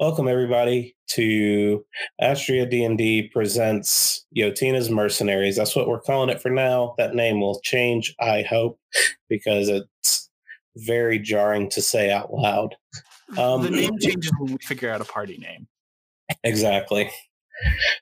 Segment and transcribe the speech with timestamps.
[0.00, 1.84] Welcome everybody to
[2.20, 5.56] Astria D&D presents Yotina's Mercenaries.
[5.56, 6.94] That's what we're calling it for now.
[6.98, 8.78] That name will change, I hope,
[9.28, 10.30] because it's
[10.76, 12.76] very jarring to say out loud.
[13.36, 15.66] Um, the name changes when we figure out a party name.
[16.44, 17.10] Exactly.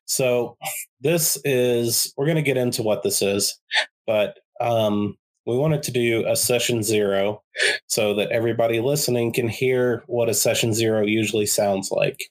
[0.05, 0.59] So
[1.01, 3.59] this is we're going to get into what this is,
[4.07, 5.17] but um,
[5.47, 7.43] we wanted to do a session zero
[7.87, 12.25] so that everybody listening can hear what a session zero usually sounds like.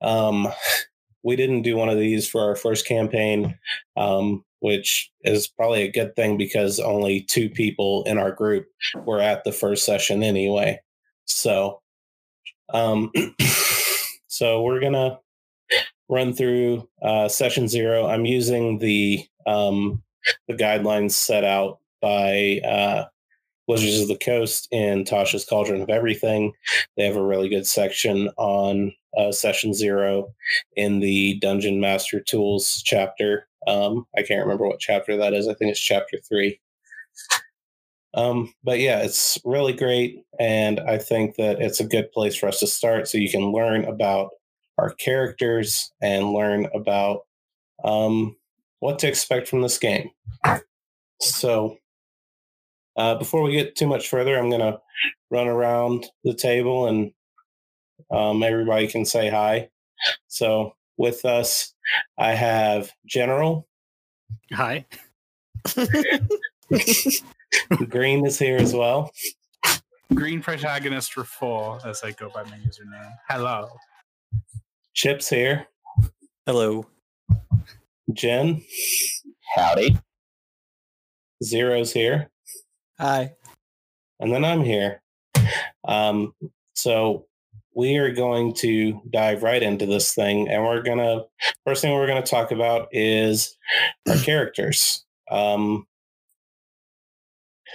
[0.00, 0.48] Um,
[1.22, 3.58] we didn't do one of these for our first campaign,
[3.96, 8.66] um, which is probably a good thing because only two people in our group
[9.04, 10.80] were at the first session anyway.
[11.26, 11.82] So,
[12.72, 13.12] um,
[14.28, 15.18] so we're gonna
[16.08, 18.06] run through uh, session zero.
[18.06, 20.02] I'm using the um,
[20.48, 23.06] the guidelines set out by uh,
[23.66, 26.52] Wizards of the Coast in Tasha's Cauldron of Everything.
[26.98, 30.34] They have a really good section on uh, Session Zero
[30.76, 33.48] in the Dungeon Master Tools chapter.
[33.66, 35.48] Um, I can't remember what chapter that is.
[35.48, 36.60] I think it's chapter three.
[38.12, 40.24] Um, but yeah, it's really great.
[40.38, 43.50] And I think that it's a good place for us to start so you can
[43.50, 44.32] learn about
[44.76, 47.22] our characters and learn about
[47.82, 48.36] um,
[48.80, 50.10] what to expect from this game.
[51.22, 51.78] So,
[52.96, 54.80] uh, before we get too much further, I'm going to
[55.30, 57.12] run around the table and
[58.10, 59.68] um, everybody can say hi.
[60.28, 61.74] So, with us,
[62.18, 63.66] I have General.
[64.52, 64.86] Hi.
[67.88, 69.10] Green is here as well.
[70.12, 73.14] Green protagonist for full, as I go by my username.
[73.28, 73.70] Hello.
[74.92, 75.66] Chip's here.
[76.46, 76.86] Hello.
[78.12, 78.62] Jen.
[79.54, 79.98] Howdy.
[81.42, 82.30] Zero's here.
[82.98, 83.34] Hi.
[84.20, 85.02] And then I'm here.
[85.86, 86.34] Um,
[86.74, 87.26] so
[87.74, 91.22] we are going to dive right into this thing, and we're gonna
[91.66, 93.56] first thing we're gonna talk about is
[94.08, 95.04] our characters.
[95.30, 95.86] Um,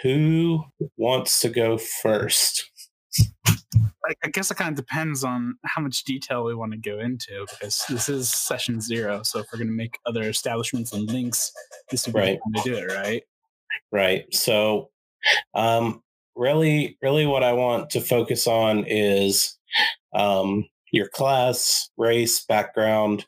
[0.02, 0.64] who
[0.98, 2.70] wants to go first?
[4.24, 7.46] I guess it kind of depends on how much detail we want to go into
[7.52, 9.22] because this is session zero.
[9.24, 11.52] So if we're going to make other establishments and links,
[11.92, 12.40] this would be right.
[12.54, 13.24] the time to do it, right?
[13.92, 14.34] Right.
[14.34, 14.90] So,
[15.54, 16.02] um,
[16.36, 19.58] really, really, what I want to focus on is
[20.14, 23.26] um, your class, race, background.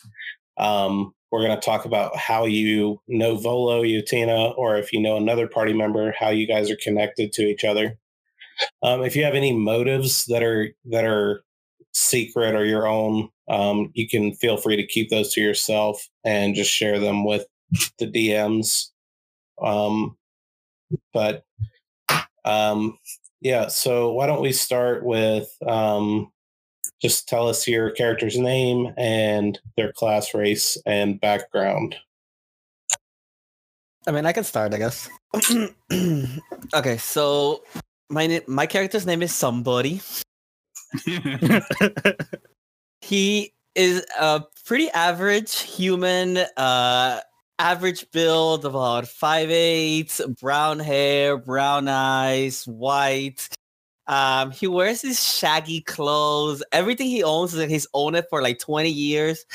[0.58, 5.16] Um, we're going to talk about how you know Volo, Yotina, or if you know
[5.18, 7.98] another party member, how you guys are connected to each other.
[8.84, 11.44] Um, if you have any motives that are that are
[11.94, 16.56] secret or your own, um, you can feel free to keep those to yourself and
[16.56, 17.46] just share them with
[17.98, 18.88] the DMs.
[19.62, 20.18] Um,
[21.14, 21.44] but
[22.46, 22.98] um,
[23.42, 26.32] yeah, so why don't we start with um,
[27.02, 31.96] just tell us your character's name and their class, race, and background.
[34.08, 35.10] I mean, I can start, I guess.
[36.74, 37.64] okay, so
[38.10, 40.02] my my character's name is somebody.
[43.02, 47.20] he is a pretty average human, uh,
[47.62, 53.48] average build, about five eight, brown hair, brown eyes, white.
[54.08, 56.64] Um, he wears his shaggy clothes.
[56.72, 59.46] Everything he owns is like he's owned it for like 20 years.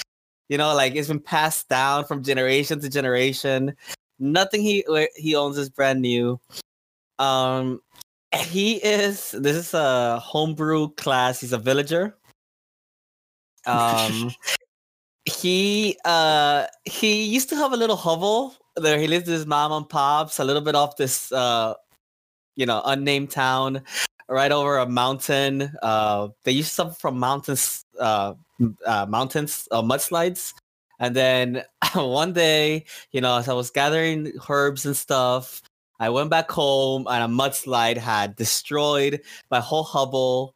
[0.49, 3.75] You know, like it's been passed down from generation to generation.
[4.21, 4.84] Nothing he
[5.17, 6.41] he owns is brand new.
[7.19, 7.81] Um,
[8.33, 9.33] he is.
[9.33, 11.41] This is a homebrew class.
[11.41, 12.17] He's a villager.
[13.69, 14.31] Um,
[15.26, 18.98] he uh he used to have a little hovel there.
[18.98, 21.75] He lived with his mom and pops, a little bit off this uh,
[22.56, 23.82] you know, unnamed town,
[24.28, 25.70] right over a mountain.
[25.82, 28.34] Uh, they used to suffer from mountains, uh,
[28.87, 30.53] uh mountains, uh, mudslides.
[30.98, 31.62] And then
[31.94, 35.62] one day, you know, as I was gathering herbs and stuff,
[36.00, 39.20] I went back home and a mudslide had destroyed
[39.50, 40.55] my whole hovel,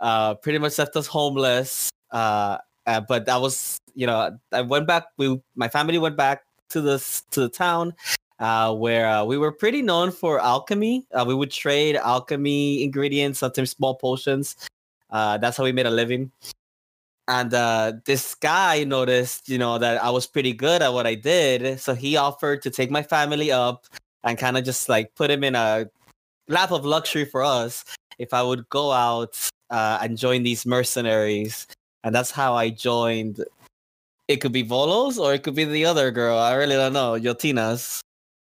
[0.00, 1.90] uh, pretty much left us homeless.
[2.10, 5.06] Uh, uh, but that was, you know, I went back.
[5.16, 6.98] We, my family went back to the
[7.30, 7.94] to the town,
[8.38, 11.06] uh, where uh, we were pretty known for alchemy.
[11.12, 14.56] Uh, we would trade alchemy ingredients, sometimes small potions.
[15.10, 16.30] Uh, that's how we made a living.
[17.28, 21.14] And uh, this guy noticed, you know, that I was pretty good at what I
[21.14, 23.86] did, so he offered to take my family up
[24.24, 25.88] and kind of just like put him in a
[26.48, 27.84] lap of luxury for us
[28.18, 29.38] if I would go out
[29.70, 31.66] uh, and join these mercenaries.
[32.04, 33.44] And that's how I joined.
[34.32, 36.38] It could be Volos or it could be the other girl.
[36.38, 37.12] I really don't know.
[37.12, 38.00] Yotina's.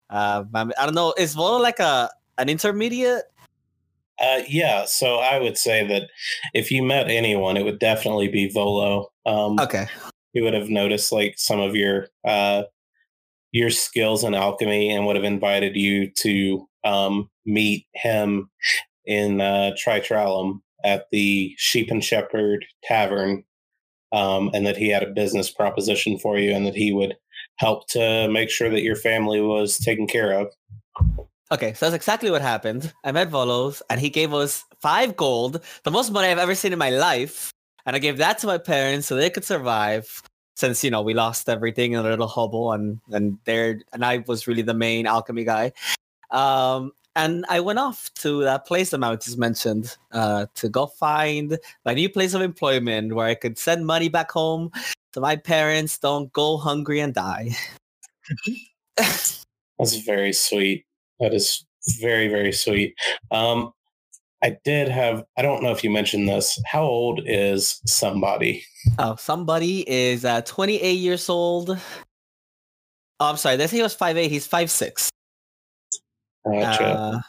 [0.10, 1.14] Uh, I don't know.
[1.18, 3.24] Is Volo like a an intermediate
[4.20, 6.04] Uh, yeah, so I would say that
[6.54, 9.12] if you met anyone, it would definitely be Volo.
[9.26, 9.88] Um, Okay.
[10.34, 12.64] He would have noticed like some of your uh,
[13.52, 18.50] your skills in alchemy and would have invited you to um, meet him
[19.06, 23.44] in uh, Tritralum at the Sheep and Shepherd Tavern,
[24.14, 27.16] um, and that he had a business proposition for you, and that he would
[27.58, 30.48] help to make sure that your family was taken care of.
[31.52, 32.94] Okay, so that's exactly what happened.
[33.04, 36.74] I met Volos, and he gave us five gold, the most money I've ever seen
[36.74, 37.52] in my life,
[37.86, 40.22] and I gave that to my parents so they could survive.
[40.56, 44.24] Since you know we lost everything in a little hovel, and and there, and I
[44.28, 45.74] was really the main alchemy guy.
[46.30, 50.88] Um, and I went off to that place that Mount just mentioned uh, to go
[50.88, 54.72] find my new place of employment where I could send money back home
[55.14, 57.52] so my parents don't go hungry and die.
[58.98, 60.86] That's very sweet.
[61.20, 61.66] That is
[62.02, 62.96] very, very sweet.
[63.30, 63.74] Um,
[64.44, 66.60] I did have, I don't know if you mentioned this.
[66.66, 68.66] How old is somebody?
[68.98, 71.78] Oh, somebody is uh, 28 years old.
[73.20, 73.56] Oh, I'm sorry.
[73.56, 74.30] They say he was 5'8.
[74.30, 75.13] He's 5'6.
[76.46, 76.84] Gotcha.
[76.84, 77.22] Uh,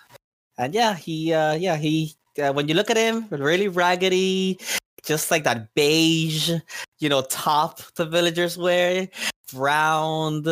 [0.59, 4.59] and yeah, he, uh, yeah, he, uh, when you look at him, really raggedy,
[5.05, 6.51] just like that beige,
[6.99, 9.09] you know, top the villagers wear,
[9.55, 10.49] round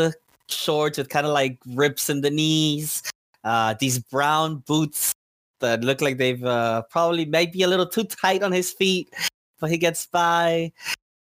[0.48, 3.02] shorts with kind of like rips in the knees,
[3.44, 5.12] uh, these brown boots
[5.60, 9.12] that look like they've uh, probably maybe a little too tight on his feet,
[9.60, 10.72] but he gets by.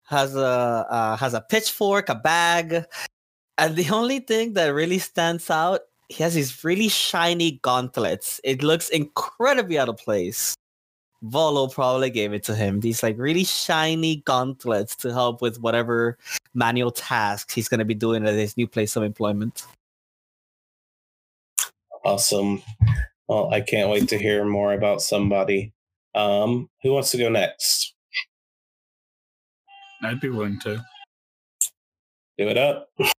[0.05, 2.85] Has a uh, has a pitchfork, a bag,
[3.57, 5.81] and the only thing that really stands out,
[6.13, 8.41] he has these really shiny gauntlets.
[8.45, 10.55] It looks incredibly out of place.
[11.23, 12.81] Volo probably gave it to him.
[12.81, 16.19] These like really shiny gauntlets to help with whatever
[16.53, 19.65] manual tasks he's going to be doing at his new place of employment.
[22.05, 22.63] Awesome.
[23.29, 25.73] Well, I can't wait to hear more about somebody.
[26.15, 27.95] Um, who wants to go next?
[30.03, 30.85] I'd be willing to.
[32.37, 32.91] Do it up.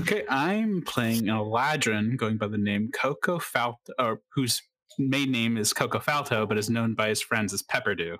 [0.00, 4.62] Okay, I'm playing Eladrin going by the name Coco Falto, or whose
[4.98, 8.16] main name is Coco Falto, but is known by his friends as Pepperdew.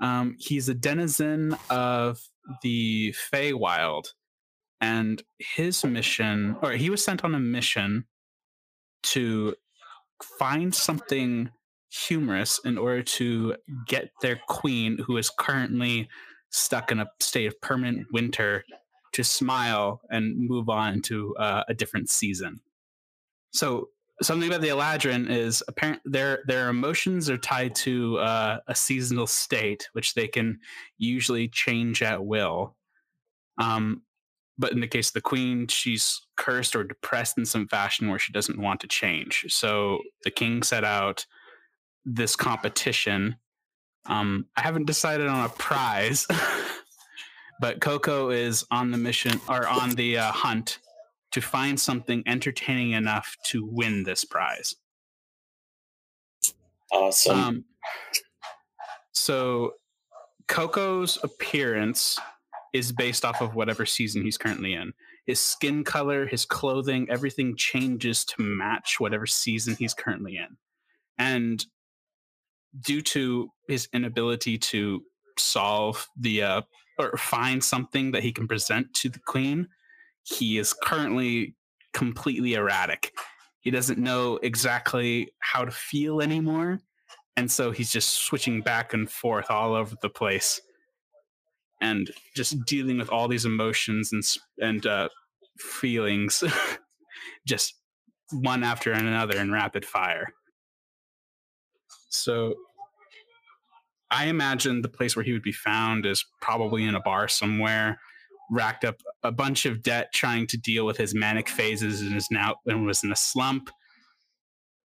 [0.00, 2.20] Um, he's a denizen of
[2.62, 4.08] the Feywild,
[4.80, 8.04] and his mission, or he was sent on a mission
[9.04, 9.54] to
[10.38, 11.50] find something
[11.90, 13.56] humorous in order to
[13.86, 16.08] get their queen, who is currently
[16.50, 18.64] stuck in a state of permanent winter,
[19.12, 22.60] to smile and move on to uh, a different season.
[23.52, 23.88] So
[24.22, 29.26] something about the Eladrin is apparent their their emotions are tied to uh, a seasonal
[29.26, 30.58] state, which they can
[30.98, 32.76] usually change at will.
[33.58, 34.02] Um,
[34.58, 38.18] but in the case of the queen, she's cursed or depressed in some fashion where
[38.18, 39.46] she doesn't want to change.
[39.48, 41.26] So the king set out
[42.04, 43.36] this competition.
[44.06, 46.26] Um, I haven't decided on a prize,
[47.60, 50.78] but Coco is on the mission or on the uh, hunt
[51.32, 54.74] to find something entertaining enough to win this prize.
[56.90, 57.38] Awesome.
[57.38, 57.64] Um,
[59.12, 59.74] so
[60.46, 62.18] Coco's appearance
[62.72, 64.92] is based off of whatever season he's currently in.
[65.26, 70.56] His skin color, his clothing, everything changes to match whatever season he's currently in.
[71.18, 71.64] And
[72.80, 75.02] due to his inability to
[75.38, 76.62] solve the uh,
[76.98, 79.68] or find something that he can present to the queen,
[80.22, 81.54] he is currently
[81.92, 83.12] completely erratic.
[83.60, 86.80] He doesn't know exactly how to feel anymore.
[87.36, 90.60] And so he's just switching back and forth all over the place
[91.80, 94.24] and just dealing with all these emotions and
[94.60, 95.08] and uh,
[95.58, 96.42] feelings
[97.46, 97.74] just
[98.32, 100.32] one after another in rapid fire.
[102.10, 102.54] So
[104.10, 108.00] I imagine the place where he would be found is probably in a bar somewhere,
[108.50, 112.28] racked up a bunch of debt trying to deal with his manic phases and is
[112.30, 113.70] now and was in a slump.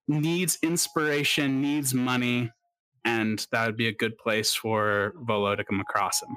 [0.07, 2.51] Needs inspiration, needs money,
[3.05, 6.35] and that would be a good place for Volo to come across him.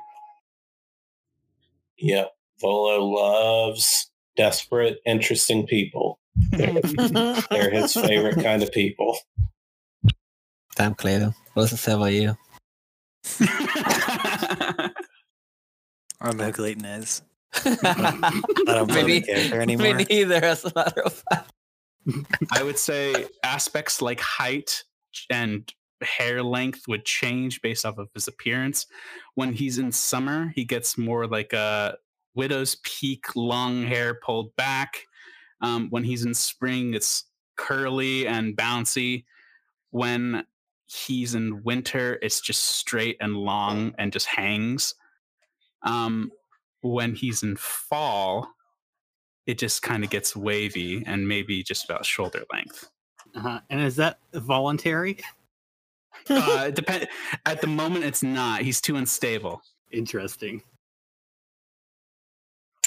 [1.99, 2.31] Yep.
[2.61, 6.21] Volo loves desperate, interesting people.
[6.53, 6.81] They're,
[7.51, 9.19] they're his favorite kind of people.
[10.77, 11.35] Damn, Cleto.
[11.55, 12.37] What does it say about you?
[13.41, 14.91] I
[16.23, 17.23] don't know who Clayton is.
[17.55, 21.53] I don't play me, the character me neither, as a matter of fact.
[22.53, 24.85] I would say aspects like height
[25.31, 25.71] and
[26.03, 28.87] hair length would change based off of his appearance.
[29.35, 31.97] When he's in summer, he gets more like a
[32.35, 35.07] widow's peak, long hair pulled back.
[35.63, 37.25] Um, when he's in spring, it's
[37.57, 39.25] curly and bouncy.
[39.91, 40.45] when
[40.87, 44.95] he's in winter, it's just straight and long and just hangs.
[45.83, 46.33] Um,
[46.83, 48.49] when he's in fall,
[49.47, 52.91] it just kind of gets wavy and maybe just about shoulder length.
[53.35, 53.61] Uh-huh.
[53.71, 55.19] And is that voluntary?
[56.29, 57.09] Uh, it depend.
[57.45, 58.63] At the moment, it's not.
[58.63, 59.63] He's too unstable.
[59.93, 60.63] Interesting.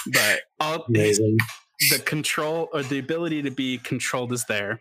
[0.08, 1.38] But all, Amazing.
[1.92, 4.80] the control or the ability to be controlled is there.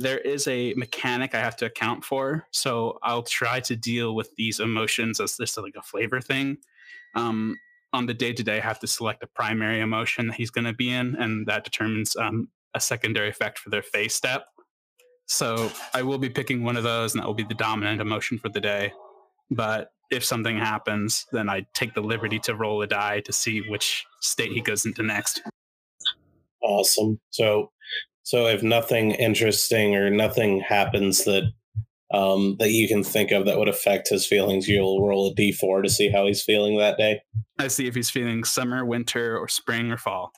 [0.00, 4.34] There is a mechanic I have to account for, so I'll try to deal with
[4.36, 6.56] these emotions as this like a flavor thing.
[7.14, 7.54] Um,
[7.92, 10.64] on the day to day, I have to select a primary emotion that he's going
[10.64, 14.46] to be in, and that determines um, a secondary effect for their phase step.
[15.26, 18.38] So I will be picking one of those, and that will be the dominant emotion
[18.38, 18.94] for the day.
[19.50, 23.60] But if something happens, then I take the liberty to roll a die to see
[23.68, 25.42] which state he goes into next.
[26.62, 27.20] Awesome.
[27.30, 27.70] So,
[28.22, 31.44] so if nothing interesting or nothing happens that
[32.12, 35.82] um, that you can think of that would affect his feelings, you'll roll a d4
[35.84, 37.20] to see how he's feeling that day.
[37.58, 40.32] I see if he's feeling summer, winter, or spring or fall.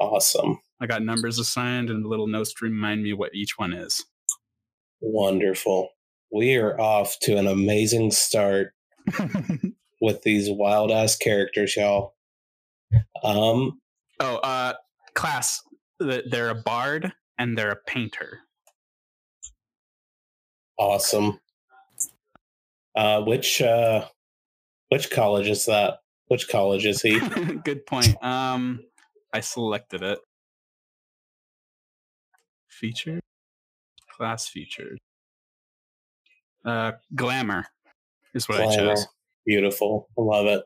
[0.00, 0.58] Awesome.
[0.80, 4.04] I got numbers assigned and a little notes to remind me what each one is.
[5.00, 5.90] Wonderful.
[6.32, 8.72] We are off to an amazing start
[10.00, 12.14] with these wild ass characters, y'all.
[13.22, 13.80] Um,
[14.20, 14.74] oh, uh,
[15.14, 15.62] class.
[16.00, 18.40] Th- They're a bard and they're a painter.
[20.78, 21.38] awesome.
[22.94, 24.06] Uh, which uh,
[24.88, 25.98] which college is that?
[26.28, 27.18] Which college is he?
[27.64, 28.16] Good point.
[28.22, 28.80] Um,
[29.32, 30.18] I selected it.
[32.68, 33.20] Featured,
[34.16, 34.98] class featured.
[36.64, 37.66] Uh, glamour
[38.34, 39.06] is what I chose.
[39.46, 40.08] Beautiful.
[40.16, 40.62] Love it.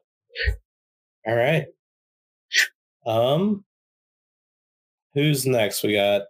[1.27, 1.67] All right.
[3.07, 3.65] Um
[5.15, 5.83] who's next?
[5.83, 6.23] We got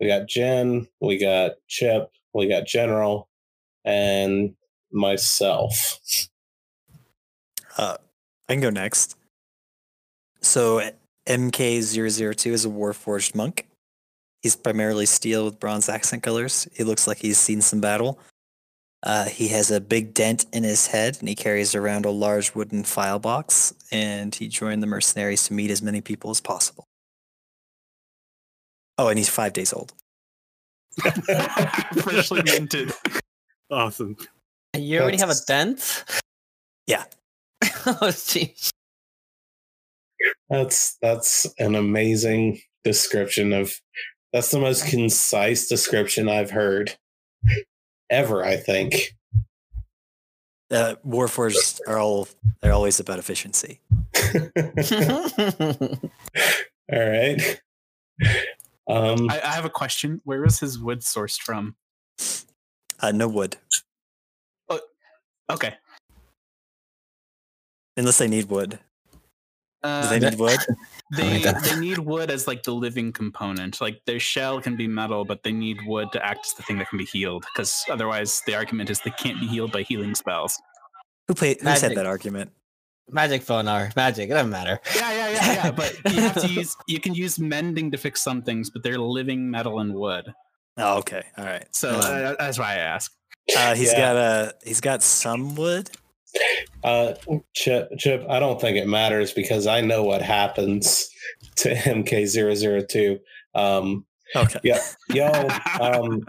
[0.00, 3.28] we got Jen, we got Chip, we got General,
[3.84, 4.54] and
[4.92, 5.98] myself.
[7.76, 7.96] Uh,
[8.48, 9.16] I can go next.
[10.40, 10.90] So
[11.26, 13.68] MK002 is a Warforged monk.
[14.42, 16.66] He's primarily steel with bronze accent colors.
[16.72, 18.18] He looks like he's seen some battle.
[19.02, 22.54] Uh, he has a big dent in his head and he carries around a large
[22.54, 23.74] wooden file box.
[23.92, 26.86] And he joined the mercenaries to meet as many people as possible.
[29.00, 29.94] Oh, and he's five days old.
[32.02, 32.92] Freshly minted.
[33.70, 34.14] Awesome.
[34.76, 36.04] You already have a dent?
[36.86, 37.04] Yeah.
[37.62, 38.68] oh, jeez.
[40.50, 43.80] That's that's an amazing description of
[44.34, 46.94] that's the most concise description I've heard
[48.10, 49.16] ever, I think.
[50.70, 52.28] Uh, Warforged are all
[52.60, 53.80] they're always about efficiency.
[56.92, 57.60] All right.
[58.90, 60.20] Um, I, I have a question.
[60.24, 61.76] Where was his wood sourced from?
[63.00, 63.56] Uh, no wood,
[65.50, 65.74] Okay.
[67.96, 68.70] unless they need wood.
[68.70, 68.78] Do
[69.82, 70.58] Uh, they need wood?
[71.16, 71.56] they God.
[71.64, 73.80] they need wood as like the living component.
[73.80, 76.78] Like their shell can be metal, but they need wood to act as the thing
[76.78, 77.44] that can be healed.
[77.52, 80.60] Because otherwise, the argument is they can't be healed by healing spells.
[81.26, 81.58] Who played?
[81.60, 81.96] Who said Magic.
[81.96, 82.52] that argument?
[83.12, 84.80] Magic phone or magic, it doesn't matter.
[84.94, 85.70] Yeah, yeah, yeah, yeah.
[85.76, 88.98] But you have to use you can use mending to fix some things, but they're
[88.98, 90.32] living metal and wood.
[90.76, 91.66] Oh, okay, all right.
[91.72, 93.12] So Um, uh, that's why I ask.
[93.56, 93.98] Uh, he's Yeah.
[93.98, 95.90] got a he's got some wood.
[96.84, 97.14] Uh,
[97.54, 101.10] Chip, Chip, I don't think it matters because I know what happens
[101.56, 103.18] to MK002.
[103.54, 104.60] Um, Okay.
[104.62, 105.50] yeah, y'all,
[105.80, 106.22] um,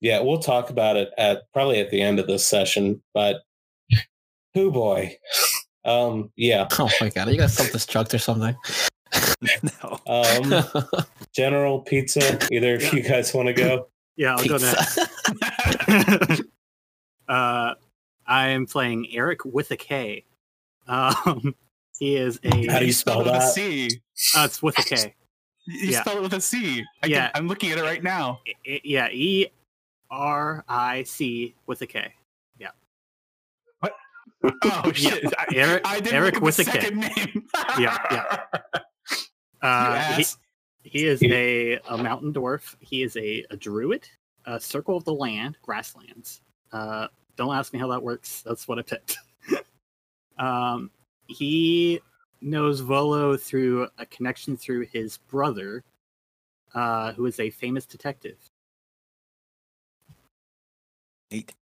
[0.00, 3.00] yeah, we'll talk about it at probably at the end of this session.
[3.14, 3.36] But,
[4.54, 5.16] who boy,
[5.84, 8.56] um, yeah, Oh my god, are you guys self destruct or something?
[9.62, 10.00] no.
[10.06, 10.84] um,
[11.32, 12.38] General Pizza.
[12.52, 13.88] Either of you guys want to go?
[14.16, 14.98] Yeah, I'll go next.
[17.28, 17.74] Uh,
[18.26, 20.24] I am playing Eric with a K.
[20.86, 21.54] Um,
[21.98, 22.66] he is a.
[22.66, 23.52] How do you spell it with a that?
[23.54, 24.00] C.
[24.36, 25.14] Uh, it's with a K.
[25.66, 26.00] You Yeah.
[26.02, 26.84] spell it with a C.
[27.02, 27.28] I Yeah.
[27.28, 28.40] can, I'm looking at it right now.
[28.46, 29.46] I- I- yeah, E
[30.10, 32.12] R I C with a K.
[34.64, 35.24] Oh shit!
[35.38, 36.72] I, Eric- I didn't Eric with the a K.
[36.72, 37.48] second name.
[37.78, 38.60] Yeah, yeah.
[39.62, 40.24] Uh, he,
[40.82, 42.74] he is a, a mountain dwarf.
[42.80, 44.08] He is a, a druid,
[44.44, 46.40] a circle of the land, grasslands.
[46.72, 47.06] Uh,
[47.36, 48.42] don't ask me how that works.
[48.42, 49.18] That's what I picked.
[50.36, 50.90] um,
[51.28, 52.00] he
[52.40, 55.84] knows Volo through a connection through his brother,
[56.74, 58.38] uh, who is a famous detective.
[61.30, 61.54] Neat.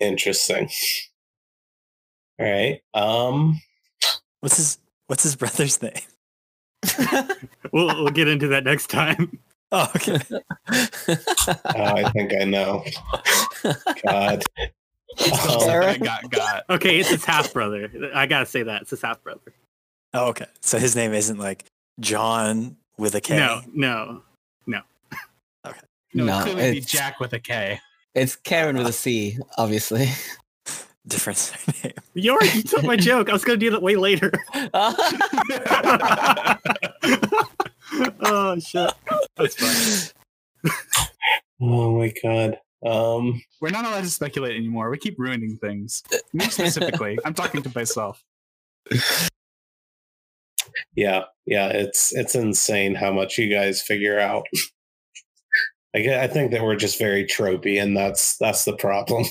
[0.00, 0.68] Interesting.
[2.38, 2.80] All right.
[2.94, 3.60] Um,
[4.40, 5.92] What's his What's his brother's name?
[7.72, 9.38] We'll, we'll get into that next time.
[9.72, 10.20] Oh, okay.
[10.30, 12.84] Oh, I think I know.
[14.06, 14.44] God.
[15.18, 15.32] So
[15.70, 16.64] Um, I got got.
[16.70, 17.90] Okay, it's his half brother.
[18.14, 19.52] I gotta say that it's his half brother.
[20.14, 20.46] oh, okay.
[20.60, 21.64] So his name isn't like
[21.98, 23.36] John with a K.
[23.38, 24.22] No, no.
[24.68, 24.82] No,
[25.66, 25.80] Okay.
[26.14, 27.80] No, it clearly be it's- Jack with a K.
[28.14, 30.08] It's Karen with a C, obviously.
[31.08, 31.94] Different surname.
[32.14, 33.28] You already took my joke.
[33.28, 34.32] I was gonna do that way later.
[38.20, 38.92] oh shit.
[39.36, 40.12] That's
[40.62, 40.72] fine.
[41.60, 42.58] Oh my god.
[42.84, 44.90] Um We're not allowed to speculate anymore.
[44.90, 46.02] We keep ruining things.
[46.32, 47.18] Me specifically.
[47.24, 48.22] I'm talking to myself.
[50.94, 54.46] yeah, yeah, it's it's insane how much you guys figure out.
[55.94, 59.24] I get, I think that we're just very tropey and that's that's the problem.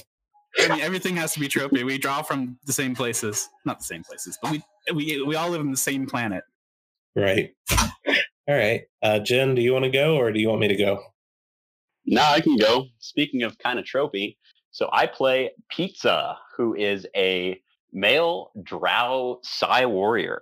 [0.59, 1.83] I mean, everything has to be trophy.
[1.83, 5.49] We draw from the same places, not the same places, but we we we all
[5.49, 6.43] live on the same planet.
[7.15, 7.53] Right.
[8.47, 8.83] All right.
[9.01, 11.01] Uh Jen, do you want to go or do you want me to go?
[12.05, 12.85] Now I can go.
[12.99, 14.37] Speaking of kind of tropey,
[14.71, 17.59] so I play Pizza, who is a
[17.91, 20.41] male drow Psi warrior.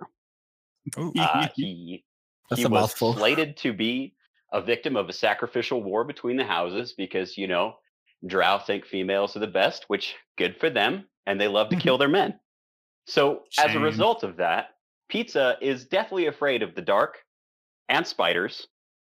[0.98, 1.12] Ooh.
[1.18, 2.04] Uh, he
[2.50, 3.14] That's he a was mouthful.
[3.14, 4.14] slated to be
[4.52, 7.76] a victim of a sacrificial war between the houses because you know
[8.26, 11.82] drow think females are the best, which good for them, and they love to mm-hmm.
[11.82, 12.38] kill their men.
[13.06, 14.70] So as a result of that,
[15.08, 17.18] Pizza is deathly afraid of the dark
[17.88, 18.66] and spiders.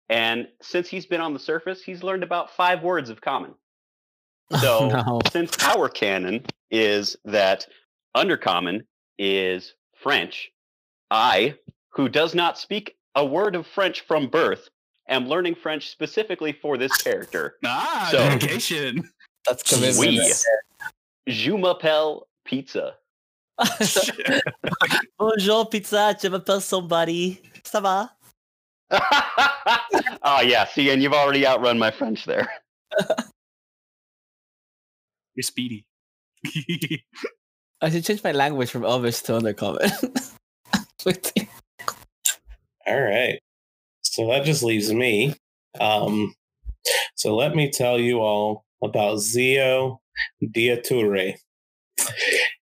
[0.09, 3.55] And since he's been on the surface, he's learned about five words of common.
[4.61, 5.19] So no.
[5.33, 7.67] since our canon is that
[8.17, 8.83] undercommon
[9.19, 10.53] is French,
[11.11, 11.57] I,
[11.91, 14.69] who does not speak a word of French from birth,
[15.09, 17.57] am learning French specifically for this character.
[17.65, 19.09] Ah, So- dedication.
[19.47, 19.99] That's commitment.
[20.01, 20.19] Oui.
[20.19, 20.45] right
[21.29, 22.97] Je m'appelle Pizza.
[23.59, 24.41] there.
[25.19, 26.15] Bonjour, pizza.
[26.21, 27.41] Je m'appelle somebody.
[27.65, 28.11] Ça va?
[30.23, 32.49] oh yeah, see, and you've already outrun my French there.
[35.35, 35.87] You're speedy.
[37.80, 39.91] I should change my language from Elvish to undercommon.
[41.04, 41.33] Wait.
[42.87, 43.41] All right.
[44.17, 45.35] So that just leaves me.
[45.79, 46.35] Um,
[47.17, 50.00] so let me tell you all about Zio
[50.41, 51.35] Diature.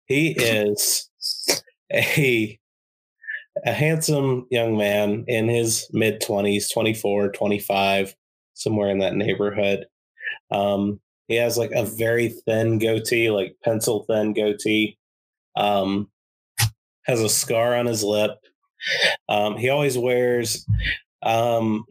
[0.06, 1.08] He is
[1.92, 2.58] a
[3.64, 8.16] a handsome young man in his mid 20s, 24, 25,
[8.54, 9.86] somewhere in that neighborhood.
[10.50, 14.98] Um, he has like a very thin goatee, like pencil thin goatee.
[15.54, 16.10] Um,
[17.04, 18.32] has a scar on his lip.
[19.28, 20.66] Um, he always wears
[21.24, 21.84] um,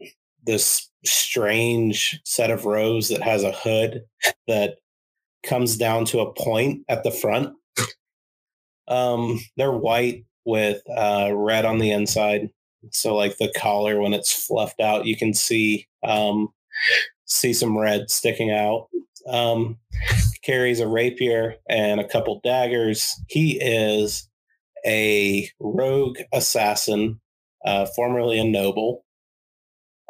[0.46, 4.02] this strange set of robes that has a hood
[4.48, 4.76] that
[5.44, 7.54] comes down to a point at the front.
[8.88, 12.50] Um, they're white with uh, red on the inside.
[12.90, 16.48] So, like the collar, when it's fluffed out, you can see um,
[17.24, 18.88] see some red sticking out.
[19.26, 19.78] Um,
[20.42, 23.18] carries a rapier and a couple daggers.
[23.28, 24.28] He is
[24.84, 27.20] a rogue assassin,
[27.64, 29.03] uh, formerly a noble.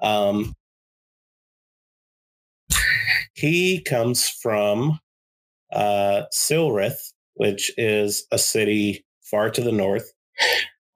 [0.04, 0.54] Um,
[3.34, 5.00] he comes from
[5.72, 10.12] uh, Silrith, which is a city far to the north,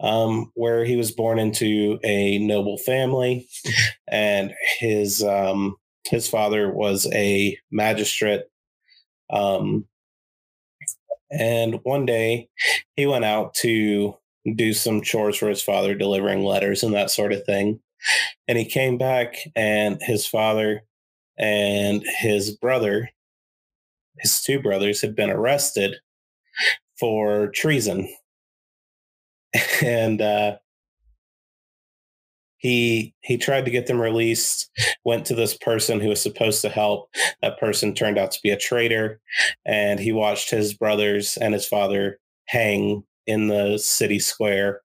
[0.00, 3.48] um, where he was born into a noble family,
[4.08, 8.42] and his um, his father was a magistrate.
[9.30, 9.86] Um,
[11.30, 12.48] and one day
[12.96, 14.14] he went out to
[14.54, 17.80] do some chores for his father, delivering letters and that sort of thing.
[18.46, 20.82] And he came back, and his father
[21.38, 23.10] and his brother,
[24.18, 25.96] his two brothers, had been arrested
[26.98, 28.08] for treason.
[29.82, 30.58] And uh,
[32.58, 34.70] he he tried to get them released.
[35.04, 37.08] Went to this person who was supposed to help.
[37.40, 39.20] That person turned out to be a traitor,
[39.64, 44.82] and he watched his brothers and his father hang in the city square.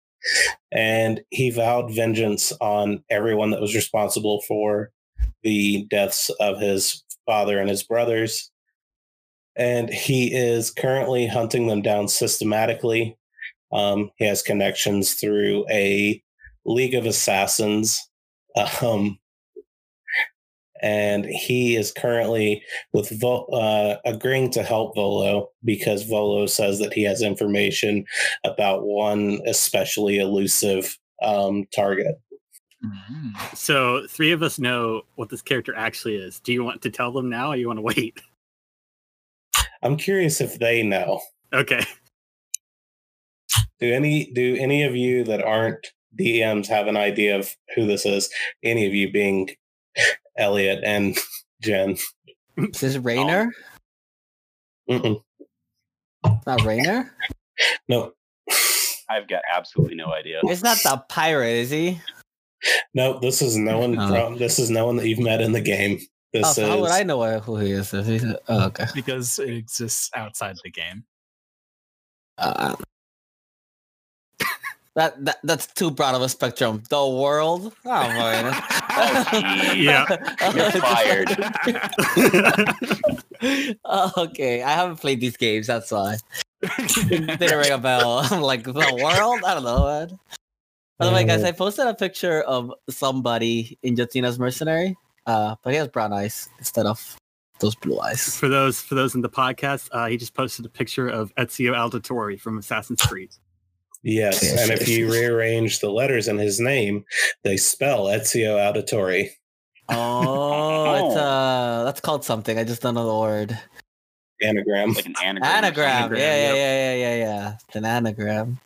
[0.72, 4.92] And he vowed vengeance on everyone that was responsible for
[5.44, 8.52] the deaths of his father and his brothers.
[9.56, 13.18] And he is currently hunting them down systematically.
[13.72, 16.22] Um, he has connections through a
[16.66, 18.00] League of Assassins.
[18.84, 19.18] Um,
[20.84, 26.94] and he is currently with Vo- uh, agreeing to help Volo because Volo says that
[26.94, 28.06] he has information
[28.44, 32.16] about one especially elusive um, target.
[32.84, 33.56] Mhm.
[33.56, 36.42] So three of us know what this character actually is.
[36.42, 38.22] Do you want to tell them now or you want to wait?
[39.82, 41.22] I'm curious if they know.
[41.54, 41.86] Okay.
[43.80, 45.88] Do any do any of you that aren't
[46.20, 48.30] DMs have an idea of who this is?
[48.64, 49.50] Any of you being
[50.38, 51.18] Elliot and
[51.62, 51.98] Jen.
[52.58, 53.52] Is this Rainer?
[54.90, 55.22] Mm-mm.
[56.46, 57.12] Not Rainer?
[57.88, 58.14] No,
[59.10, 60.40] I've got absolutely no idea.
[60.44, 62.00] It's not the pirate, is he?
[62.94, 63.20] no.
[63.20, 64.08] This is no one Oh.
[64.08, 64.38] from.
[64.38, 66.00] This is no one that you've met in the game.
[66.02, 66.08] Oh,
[66.40, 67.94] This so how would I know who he is?
[67.94, 68.86] Oh, okay.
[68.96, 71.04] because it exists outside the game.
[72.38, 72.76] Uh,
[74.96, 76.82] that, that that's too broad of a spectrum.
[76.90, 77.74] The world.
[77.86, 77.90] Oh
[78.96, 79.74] boy.
[79.76, 80.06] yeah.
[80.54, 81.30] You're fired.
[84.18, 85.68] okay, I haven't played these games.
[85.68, 86.18] That's why.
[87.08, 88.20] Didn't ring a bell.
[88.24, 89.42] I'm like the world.
[89.46, 89.86] I don't know.
[89.86, 90.20] Man.
[90.98, 94.96] By the way, guys, Uh, I posted a picture of somebody in Jotina's mercenary.
[95.26, 97.18] Uh, but he has brown eyes instead of
[97.60, 98.36] those blue eyes.
[98.38, 101.74] For those for those in the podcast, uh, he just posted a picture of Ezio
[101.74, 103.32] Auditore from Assassin's Creed.
[104.04, 105.14] Yes, Yes, and if you yes.
[105.14, 107.06] rearrange the letters in his name,
[107.44, 109.30] they spell Ezio Auditore.
[109.90, 112.58] Oh, it's uh, that's called something.
[112.58, 113.60] I just don't know the word.
[114.42, 114.94] Anagram.
[114.94, 115.52] Like an anagram.
[115.52, 115.90] Anagram.
[115.90, 116.56] anagram, Yeah, yeah, yep.
[116.56, 117.58] yeah, yeah, yeah, yeah.
[117.68, 118.60] It's an anagram.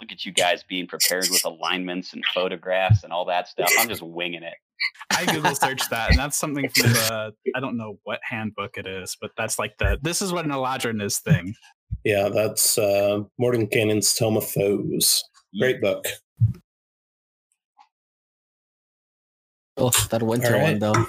[0.00, 3.70] Look at you guys being prepared with alignments and photographs and all that stuff.
[3.78, 4.54] I'm just winging it.
[5.10, 8.86] I Google searched that, and that's something from the I don't know what handbook it
[8.86, 11.54] is, but that's like the this is what an Eladrin is thing.
[12.04, 15.24] Yeah, that's uh, Mordenkainen's Tome of Foes.
[15.58, 16.04] Great book.
[19.76, 21.06] Oh, that winter one though.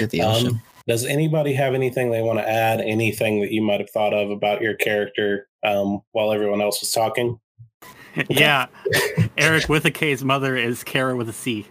[0.00, 0.46] With the ocean.
[0.48, 2.80] Um, does anybody have anything they want to add?
[2.80, 6.90] Anything that you might have thought of about your character um, while everyone else was
[6.90, 7.38] talking?
[8.28, 8.66] yeah,
[9.38, 11.66] Eric with a K's mother is Kara with a C.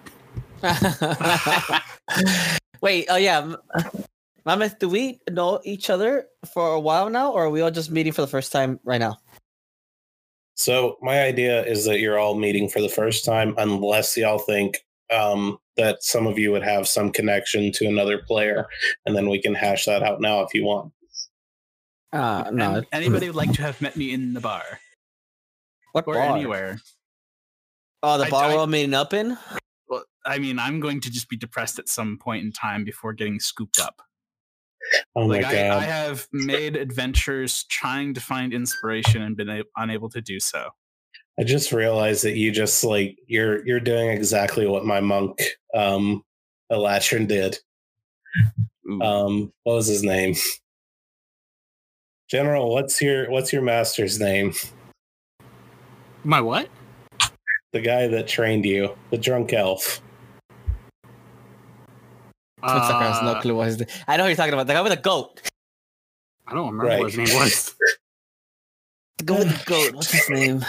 [2.82, 3.40] Wait, oh yeah.
[3.40, 3.58] M-
[4.46, 7.92] Mammoth, do we know each other for a while now, or are we all just
[7.92, 9.18] meeting for the first time right now?
[10.56, 14.80] So my idea is that you're all meeting for the first time, unless y'all think
[15.12, 18.68] um, that some of you would have some connection to another player,
[19.06, 20.92] and then we can hash that out now if you want.
[22.14, 22.76] Uh, no.
[22.76, 24.64] And anybody would like to have met me in the bar
[25.94, 26.36] what or bar?
[26.36, 26.80] anywhere.
[28.04, 29.38] Oh, the I- bar I- we're all meeting up in?
[30.26, 33.14] Well, I mean, I'm going to just be depressed at some point in time before
[33.14, 34.02] getting scooped up.
[35.16, 35.78] Oh my like I, god!
[35.78, 40.70] I have made adventures trying to find inspiration and been a- unable to do so.
[41.40, 45.40] I just realized that you just like you're you're doing exactly what my monk
[45.74, 46.24] um
[46.72, 47.60] Eladrin did.
[49.02, 50.36] Um what was his name?
[52.30, 54.54] General, what's your what's your master's name?
[56.24, 56.70] My what?
[57.74, 60.02] The guy that trained you, the drunk elf.
[62.62, 63.88] Twitsucker has no Uh, clue what his name.
[64.08, 64.68] I know who you're talking about.
[64.68, 65.42] The guy with the goat.
[66.48, 67.00] I don't remember Right.
[67.00, 67.76] what his name was.
[69.18, 69.94] The guy with the goat.
[69.96, 70.66] What's his name?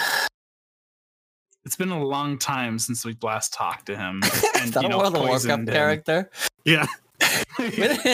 [1.64, 4.20] It's been a long time since we last talked to him.
[4.24, 6.30] Is And, that you a know, World of Warcraft character?
[6.66, 6.86] Yeah.
[7.58, 8.04] we, didn't,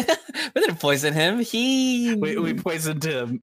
[0.54, 1.40] we didn't poison him.
[1.40, 3.40] He we, we poisoned him.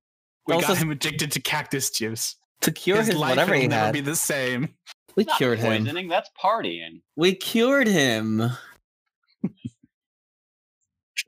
[0.47, 2.35] We Also- got him addicted to cactus juice.
[2.61, 3.93] to cure his, life whatever will he never had.
[3.93, 4.69] be the same.
[5.17, 5.83] we Not cured him.
[5.83, 7.01] poisoning, that's partying.
[7.17, 8.51] We cured him.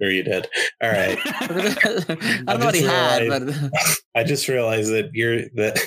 [0.01, 0.47] Sure you did.
[0.81, 1.17] All right.
[1.25, 3.81] I don't know what he just had, realized- but
[4.15, 5.79] I just realized that you're that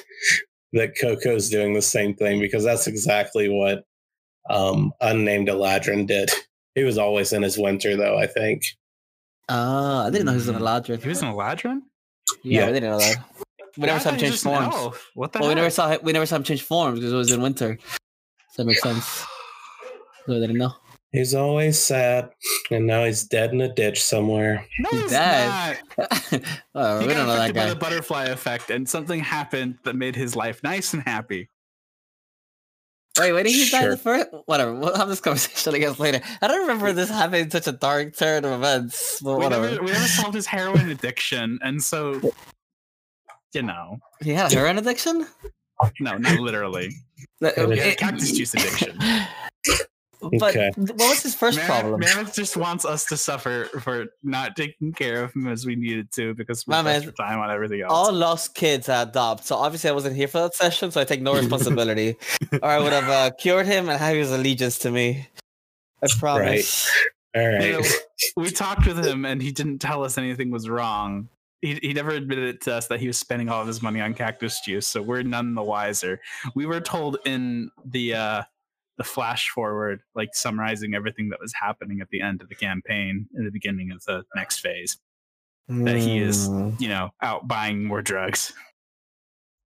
[0.73, 3.85] that Coco's doing the same thing because that's exactly what
[4.49, 6.31] um unnamed Eladrin did.
[6.75, 8.63] He was always in his winter though, I think.
[9.49, 11.03] uh, I didn't know he was an Eladrin.
[11.03, 11.81] He was an Eladrin?
[12.43, 12.67] Yeah, Yeah.
[12.67, 13.17] we didn't know that.
[13.77, 14.75] We never I saw him he change was just an forms.
[14.75, 15.11] elf.
[15.15, 15.73] What the Well, we never heck?
[15.73, 17.79] saw we never saw him change forms because it was in winter.
[18.53, 19.25] So that makes sense.
[20.27, 20.75] So I didn't know.
[21.13, 22.31] He's always sad,
[22.71, 24.65] and now he's dead in a ditch somewhere.
[24.79, 25.79] No, He's he's dead.
[25.99, 26.09] not.
[26.77, 27.69] oh, He we got don't know that affected by guy.
[27.71, 31.49] the butterfly effect, and something happened that made his life nice and happy.
[33.19, 33.91] Wait, wait, did he die Sure.
[33.91, 34.29] the first?
[34.47, 34.73] Whatever.
[34.73, 36.21] We'll have this conversation I guess later.
[36.41, 39.21] I don't remember this having such a dark turn of events.
[39.21, 39.69] But We whatever.
[39.69, 42.21] never, we never solved his heroin addiction, and so
[43.53, 45.27] you know, He had a heroin addiction.
[45.99, 46.93] no, not literally.
[47.41, 48.97] That- It He had a it- cactus juice addiction.
[50.21, 50.71] But Okay.
[50.77, 52.01] what was his first Mammoth, problem?
[52.01, 56.13] Mammoth just wants us to suffer for not taking care of him as we needed
[56.13, 57.91] to because we Mammoth, spent time on everything else.
[57.93, 59.47] All lost kids I adopt.
[59.47, 62.17] So obviously I wasn't here for that session, so I take no responsibility.
[62.53, 65.29] or I would have uh, cured him and have his allegiance to me.
[66.03, 66.91] I promise.
[67.35, 67.83] All You know,
[68.37, 71.29] we talked with him, and he didn't tell us anything was wrong.
[71.63, 74.01] He, he never admitted it to us that he was spending all of his money
[74.01, 76.21] on cactus juice, so we're none the wiser.
[76.55, 78.43] We were told in the uh,
[79.01, 83.27] the flash forward, like summarizing everything that was happening at the end of the campaign,
[83.35, 84.99] in the beginning of the next phase,
[85.69, 86.79] that he is, Mm.
[86.79, 88.53] you know, out buying more drugs.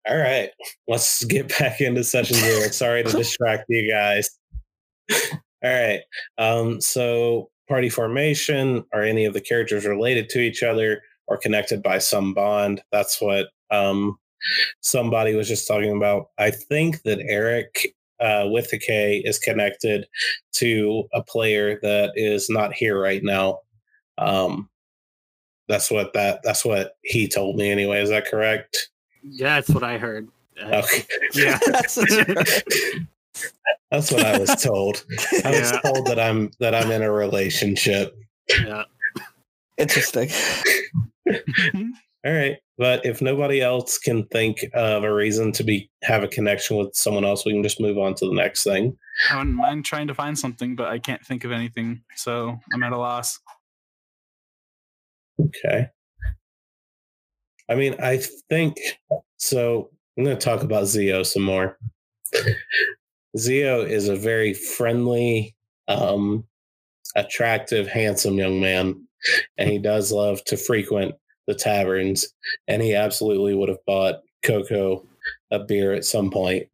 [0.08, 0.52] All right.
[0.88, 2.68] Let's get back into session zero.
[2.70, 4.30] Sorry to distract you guys.
[5.12, 5.18] All
[5.64, 6.02] All right.
[6.38, 11.82] Um, so party formation are any of the characters related to each other or connected
[11.82, 12.84] by some bond?
[12.92, 14.20] That's what um,
[14.82, 16.28] somebody was just talking about.
[16.38, 20.08] I think that Eric uh, with the K is connected
[20.54, 23.60] to a player that is not here right now.
[24.18, 24.70] Um,
[25.68, 28.02] that's what that that's what he told me anyway.
[28.02, 28.90] Is that correct?
[29.24, 30.28] Yeah, that's what I heard.
[30.62, 31.04] Uh, Okay.
[31.34, 31.60] Yeah.
[31.68, 31.96] That's.
[33.92, 35.04] That's what I was told.
[35.44, 35.80] I was Yeah.
[35.82, 38.16] told that I'm that I'm in a relationship.
[38.64, 38.84] yeah.
[39.78, 40.30] Interesting.
[42.26, 42.58] All right.
[42.78, 46.96] But if nobody else can think of a reason to be have a connection with
[46.96, 48.98] someone else, we can just move on to the next thing.
[49.32, 52.84] I wouldn't mind trying to find something, but I can't think of anything, so I'm
[52.84, 53.40] at a loss.
[55.40, 55.88] Okay.
[57.70, 58.78] I mean, I think
[59.38, 59.90] so.
[60.18, 61.78] I'm going to talk about Zio some more.
[63.38, 65.56] Zio is a very friendly,
[65.88, 66.46] um,
[67.16, 69.08] attractive, handsome young man,
[69.58, 71.16] and he does love to frequent
[71.48, 72.28] the taverns.
[72.68, 75.06] And he absolutely would have bought Coco
[75.52, 76.68] a beer at some point.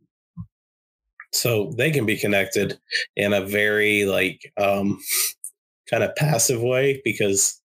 [1.34, 2.78] So they can be connected
[3.16, 5.00] in a very like um,
[5.90, 7.62] kind of passive way because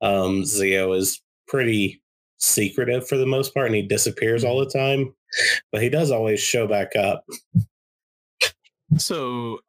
[0.00, 2.00] um, Zio is pretty
[2.38, 5.14] secretive for the most part and he disappears all the time,
[5.70, 7.24] but he does always show back up.
[8.98, 9.60] So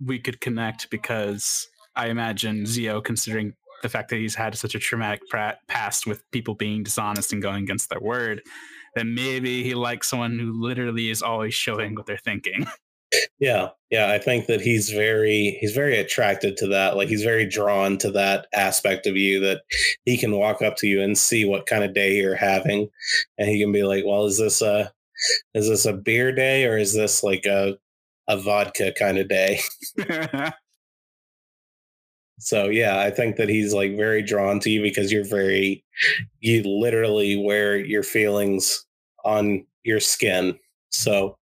[0.00, 4.78] we could connect because I imagine Zio, considering the fact that he's had such a
[4.78, 5.22] traumatic
[5.68, 8.42] past with people being dishonest and going against their word,
[8.94, 12.66] then maybe he likes someone who literally is always showing what they're thinking.
[13.40, 16.96] Yeah, yeah, I think that he's very he's very attracted to that.
[16.96, 19.62] Like he's very drawn to that aspect of you that
[20.04, 22.88] he can walk up to you and see what kind of day you're having,
[23.36, 24.92] and he can be like, "Well, is this a
[25.54, 27.78] is this a beer day or is this like a
[28.28, 29.60] a vodka kind of day?"
[32.40, 35.84] So yeah, I think that he's like very drawn to you because you're very
[36.40, 38.86] you literally wear your feelings
[39.24, 40.58] on your skin.
[40.88, 41.36] So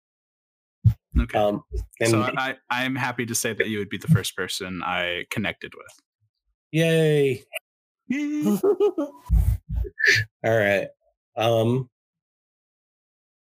[1.20, 1.38] okay.
[1.38, 1.62] um
[2.00, 5.26] and so I, I'm happy to say that you would be the first person I
[5.30, 6.00] connected with.
[6.72, 7.44] yay.
[8.14, 9.12] All
[10.44, 10.88] right.
[11.36, 11.90] Um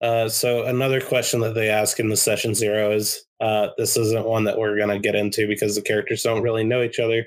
[0.02, 4.26] uh so another question that they ask in the session zero is uh this isn't
[4.26, 7.26] one that we're gonna get into because the characters don't really know each other,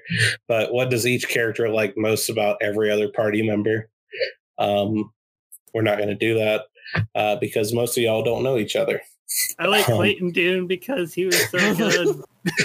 [0.49, 3.89] but what does each character like most about every other party member?
[4.59, 5.13] Um
[5.75, 6.65] we're not gonna do that
[7.15, 9.01] uh because most of y'all don't know each other.
[9.61, 12.17] I like Um, Clayton Dune because he was so good.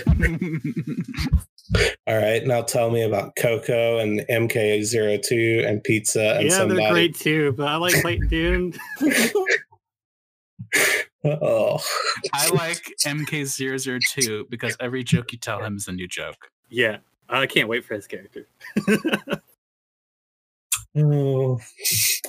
[2.07, 6.79] All right, now tell me about Coco and MK02 and pizza and yeah, somebody.
[6.79, 8.73] they're great too, but I like Clayton Dune.
[11.23, 11.79] Oh,
[12.33, 16.51] I like MK002 because every joke you tell him is a new joke.
[16.69, 16.97] Yeah,
[17.29, 18.47] I can't wait for his character.
[20.97, 21.59] Oh,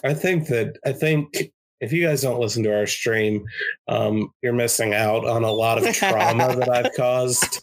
[0.02, 3.46] I think that I think if you guys don't listen to our stream,
[3.86, 7.62] um, you're missing out on a lot of trauma that I've caused.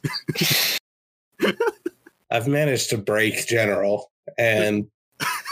[2.31, 4.87] I've managed to break General, and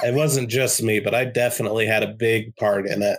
[0.04, 3.17] it wasn't just me, but I definitely had a big part in it.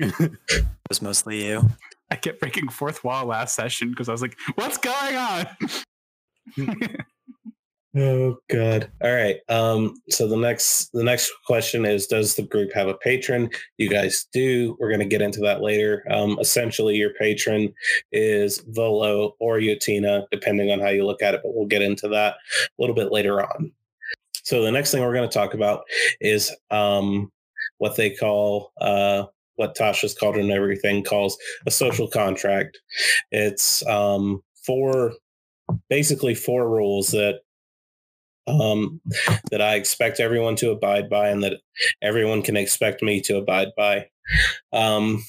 [0.50, 1.62] It was mostly you.
[2.10, 5.46] I kept breaking fourth wall last session because I was like, "What's going on?"
[7.96, 8.88] Oh god.
[9.02, 9.38] All right.
[9.48, 13.50] Um so the next the next question is does the group have a patron?
[13.78, 14.76] You guys do.
[14.78, 16.04] We're going to get into that later.
[16.08, 17.74] Um essentially your patron
[18.12, 22.06] is Volo or Yutina depending on how you look at it, but we'll get into
[22.08, 23.72] that a little bit later on.
[24.44, 25.82] So the next thing we're going to talk about
[26.20, 27.32] is um
[27.78, 29.24] what they call uh
[29.60, 32.80] what Tasha's Cauldron of Everything calls a social contract.
[33.30, 35.12] It's um four
[35.88, 37.40] basically four rules that
[38.46, 39.00] um,
[39.50, 41.60] that I expect everyone to abide by and that
[42.02, 44.08] everyone can expect me to abide by.
[44.72, 45.22] Um,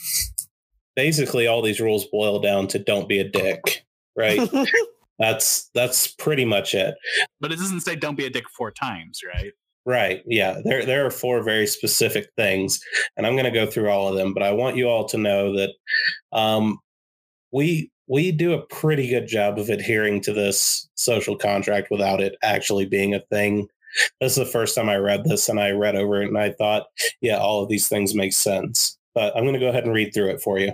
[0.96, 4.50] basically, all these rules boil down to don't be a dick, right?
[5.20, 6.96] that's that's pretty much it.
[7.40, 9.52] but it doesn't say "don't be a dick" four times, right?
[9.86, 10.22] Right.
[10.28, 10.62] Yeah.
[10.64, 12.80] There there are four very specific things,
[13.18, 14.34] and I'm going to go through all of them.
[14.34, 15.72] But I want you all to know that
[16.32, 16.80] um,
[17.52, 22.36] we we do a pretty good job of adhering to this social contract without it
[22.44, 23.68] actually being a thing.
[24.20, 26.52] This is the first time I read this, and I read over it, and I
[26.52, 26.88] thought,
[27.22, 28.98] yeah, all of these things make sense.
[29.16, 30.74] But I'm going to go ahead and read through it for you.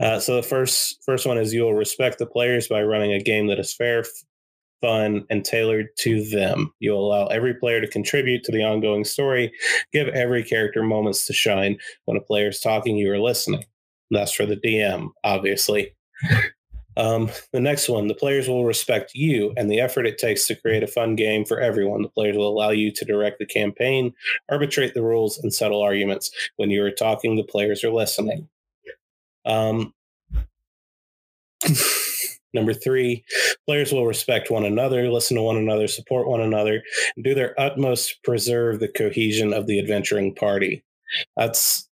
[0.00, 3.22] Uh, so the first first one is you will respect the players by running a
[3.22, 4.04] game that is fair,
[4.80, 6.72] fun, and tailored to them.
[6.80, 9.52] You'll allow every player to contribute to the ongoing story.
[9.92, 11.78] Give every character moments to shine.
[12.04, 13.64] When a player is talking, you are listening.
[14.10, 15.94] That's for the DM, obviously.
[16.96, 20.54] Um, the next one, the players will respect you and the effort it takes to
[20.54, 22.02] create a fun game for everyone.
[22.02, 24.12] The players will allow you to direct the campaign,
[24.50, 26.30] arbitrate the rules, and settle arguments.
[26.56, 28.48] When you are talking, the players are listening.
[29.46, 29.94] Um,
[32.54, 33.24] number three,
[33.66, 36.82] players will respect one another, listen to one another, support one another,
[37.16, 40.84] and do their utmost to preserve the cohesion of the adventuring party.
[41.36, 41.88] That's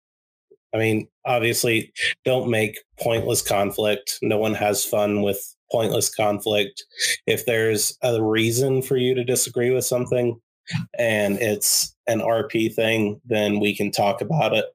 [0.74, 1.94] I mean, obviously,
[2.26, 4.20] don't make pointless conflict.
[4.22, 6.84] No one has fun with pointless conflict.
[7.26, 10.38] If there's a reason for you to disagree with something
[11.00, 14.66] and it's an RP thing, then we can talk about it.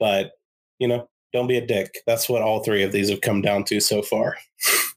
[0.00, 0.32] But,
[0.78, 1.98] you know, don't be a dick.
[2.06, 4.36] That's what all three of these have come down to so far.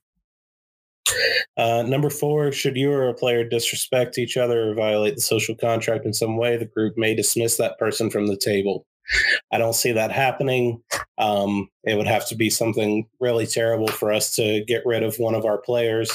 [1.57, 5.55] Uh, number four, should you or a player disrespect each other or violate the social
[5.55, 8.85] contract in some way, the group may dismiss that person from the table.
[9.51, 10.81] I don't see that happening.
[11.17, 15.15] Um, it would have to be something really terrible for us to get rid of
[15.17, 16.11] one of our players.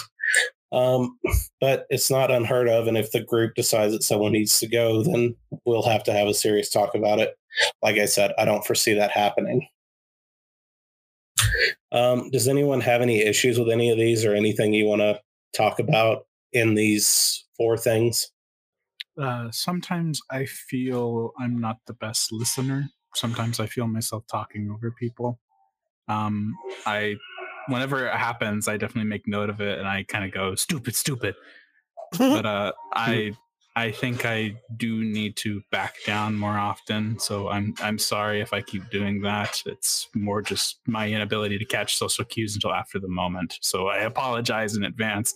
[0.72, 1.18] Um,
[1.60, 2.86] but it's not unheard of.
[2.86, 6.28] And if the group decides that someone needs to go, then we'll have to have
[6.28, 7.34] a serious talk about it.
[7.82, 9.66] Like I said, I don't foresee that happening.
[11.92, 15.20] Um, does anyone have any issues with any of these or anything you want to
[15.54, 18.30] talk about in these four things?
[19.20, 22.88] Uh, sometimes I feel I'm not the best listener.
[23.14, 25.38] Sometimes I feel myself talking over people.
[26.08, 26.54] Um,
[26.86, 27.16] I,
[27.68, 30.96] whenever it happens, I definitely make note of it and I kind of go stupid,
[30.96, 31.34] stupid.
[32.18, 33.32] but uh, I
[33.74, 37.18] I think I do need to back down more often.
[37.18, 39.62] So I'm I'm sorry if I keep doing that.
[39.64, 43.58] It's more just my inability to catch social cues until after the moment.
[43.62, 45.34] So I apologize in advance,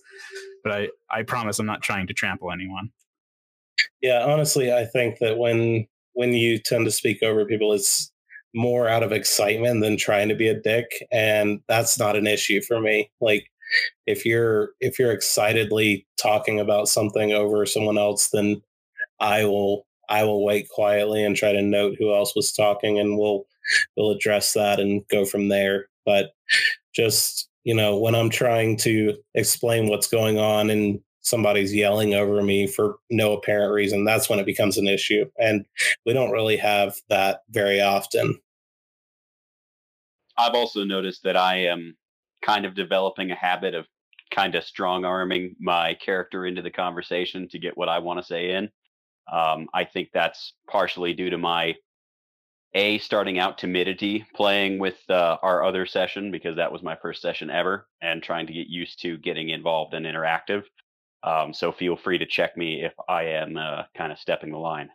[0.62, 2.90] but I I promise I'm not trying to trample anyone.
[4.02, 8.12] Yeah, honestly, I think that when when you tend to speak over people, it's
[8.54, 12.60] more out of excitement than trying to be a dick, and that's not an issue
[12.60, 13.10] for me.
[13.20, 13.46] Like
[14.06, 18.60] if you're if you're excitedly talking about something over someone else then
[19.20, 23.18] i will i will wait quietly and try to note who else was talking and
[23.18, 23.46] we'll
[23.96, 25.88] we'll address that and go from there.
[26.04, 26.32] But
[26.94, 32.42] just you know when i'm trying to explain what's going on and somebody's yelling over
[32.42, 35.66] me for no apparent reason that's when it becomes an issue and
[36.06, 38.38] we don't really have that very often.
[40.38, 41.96] I've also noticed that i am
[42.46, 43.86] kind of developing a habit of
[44.30, 48.24] kind of strong arming my character into the conversation to get what I want to
[48.24, 48.70] say in.
[49.32, 51.74] Um, I think that's partially due to my
[52.74, 57.22] a starting out timidity playing with uh, our other session because that was my first
[57.22, 60.62] session ever and trying to get used to getting involved and interactive.
[61.22, 64.58] Um, so feel free to check me if I am uh, kind of stepping the
[64.58, 64.90] line.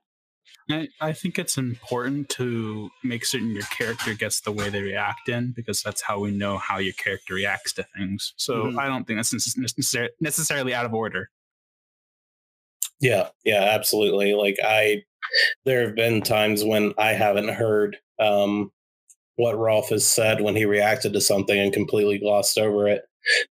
[0.69, 5.27] I, I think it's important to make certain your character gets the way they react
[5.27, 8.33] in because that's how we know how your character reacts to things.
[8.37, 8.79] So mm-hmm.
[8.79, 11.29] I don't think that's necessar- necessarily out of order.
[12.99, 14.33] Yeah, yeah, absolutely.
[14.33, 15.03] Like I,
[15.65, 18.71] there have been times when I haven't heard um,
[19.35, 23.03] what Rolf has said when he reacted to something and completely glossed over it.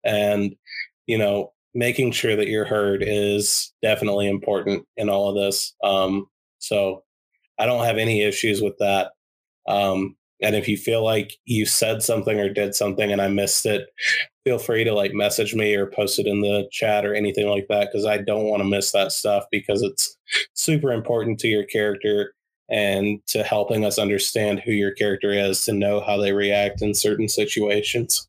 [0.03, 0.55] And,
[1.07, 5.73] you know, making sure that you're heard is definitely important in all of this.
[5.83, 6.27] Um,
[6.59, 7.03] so
[7.59, 9.11] I don't have any issues with that.
[9.67, 13.65] Um, and if you feel like you said something or did something and I missed
[13.65, 13.87] it,
[14.43, 17.67] feel free to like message me or post it in the chat or anything like
[17.69, 20.17] that because I don't want to miss that stuff because it's
[20.53, 22.33] super important to your character
[22.69, 26.93] and to helping us understand who your character is to know how they react in
[26.93, 28.27] certain situations.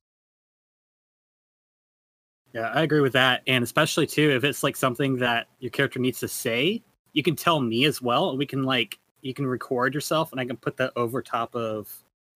[2.54, 3.42] Yeah, I agree with that.
[3.46, 7.36] And especially too, if it's like something that your character needs to say, you can
[7.36, 8.30] tell me as well.
[8.30, 11.54] and We can like you can record yourself, and I can put that over top
[11.54, 11.92] of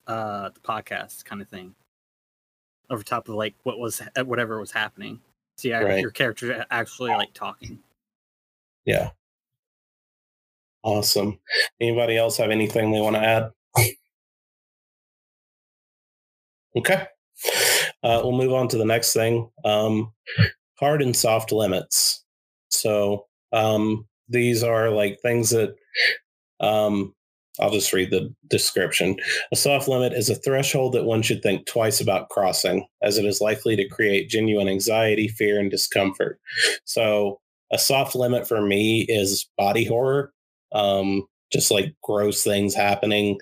[0.06, 1.74] uh the podcast kind of thing,
[2.90, 5.20] over top of like what was uh, whatever was happening.
[5.56, 6.00] So yeah, right.
[6.00, 7.78] your character actually like talking.
[8.84, 9.10] Yeah.
[10.82, 11.38] Awesome.
[11.80, 13.50] Anybody else have anything they want to add?
[16.76, 17.06] okay.
[18.02, 19.48] Uh, we'll move on to the next thing.
[19.64, 20.12] Um,
[20.74, 22.24] hard and soft limits.
[22.70, 25.74] So um, these are like things that
[26.60, 27.14] um,
[27.60, 29.16] I'll just read the description.
[29.52, 33.24] A soft limit is a threshold that one should think twice about crossing, as it
[33.24, 36.40] is likely to create genuine anxiety, fear, and discomfort.
[36.84, 40.32] So, a soft limit for me is body horror,
[40.72, 43.38] um, just like gross things happening.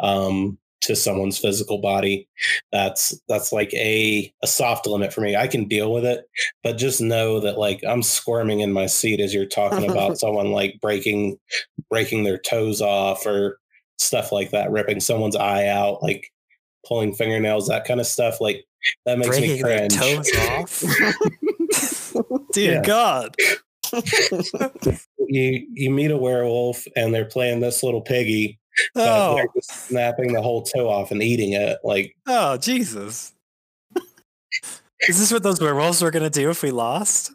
[0.00, 2.28] Um, to someone's physical body
[2.72, 6.24] that's that's like a a soft limit for me i can deal with it
[6.62, 10.50] but just know that like i'm squirming in my seat as you're talking about someone
[10.50, 11.38] like breaking
[11.90, 13.58] breaking their toes off or
[13.98, 16.28] stuff like that ripping someone's eye out like
[16.86, 18.64] pulling fingernails that kind of stuff like
[19.06, 20.32] that makes me Breaking their cringe.
[20.32, 22.14] toes off.
[22.52, 23.36] Dear God.
[25.28, 28.61] You you meet a werewolf and they're playing this little piggy, but
[28.94, 31.78] Oh, they're just snapping the whole toe off and eating it.
[31.84, 33.34] Like oh, Jesus.
[35.08, 37.32] Is this what those werewolves were gonna do if we lost?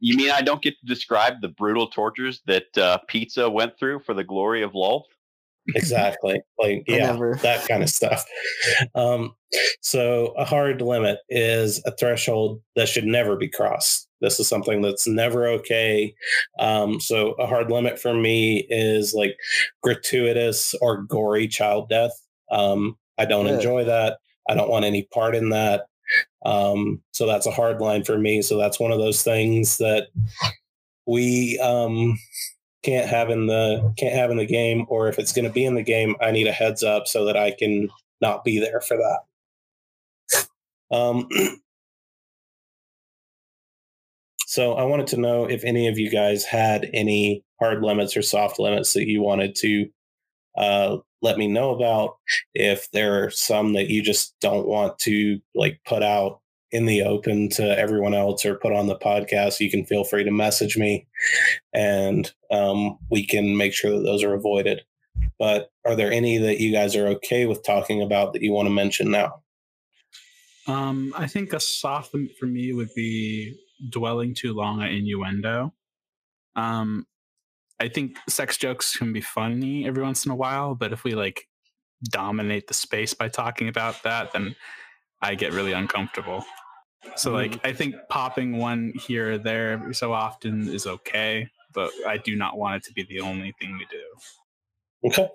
[0.00, 4.00] You mean I don't get to describe the brutal tortures that uh, Pizza went through
[4.00, 5.04] for the glory of Lolth?
[5.74, 7.38] Exactly, like yeah, Whatever.
[7.42, 8.24] that kind of stuff.
[8.94, 9.34] Um,
[9.80, 14.08] so a hard limit is a threshold that should never be crossed.
[14.20, 16.14] This is something that's never okay.
[16.58, 19.36] Um, so a hard limit for me is like
[19.82, 22.12] gratuitous or gory child death.
[22.50, 23.54] Um, I don't Good.
[23.54, 24.18] enjoy that.
[24.48, 25.86] I don't want any part in that.
[26.44, 28.42] Um, so that's a hard line for me.
[28.42, 30.08] So that's one of those things that
[31.06, 32.18] we um,
[32.88, 34.86] can't have in the can't have in the game.
[34.88, 37.24] Or if it's going to be in the game, I need a heads up so
[37.26, 37.88] that I can
[38.20, 40.46] not be there for that.
[40.90, 41.28] Um,
[44.46, 48.22] so I wanted to know if any of you guys had any hard limits or
[48.22, 49.86] soft limits that you wanted to
[50.56, 52.16] uh, let me know about.
[52.54, 56.40] If there are some that you just don't want to like put out
[56.70, 60.24] in the open to everyone else or put on the podcast, you can feel free
[60.24, 61.06] to message me,
[61.72, 64.82] and um, we can make sure that those are avoided.
[65.38, 68.66] But are there any that you guys are okay with talking about that you want
[68.66, 69.42] to mention now?
[70.66, 73.58] Um, I think a soft for me would be
[73.88, 75.72] dwelling too long on innuendo.
[76.56, 77.06] Um,
[77.80, 81.14] I think sex jokes can be funny every once in a while, but if we
[81.14, 81.48] like
[82.02, 84.56] dominate the space by talking about that, then
[85.20, 86.44] I get really uncomfortable.
[87.16, 87.66] So, like, mm-hmm.
[87.66, 92.58] I think popping one here or there so often is okay, but I do not
[92.58, 95.10] want it to be the only thing we do.
[95.10, 95.28] Okay,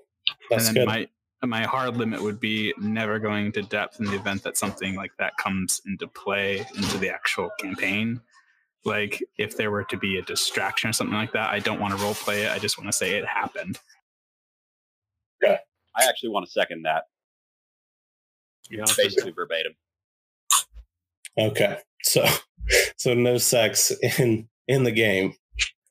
[0.49, 0.87] that's and then good.
[0.87, 1.07] my
[1.47, 5.11] my hard limit would be never going to depth in the event that something like
[5.19, 8.21] that comes into play into the actual campaign.
[8.85, 11.97] Like if there were to be a distraction or something like that, I don't want
[11.97, 12.51] to role play it.
[12.51, 13.79] I just want to say it happened.
[15.41, 15.57] Yeah.
[15.95, 17.03] I actually want to second that,
[18.69, 19.73] Yeah, basically verbatim.
[21.37, 22.25] Okay, so
[22.97, 25.33] so no sex in in the game,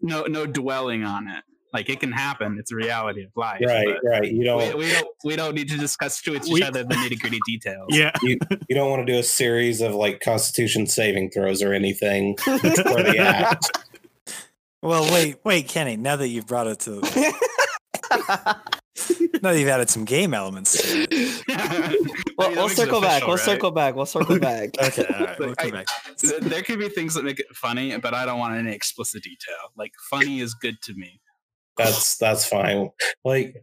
[0.01, 1.45] No, no dwelling on it.
[1.73, 2.57] Like it can happen.
[2.59, 3.63] It's a reality of life.
[3.67, 3.97] right?
[4.05, 4.31] Right.
[4.31, 5.09] You We, don't we don't.
[5.25, 7.87] We don't need to discuss to each We- other the nitty gritty details.
[7.91, 8.11] yeah.
[8.23, 8.39] you
[8.71, 13.17] don't want to do a series of like Constitution saving throws or anything for the
[13.19, 13.71] act.
[14.83, 15.97] Well, wait, wait, Kenny.
[15.97, 17.01] Now that you've brought it to,
[19.43, 21.45] now that you've added some game elements to it.
[22.39, 23.27] well, well, we'll circle back.
[23.27, 23.95] We'll circle back.
[23.97, 24.71] We'll circle back.
[24.81, 25.87] Okay, all right, we'll Like, come back.
[26.19, 29.23] Th- There could be things that make it funny, but I don't want any explicit
[29.23, 29.57] detail.
[29.77, 31.21] Like funny is good to me.
[31.77, 32.91] That's that's fine.
[33.25, 33.57] Like,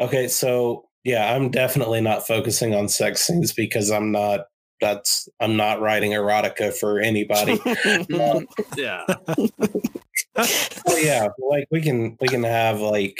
[0.00, 4.46] okay, so yeah, I'm definitely not focusing on sex scenes because I'm not.
[4.80, 7.60] That's I'm not writing erotica for anybody.
[8.20, 8.46] Um,
[8.76, 9.04] Yeah.
[10.96, 13.18] Yeah, like we can we can have like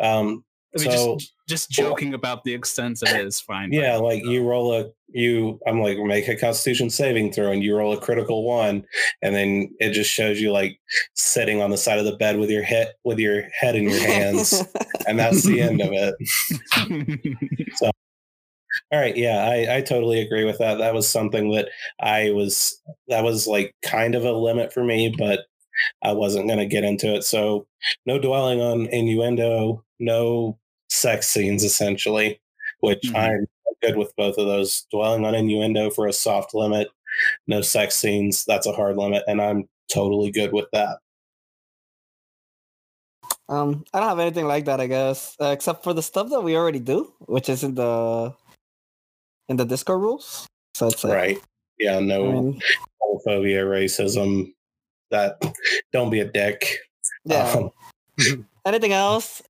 [0.00, 0.44] um
[0.76, 3.72] I mean, So- just, just joking about the extent of it is fine.
[3.72, 7.76] yeah, like you roll a you I'm like make a constitution saving throw and you
[7.76, 8.84] roll a critical one
[9.22, 10.78] and then it just shows you like
[11.14, 13.98] sitting on the side of the bed with your head with your head in your
[14.00, 14.62] hands
[15.08, 16.14] and that's the end of it.
[17.76, 17.90] So,
[18.92, 20.78] all right, yeah, I, I totally agree with that.
[20.78, 21.68] That was something that
[22.00, 25.40] I was that was like kind of a limit for me, but
[26.02, 27.24] I wasn't going to get into it.
[27.24, 27.66] So
[28.06, 30.58] no dwelling on innuendo, no
[30.88, 32.40] sex scenes, essentially,
[32.80, 33.16] which Mhm.
[33.16, 33.46] I'm
[33.82, 34.86] good with both of those.
[34.90, 36.88] Dwelling on innuendo for a soft limit,
[37.46, 40.98] no sex scenes, that's a hard limit, and I'm totally good with that.
[43.48, 46.40] Um, I don't have anything like that, I guess, uh, except for the stuff that
[46.40, 48.32] we already do, which is in the
[49.48, 50.46] in the Discord rules.
[50.74, 51.38] So it's like, Right?
[51.78, 52.62] Yeah, I no mean,
[53.02, 54.54] homophobia, racism.
[55.10, 55.40] That
[55.92, 56.78] don't be a dick.
[57.24, 57.50] yeah.
[57.52, 57.70] Um,
[58.66, 59.42] Anything else?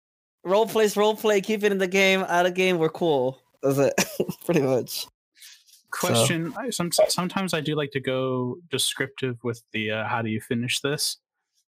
[0.45, 1.41] Role plays role play.
[1.41, 2.21] Keep it in the game.
[2.29, 3.39] Out of game, we're cool.
[3.63, 3.95] That's it,
[4.45, 5.07] pretty much.
[5.91, 10.31] Question: I, some, Sometimes I do like to go descriptive with the uh, how do
[10.31, 11.19] you finish this.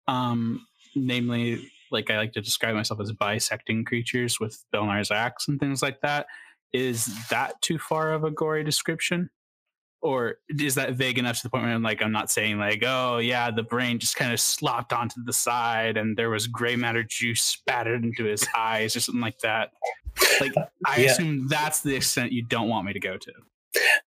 [0.06, 5.58] Um, namely, like I like to describe myself as bisecting creatures with Belnar's axe and
[5.58, 6.26] things like that.
[6.72, 9.30] Is that too far of a gory description?
[10.02, 12.82] Or is that vague enough to the point where I'm like, I'm not saying like,
[12.86, 16.74] oh yeah, the brain just kind of slopped onto the side and there was gray
[16.74, 19.72] matter juice spattered into his eyes or something like that.
[20.40, 20.54] Like,
[20.86, 21.10] I Yeah.
[21.10, 23.32] assume that's the extent you don't want me to go to.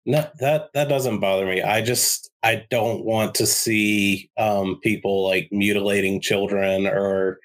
[0.05, 1.61] No, that that doesn't bother me.
[1.61, 7.39] I just I don't want to see um people like mutilating children or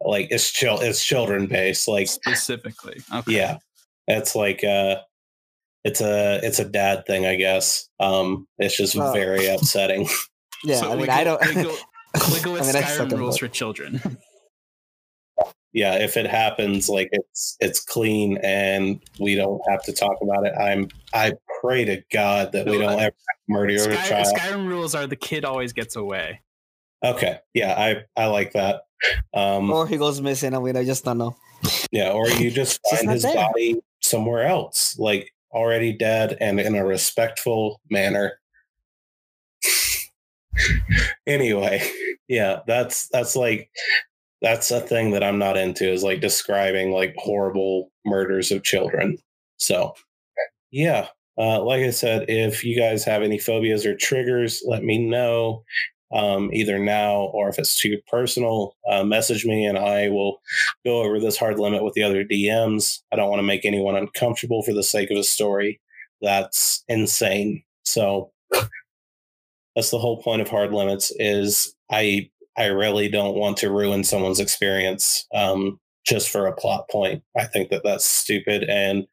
[0.00, 1.88] like it's chil- it's children based.
[1.88, 3.00] Like specifically.
[3.12, 3.32] Okay.
[3.32, 3.56] yeah,
[4.06, 4.98] it's like uh
[5.84, 7.88] it's a it's a dad thing, I guess.
[8.00, 10.08] Um, it's just Well- very upsetting.
[10.66, 11.46] Yeah, So I mean, we I don't.
[11.46, 11.76] we go-
[12.32, 14.00] We go with I mean, I suck Skyrim rules for children.
[15.74, 20.46] yeah, if it happens, like it's it's clean and we don't have to talk about
[20.46, 20.54] it.
[20.58, 23.16] I'm I pray to God that we don't I- ever
[23.48, 24.34] murder a child.
[24.34, 26.40] Skyrim rules are the kid always gets away.
[27.04, 28.84] Okay, yeah, I I like that.
[29.34, 31.36] Um, or he goes missing, and we I just don't know.
[31.90, 33.34] yeah, or you just Just find his there.
[33.34, 38.38] body somewhere else, like already dead and in a respectful manner.
[41.26, 41.88] anyway,
[42.28, 43.70] yeah, that's that's like
[44.42, 49.16] that's a thing that I'm not into is like describing like horrible murders of children.
[49.56, 49.94] So,
[50.70, 54.98] yeah, uh, like I said, if you guys have any phobias or triggers, let me
[54.98, 55.64] know.
[56.12, 60.40] Um, either now or if it's too personal, uh, message me and I will
[60.84, 63.00] go over this hard limit with the other DMs.
[63.12, 65.80] I don't want to make anyone uncomfortable for the sake of a story.
[66.22, 67.64] That's insane.
[67.84, 68.30] So
[69.74, 74.04] that's the whole point of hard limits is I I really don't want to ruin
[74.04, 77.22] someone's experience um, just for a plot point.
[77.36, 78.64] I think that that's stupid.
[78.64, 79.06] And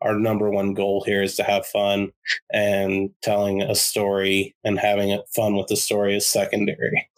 [0.00, 2.12] our number one goal here is to have fun,
[2.52, 7.08] and telling a story and having it fun with the story is secondary.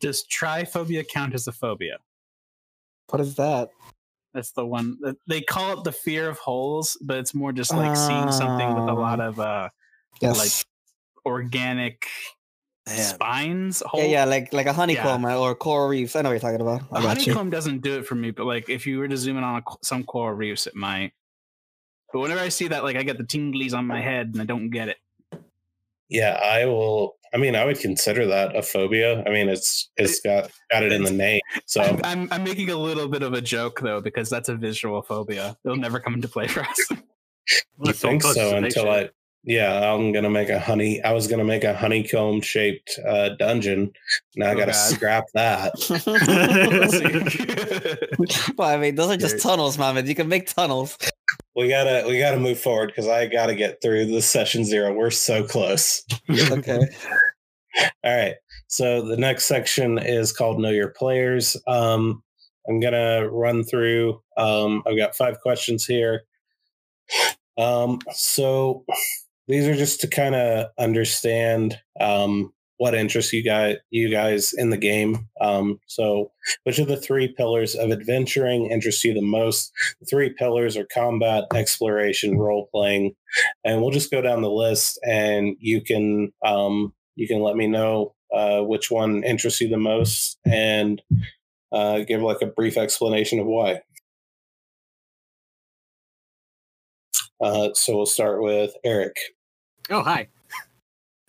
[0.00, 1.98] Does triphobia count as a phobia?
[3.08, 3.70] What is that?
[4.34, 7.72] That's the one that they call it the fear of holes, but it's more just
[7.72, 9.68] like seeing something with a lot of uh
[10.20, 10.38] Yes.
[10.38, 10.66] Like,
[11.26, 12.06] organic
[12.86, 13.82] Man, spines.
[13.94, 16.14] yeah, yeah, like like a honeycomb or coral reefs.
[16.14, 16.82] I know what you're talking about.
[16.92, 17.32] I A got you.
[17.32, 19.58] honeycomb doesn't do it for me, but like if you were to zoom in on
[19.58, 21.12] a, some coral reefs, it might.
[22.12, 24.44] But whenever I see that, like I get the tinglies on my head and I
[24.44, 24.98] don't get it.
[26.08, 27.16] Yeah, I will.
[27.34, 29.24] I mean, I would consider that a phobia.
[29.26, 31.40] I mean, it's it's got got it in the name.
[31.66, 34.54] So I'm, I'm I'm making a little bit of a joke though because that's a
[34.54, 35.56] visual phobia.
[35.64, 36.88] It'll never come into play for us.
[37.84, 39.10] I think so until I.
[39.48, 41.00] Yeah, I'm gonna make a honey.
[41.04, 43.92] I was gonna make a honeycomb shaped uh, dungeon.
[44.34, 44.74] Now I Oh, gotta God.
[44.74, 45.72] scrap that.
[48.58, 50.04] well, I mean, those are just Very- tunnels, man.
[50.06, 50.98] You can make tunnels.
[51.54, 54.92] We gotta we gotta move forward because I gotta get through the session zero.
[54.92, 56.04] We're so close.
[56.50, 56.80] Okay.
[58.04, 58.34] All right.
[58.68, 61.56] So the next section is called Know Your Players.
[61.68, 62.22] Um,
[62.68, 64.20] I'm gonna run through.
[64.36, 66.22] Um, I've got five questions here.
[67.58, 68.84] Um, so
[69.48, 74.70] these are just to kind of understand um, what interests you guys you guys in
[74.70, 75.28] the game.
[75.40, 76.30] Um, so
[76.64, 79.72] which of the three pillars of adventuring interests you the most?
[80.00, 83.14] The three pillars are combat, exploration, role playing,
[83.64, 87.66] and we'll just go down the list, and you can um, you can let me
[87.66, 91.00] know uh, which one interests you the most, and
[91.72, 93.80] uh, give like a brief explanation of why.
[97.40, 99.14] Uh, so we'll start with Eric.
[99.90, 100.28] Oh, hi.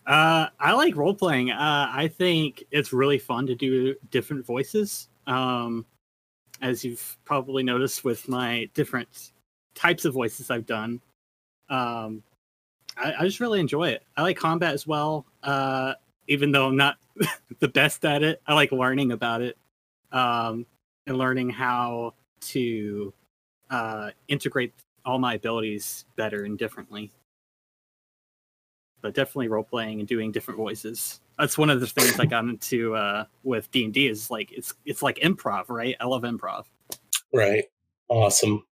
[0.06, 1.52] Uh, I like role playing.
[1.52, 5.10] Uh, I think it's really fun to do different voices.
[5.28, 5.86] Um,
[6.62, 9.32] as you've probably noticed with my different
[9.76, 11.02] types of voices I've done.
[11.70, 12.24] Um,
[12.98, 14.04] I, I just really enjoy it.
[14.16, 15.26] I like combat as well.
[15.44, 15.94] Uh,
[16.28, 16.98] even though I'm not
[17.60, 19.58] the best at it, I like learning about it
[20.12, 20.66] um,
[21.06, 23.14] and learning how to
[23.70, 24.74] uh, integrate
[25.06, 27.12] all my abilities better and differently
[29.08, 31.22] but definitely role playing and doing different voices.
[31.40, 34.52] That's one of the things I got into uh, with D and D is like
[34.52, 35.96] it's it's like improv, right?
[36.02, 36.66] I love improv.
[37.34, 37.64] Right.
[38.10, 38.66] Awesome.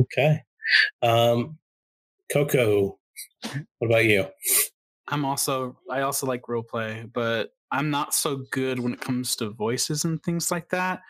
[0.00, 0.42] Okay.
[1.02, 1.56] Um,
[2.32, 2.98] Coco,
[3.78, 4.26] what about you?
[5.06, 9.50] I'm also I also like roleplay, but I'm not so good when it comes to
[9.50, 11.00] voices and things like that.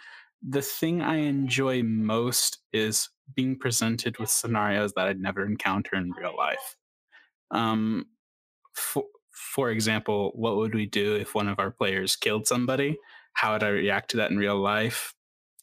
[0.46, 6.10] The thing I enjoy most is being presented with scenarios that I'd never encounter in
[6.10, 6.76] real life.
[7.50, 8.06] Um,
[8.74, 12.96] for for example, what would we do if one of our players killed somebody?
[13.34, 15.14] How would I react to that in real life?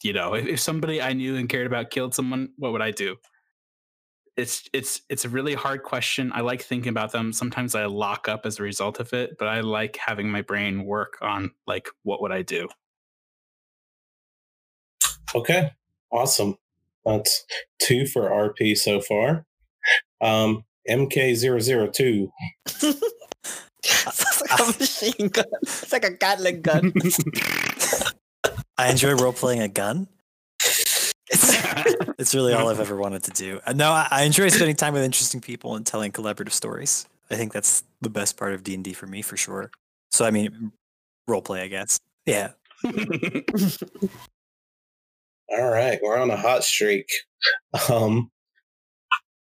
[0.03, 2.91] You know, if, if somebody I knew and cared about killed someone, what would I
[2.91, 3.18] do?
[4.38, 6.32] it's it's it's a really hard question.
[6.34, 7.34] I like thinking about them.
[7.34, 10.86] Sometimes I lock up as a result of it, but I like having my brain
[10.86, 12.68] work on like what would I do.
[15.36, 15.72] Okay.
[16.12, 16.57] Awesome.
[17.05, 17.45] That's
[17.80, 19.45] two for RP so far.
[20.22, 22.32] Um, MK002.
[23.84, 25.46] it's like a machine gun.
[25.62, 26.94] It's like a Gatling gun.
[28.78, 30.08] I enjoy role playing a gun.
[30.60, 31.14] It's,
[32.20, 33.60] it's really all I've ever wanted to do.
[33.66, 37.08] Uh, No, I, I enjoy spending time with interesting people and telling collaborative stories.
[37.30, 39.72] I think that's the best part of D and D for me, for sure.
[40.12, 40.72] So I mean,
[41.28, 42.00] role play, I guess.
[42.26, 42.52] Yeah.
[45.50, 46.00] All right.
[46.02, 47.08] We're on a hot streak.
[47.90, 48.30] Um,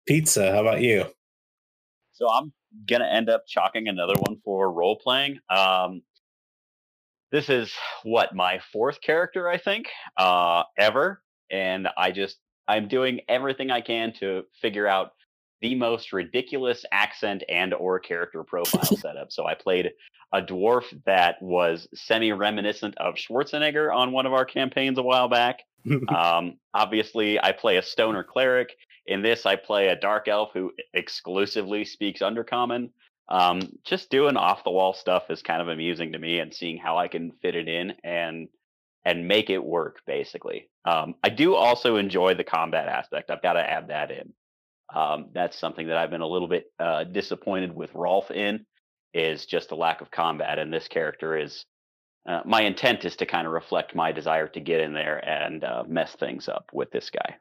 [0.07, 1.07] Pizza, how about you?
[2.21, 2.53] So I'm
[2.87, 5.39] gonna end up chalking another one for role playing.
[5.49, 6.03] Um,
[7.33, 13.21] this is what my fourth character, I think, uh, ever, and I just I'm doing
[13.29, 15.13] everything I can to figure out
[15.63, 19.33] the most ridiculous accent and or character profile setup.
[19.33, 19.91] So I played
[20.33, 25.29] a dwarf that was semi reminiscent of Schwarzenegger on one of our campaigns a while
[25.29, 25.61] back.
[26.09, 28.77] um, obviously, I play a stoner cleric.
[29.11, 32.91] In this, I play a dark elf who exclusively speaks Undercommon.
[33.29, 36.79] Um, just doing off the wall stuff is kind of amusing to me, and seeing
[36.79, 38.49] how I can fit it in and
[39.05, 40.01] and make it work.
[40.07, 43.31] Basically, um, I do also enjoy the combat aspect.
[43.31, 44.33] I've got to add that in.
[44.95, 48.65] Um, that's something that I've been a little bit uh, disappointed with Rolf in,
[49.13, 50.61] is just the lack of combat.
[50.61, 51.67] And this character is
[52.29, 55.65] uh, my intent is to kind of reflect my desire to get in there and
[55.65, 57.37] uh, mess things up with this guy.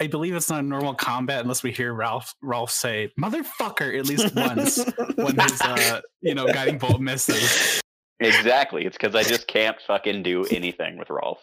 [0.00, 4.34] I believe it's not normal combat unless we hear Ralph Ralph say "motherfucker" at least
[4.34, 4.84] once
[5.14, 7.80] when his uh, you know guiding bolt misses.
[8.20, 8.84] Exactly.
[8.84, 11.38] It's because I just can't fucking do anything with Rolf.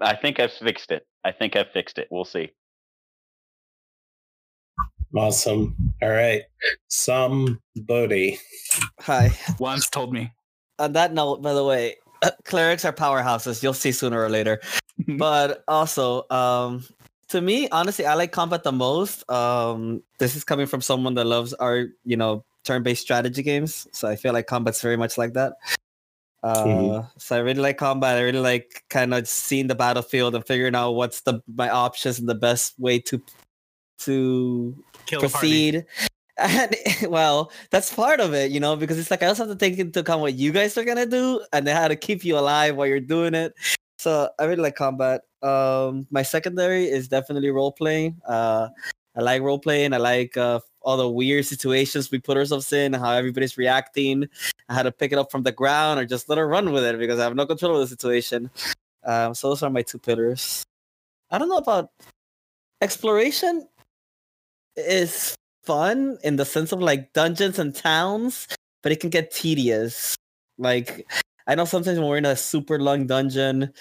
[0.00, 1.06] I think I've fixed it.
[1.24, 2.08] I think I've fixed it.
[2.10, 2.50] We'll see.
[5.16, 5.76] Awesome.
[6.02, 6.42] All right.
[6.88, 8.38] Somebody.
[9.00, 9.30] Hi.
[9.58, 10.32] Once told me.
[10.78, 11.96] On that note, by the way,
[12.44, 13.62] clerics are powerhouses.
[13.62, 14.60] You'll see sooner or later.
[15.18, 16.84] but also, um,
[17.28, 19.28] to me, honestly, I like combat the most.
[19.30, 23.86] Um, this is coming from someone that loves our, you know, turn-based strategy games.
[23.92, 25.54] So I feel like combat's very much like that.
[26.42, 27.10] Uh, Mhm.
[27.18, 28.18] So I really like combat.
[28.18, 32.18] I really like kind of seeing the battlefield and figuring out what's the my options
[32.18, 33.22] and the best way to
[34.00, 35.86] to Kill proceed.
[36.36, 36.74] And
[37.06, 39.78] well, that's part of it, you know, because it's like I also have to take
[39.78, 42.74] into account what you guys are gonna do and then how to keep you alive
[42.74, 43.54] while you're doing it.
[43.98, 45.22] So I really like combat.
[45.44, 48.20] Um, my secondary is definitely role playing.
[48.26, 48.68] Uh,
[49.14, 49.92] I like role playing.
[49.92, 54.26] I like uh, all the weird situations we put ourselves in, how everybody's reacting,
[54.68, 56.98] how to pick it up from the ground or just let her run with it
[56.98, 58.50] because I have no control of the situation.
[59.04, 60.64] Um, so those are my two pillars.
[61.30, 61.90] I don't know about
[62.80, 63.68] exploration
[64.76, 68.48] is fun in the sense of like dungeons and towns,
[68.82, 70.16] but it can get tedious.
[70.58, 71.06] Like
[71.46, 73.72] I know sometimes when we're in a super long dungeon,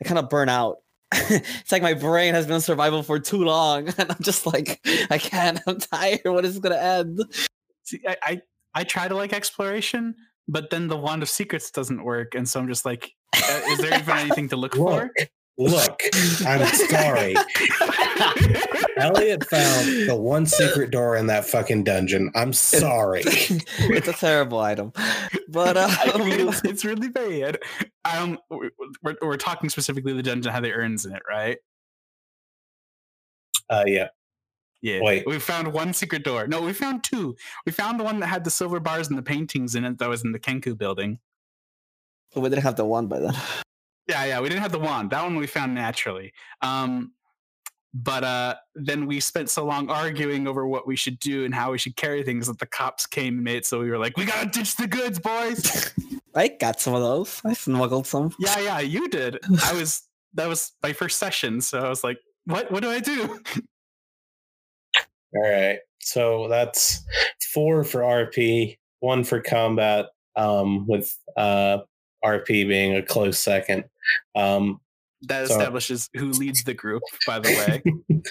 [0.00, 0.81] I kind of burn out.
[1.30, 4.80] it's like my brain has been in survival for too long, and I'm just like,
[5.10, 5.60] I can't.
[5.66, 6.20] I'm tired.
[6.24, 7.20] What is gonna end?
[7.84, 8.42] See, I, I
[8.74, 10.14] I try to like exploration,
[10.48, 13.78] but then the wand of secrets doesn't work, and so I'm just like, uh, is
[13.78, 15.10] there even anything to look for?
[15.58, 16.02] Look, look,
[16.46, 17.34] I'm sorry.
[18.96, 22.30] Elliot found the one secret door in that fucking dungeon.
[22.34, 23.22] I'm sorry.
[23.26, 24.92] it's a terrible item,
[25.48, 25.90] but um,
[26.22, 27.58] it's, it's really bad.
[28.04, 28.70] Um, we're,
[29.02, 31.58] we're, we're talking specifically the dungeon how the urns in it, right?
[33.68, 34.08] Uh, yeah.
[34.82, 35.00] Yeah.
[35.00, 35.26] Wait.
[35.26, 36.46] We found one secret door.
[36.46, 37.36] No, we found two.
[37.64, 40.08] We found the one that had the silver bars and the paintings in it that
[40.08, 41.18] was in the Kenku building.
[42.34, 43.34] we didn't have the one by then.
[44.08, 44.40] Yeah, yeah.
[44.40, 45.10] We didn't have the wand.
[45.10, 46.32] That one we found naturally.
[46.60, 47.12] Um,
[47.94, 51.72] but uh, then we spent so long arguing over what we should do and how
[51.72, 54.16] we should carry things that the cops came and made it so we were like,
[54.16, 55.92] we gotta ditch the goods, boys.
[56.34, 57.42] I got some of those.
[57.44, 58.34] I smuggled some.
[58.38, 59.38] yeah, yeah, you did.
[59.64, 60.02] I was
[60.34, 63.38] that was my first session, so I was like, what what do I do?
[65.34, 65.78] All right.
[66.00, 67.04] So that's
[67.52, 71.78] four for RP, one for combat, um, with uh,
[72.24, 73.84] RP being a close second.
[74.34, 74.80] Um,
[75.28, 78.22] That So- establishes who leads the group, by the way.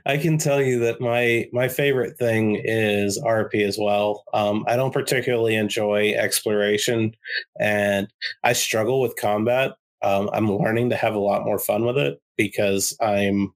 [0.06, 4.24] I can tell you that my my favorite thing is RP as well.
[4.32, 7.14] Um, I don't particularly enjoy exploration,
[7.60, 8.08] and
[8.44, 9.72] I struggle with combat.
[10.02, 13.52] Um, I'm learning to have a lot more fun with it because I'm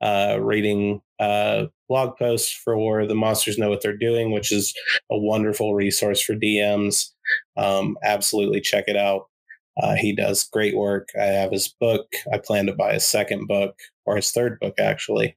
[0.00, 4.72] uh, reading uh, blog posts for the Monsters Know What They're Doing, which is
[5.10, 7.10] a wonderful resource for DMs.
[7.56, 9.29] Um, absolutely check it out.
[9.82, 11.08] Uh, he does great work.
[11.18, 12.06] I have his book.
[12.32, 13.76] I plan to buy his second book
[14.06, 15.36] or his third book, actually.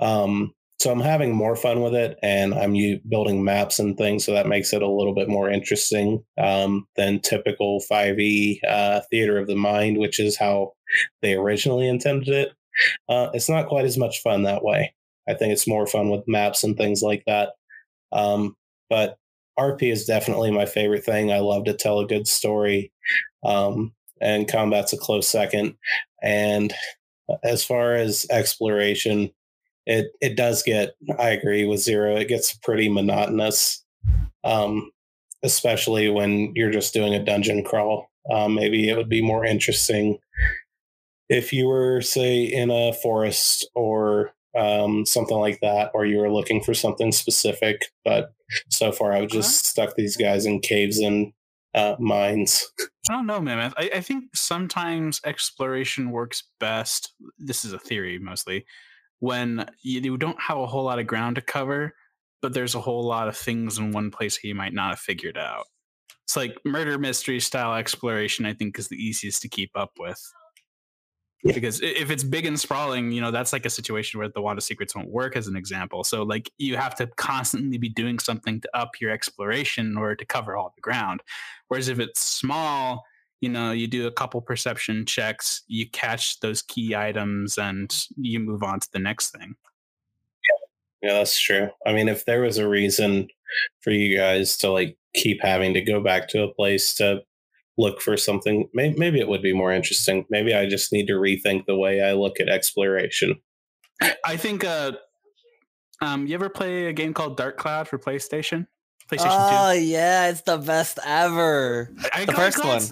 [0.00, 4.24] Um, so I'm having more fun with it, and I'm u- building maps and things,
[4.24, 9.38] so that makes it a little bit more interesting um, than typical 5e uh, theater
[9.38, 10.72] of the mind, which is how
[11.20, 12.52] they originally intended it.
[13.08, 14.94] Uh, it's not quite as much fun that way.
[15.28, 17.50] I think it's more fun with maps and things like that.
[18.12, 18.56] Um,
[18.88, 19.18] but
[19.58, 21.30] RP is definitely my favorite thing.
[21.30, 22.90] I love to tell a good story,
[23.44, 25.76] um, and combat's a close second.
[26.22, 26.74] And
[27.42, 29.30] as far as exploration,
[29.86, 30.94] it it does get.
[31.18, 32.16] I agree with Zero.
[32.16, 33.84] It gets pretty monotonous,
[34.44, 34.90] um,
[35.42, 38.10] especially when you're just doing a dungeon crawl.
[38.30, 40.18] Um, maybe it would be more interesting
[41.28, 46.32] if you were, say, in a forest or um, something like that, or you were
[46.32, 47.86] looking for something specific.
[48.04, 48.32] But
[48.68, 51.32] so far, I've just stuck these guys in caves and
[51.74, 52.66] uh, mines.
[53.08, 53.72] I don't know, man.
[53.76, 57.14] I, I think sometimes exploration works best.
[57.38, 58.66] This is a theory mostly
[59.20, 61.94] when you, you don't have a whole lot of ground to cover,
[62.42, 64.98] but there's a whole lot of things in one place that you might not have
[64.98, 65.66] figured out.
[66.24, 70.20] It's like murder mystery style exploration, I think, is the easiest to keep up with.
[71.42, 71.54] Yeah.
[71.54, 74.62] Because if it's big and sprawling, you know, that's like a situation where the of
[74.62, 76.04] Secrets won't work as an example.
[76.04, 80.16] So, like, you have to constantly be doing something to up your exploration in order
[80.16, 81.22] to cover all the ground.
[81.68, 83.04] Whereas if it's small,
[83.40, 88.38] you know, you do a couple perception checks, you catch those key items, and you
[88.38, 89.54] move on to the next thing.
[91.02, 91.70] Yeah, that's true.
[91.86, 93.28] I mean, if there was a reason
[93.80, 97.22] for you guys to like keep having to go back to a place to
[97.78, 100.26] look for something, may- maybe it would be more interesting.
[100.30, 103.40] Maybe I just need to rethink the way I look at exploration.
[104.24, 104.64] I think.
[104.64, 104.92] uh
[106.02, 108.66] um, you ever play a game called Dark Cloud for PlayStation?
[109.10, 111.90] PlayStation Oh yeah, it's the best ever.
[112.14, 112.82] I the first one.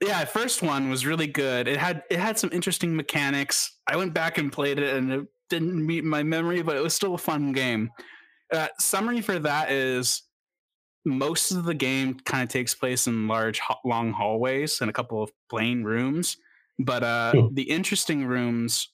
[0.00, 1.66] Yeah, first one was really good.
[1.66, 3.76] It had it had some interesting mechanics.
[3.88, 6.94] I went back and played it, and it didn't meet my memory, but it was
[6.94, 7.90] still a fun game.
[8.52, 10.22] Uh, summary for that is
[11.04, 15.22] most of the game kind of takes place in large, long hallways and a couple
[15.22, 16.36] of plain rooms.
[16.78, 17.54] But uh, Hmm.
[17.54, 18.88] the interesting rooms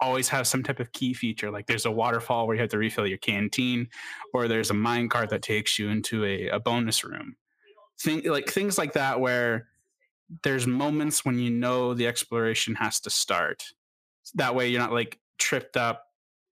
[0.00, 1.50] always have some type of key feature.
[1.50, 3.88] Like there's a waterfall where you have to refill your canteen,
[4.32, 7.36] or there's a mine cart that takes you into a, a bonus room.
[8.00, 9.68] Think, like things like that, where
[10.44, 13.64] there's moments when you know the exploration has to start.
[14.34, 16.04] That way, you're not like tripped up,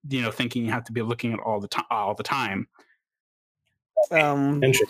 [0.09, 2.67] you know, thinking you have to be looking at all the time, all the time.
[4.11, 4.87] Um, Interesting.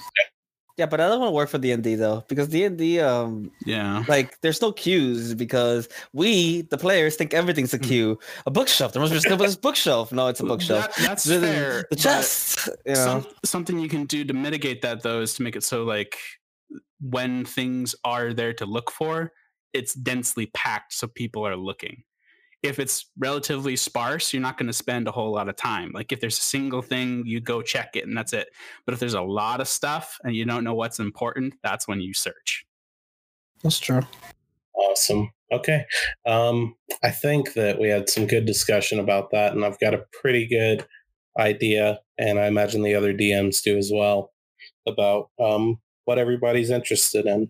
[0.77, 2.77] yeah, but I don't want to work for D and D though, because D and
[2.77, 4.03] D, um, Yeah.
[4.07, 8.19] like there's no cues because we, the players, think everything's a cue.
[8.45, 8.93] A bookshelf.
[8.93, 10.11] There must be this bookshelf.
[10.11, 10.95] No, it's a bookshelf.
[10.95, 11.85] That- that's the, the- fair.
[11.89, 12.69] The chest.
[12.85, 13.05] You know.
[13.05, 16.17] some, something you can do to mitigate that though is to make it so like
[17.01, 19.31] when things are there to look for,
[19.73, 22.03] it's densely packed so people are looking.
[22.63, 25.91] If it's relatively sparse, you're not going to spend a whole lot of time.
[25.93, 28.49] Like if there's a single thing, you go check it and that's it.
[28.85, 32.01] But if there's a lot of stuff and you don't know what's important, that's when
[32.01, 32.65] you search.
[33.63, 34.01] That's true.
[34.73, 35.31] Awesome.
[35.51, 35.85] Okay.
[36.25, 40.05] Um, I think that we had some good discussion about that, and I've got a
[40.21, 40.85] pretty good
[41.39, 44.31] idea, and I imagine the other DMs do as well,
[44.87, 47.49] about um, what everybody's interested in.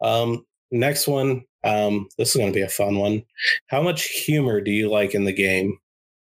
[0.00, 1.44] Um, next one.
[1.64, 3.24] Um, this is going to be a fun one.
[3.66, 5.78] How much humor do you like in the game?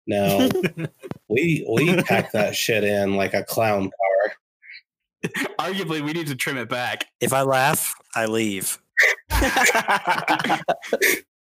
[0.07, 0.49] Now,
[1.29, 5.31] we we pack that shit in like a clown car.
[5.59, 7.07] Arguably, we need to trim it back.
[7.19, 8.77] If I laugh, I leave.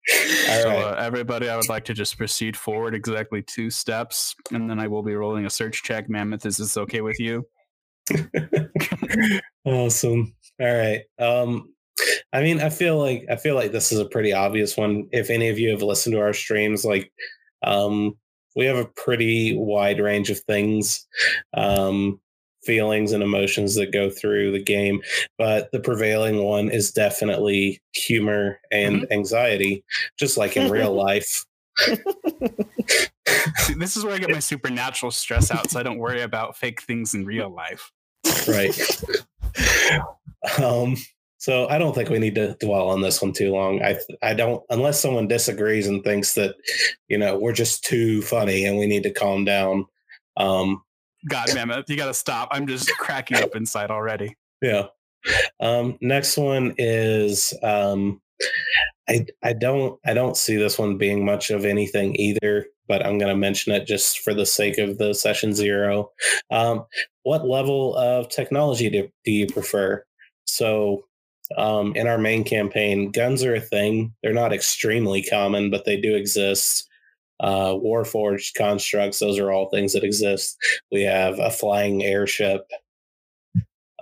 [0.10, 4.70] All so, uh, everybody, I would like to just proceed forward exactly two steps, and
[4.70, 6.10] then I will be rolling a search check.
[6.10, 7.46] Mammoth, is this okay with you?
[9.66, 10.34] awesome.
[10.62, 11.02] All right.
[11.20, 11.74] Um
[12.34, 15.08] I mean, I feel like I feel like this is a pretty obvious one.
[15.12, 17.12] If any of you have listened to our streams, like
[17.64, 18.16] um
[18.56, 21.08] we have a pretty wide range of things,
[21.54, 22.20] um,
[22.64, 25.02] feelings and emotions that go through the game.
[25.38, 29.84] But the prevailing one is definitely humor and anxiety,
[30.20, 31.46] just like in real life.
[33.58, 36.58] See, this is where I get my supernatural stress out, so I don't worry about
[36.58, 37.92] fake things in real life.
[38.48, 38.76] right
[40.62, 40.96] um
[41.38, 44.34] so i don't think we need to dwell on this one too long i i
[44.34, 46.56] don't unless someone disagrees and thinks that
[47.08, 49.86] you know we're just too funny and we need to calm down
[50.38, 50.82] um
[51.28, 52.48] God, Mammoth, you got to stop.
[52.52, 54.38] I'm just cracking up inside already.
[54.62, 54.86] yeah
[55.60, 58.22] um next one is um
[59.10, 63.18] i i don't i don't see this one being much of anything either but i'm
[63.18, 66.12] going to mention it just for the sake of the session zero
[66.52, 66.86] um
[67.24, 70.04] what level of technology do, do you prefer
[70.46, 71.04] so
[71.58, 76.00] um in our main campaign guns are a thing they're not extremely common but they
[76.00, 76.88] do exist
[77.40, 80.58] uh warforged constructs those are all things that exist
[80.92, 82.62] we have a flying airship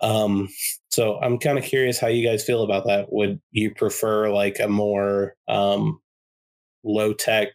[0.01, 0.47] um
[0.95, 3.11] so I'm kind of curious how you guys feel about that.
[3.11, 5.99] Would you prefer like a more um,
[6.85, 7.49] low tech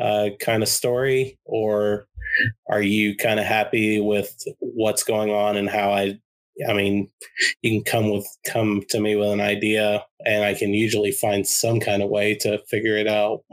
[0.00, 2.06] uh, kind of story, or
[2.70, 6.20] are you kind of happy with what's going on and how I?
[6.68, 7.10] I mean,
[7.62, 11.46] you can come with come to me with an idea, and I can usually find
[11.46, 13.42] some kind of way to figure it out.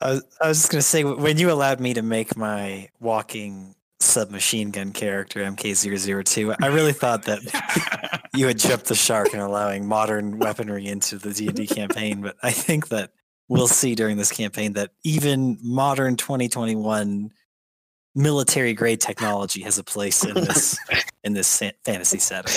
[0.00, 3.74] I was, I was just gonna say when you allowed me to make my walking
[4.00, 9.86] submachine gun character MK002, I really thought that you had jumped the shark in allowing
[9.86, 12.20] modern weaponry into the D and D campaign.
[12.22, 13.12] But I think that
[13.48, 17.30] we'll see during this campaign that even modern 2021
[18.14, 20.78] military grade technology has a place in this
[21.24, 22.54] in this fantasy setting.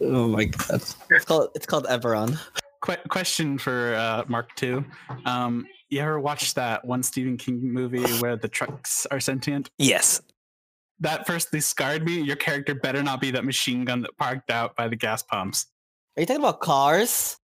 [0.00, 0.82] Oh my god.
[1.10, 2.38] It's called it's called Eberron.
[2.84, 4.84] Que- question for uh, Mark II.
[5.24, 9.70] Um, you ever watched that one Stephen King movie where the trucks are sentient?
[9.78, 10.20] Yes.
[10.98, 12.20] That firstly scarred me.
[12.20, 15.66] Your character better not be that machine gun that parked out by the gas pumps.
[16.16, 17.38] Are you talking about cars?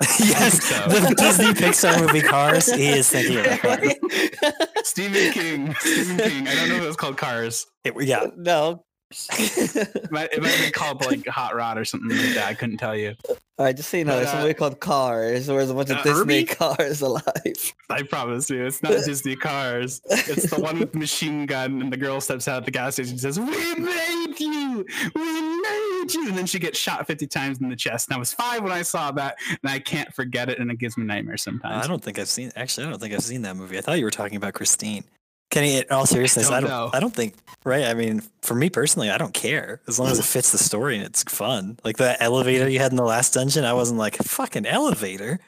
[0.20, 0.62] yes.
[0.62, 0.88] so.
[0.88, 2.72] The Disney Pixar movie Cars.
[2.72, 4.67] He is thinking of that.
[4.88, 5.74] Stephen King.
[5.80, 6.48] Stephen King.
[6.48, 7.66] I don't know if it was called Cars.
[7.84, 8.26] It- yeah.
[8.36, 8.84] no.
[9.38, 12.46] It might, it might have been called like Hot Rod or something like that.
[12.48, 13.14] I couldn't tell you.
[13.58, 15.70] All right, just so you know, But, there's a uh, movie called Cars, where there's
[15.70, 16.44] a bunch of uh, Disney Herbie?
[16.44, 17.74] cars alive.
[17.90, 20.00] I promise you, it's not Disney Cars.
[20.08, 22.94] It's the one with the machine gun, and the girl steps out at the gas
[22.94, 24.84] station and says, "We made you,
[25.14, 28.08] we made you," and then she gets shot fifty times in the chest.
[28.08, 30.78] And I was five when I saw that, and I can't forget it, and it
[30.78, 31.84] gives me nightmares sometimes.
[31.84, 32.52] I don't think I've seen.
[32.54, 33.76] Actually, I don't think I've seen that movie.
[33.78, 35.02] I thought you were talking about Christine.
[35.50, 36.70] Kenny, in all seriousness, I don't don't.
[36.70, 36.90] know.
[36.92, 37.34] I don't think.
[37.64, 37.84] Right?
[37.86, 40.96] I mean, for me personally, I don't care as long as it fits the story
[40.96, 41.78] and it's fun.
[41.84, 45.40] Like that elevator you had in the last dungeon, I wasn't like fucking elevator.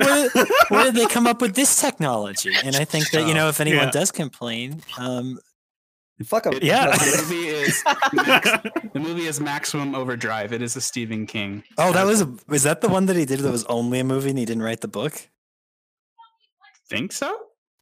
[0.00, 0.28] where,
[0.68, 2.52] where did they come up with this technology?
[2.64, 3.90] And I think that you know, if anyone Yeah.
[3.90, 5.38] does complain, um,
[6.24, 6.54] Fuck 'em.
[6.54, 6.86] It- Yeah.
[6.96, 8.48] the movie is max,
[8.92, 10.52] the movie is Maximum Overdrive.
[10.52, 11.64] It is a Stephen King.
[11.76, 14.04] oh, that was a, was that the one that he did that was only a
[14.04, 15.28] movie and he didn't write the book?
[16.88, 17.36] Think so?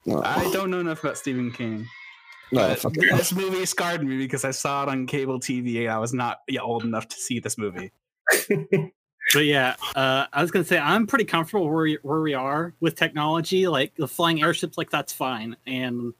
[0.07, 1.87] No, I don't know enough about Stephen King.
[2.51, 3.17] no, fuck it.
[3.17, 6.41] this movie scarred me because I saw it on cable TV and I was not
[6.49, 7.93] yet old enough to see this movie.
[9.33, 12.75] But yeah, uh, I was gonna say I'm pretty comfortable where we, where we are
[12.81, 13.69] with technology.
[13.69, 15.57] Like the flying airships, like that's fine.
[15.67, 16.13] And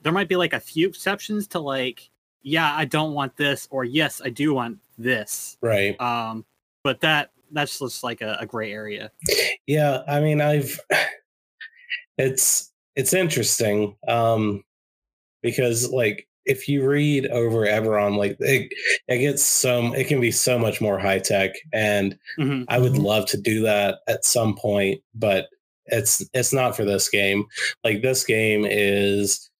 [0.00, 2.10] there might be like a few exceptions to like,
[2.42, 5.58] yeah, I don't want this, or yes, I do want this.
[5.60, 6.00] Right.
[6.00, 6.44] Um,
[6.82, 9.12] but that that's just like a, a gray area.
[9.66, 10.80] Yeah, I mean, I've
[12.18, 14.62] it's it's interesting um
[15.42, 18.72] because like if you read over Eberron, like it,
[19.08, 22.64] it gets so it can be so much more high tech, and Mhm.
[22.68, 25.48] I would love to do that at some point, but
[25.86, 27.44] it's it's not for this game.
[27.84, 29.50] Like this game is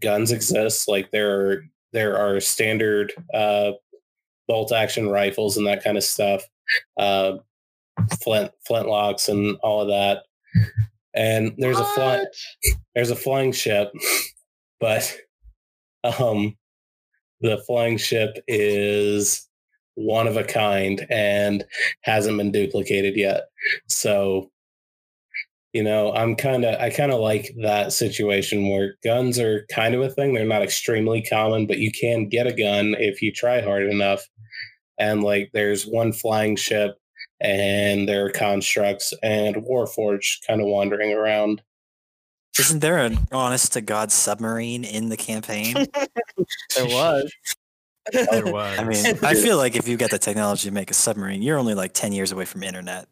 [0.00, 3.72] guns exist, like there are there are standard uh
[4.48, 6.42] bolt action rifles and that kind of stuff.
[6.98, 7.38] Uh
[8.22, 10.24] flint flintlocks and all of that.
[11.14, 12.24] And there's a fly,
[12.94, 13.92] there's a flying ship,
[14.80, 15.16] but
[16.04, 16.56] um
[17.40, 19.48] the flying ship is
[19.94, 21.64] one of a kind and
[22.02, 23.48] hasn't been duplicated yet.
[23.88, 24.50] So
[25.72, 29.94] you know, I'm kind of I kind of like that situation where guns are kind
[29.94, 30.34] of a thing.
[30.34, 34.22] They're not extremely common, but you can get a gun if you try hard enough.
[34.98, 36.98] And like there's one flying ship
[37.42, 41.62] and their constructs and Warforged kind of wandering around.
[42.58, 45.86] Isn't there an honest to God submarine in the campaign?
[46.74, 47.32] There was.
[48.12, 48.78] There was.
[48.78, 51.58] I mean, I feel like if you got the technology to make a submarine, you're
[51.58, 53.06] only like 10 years away from internet.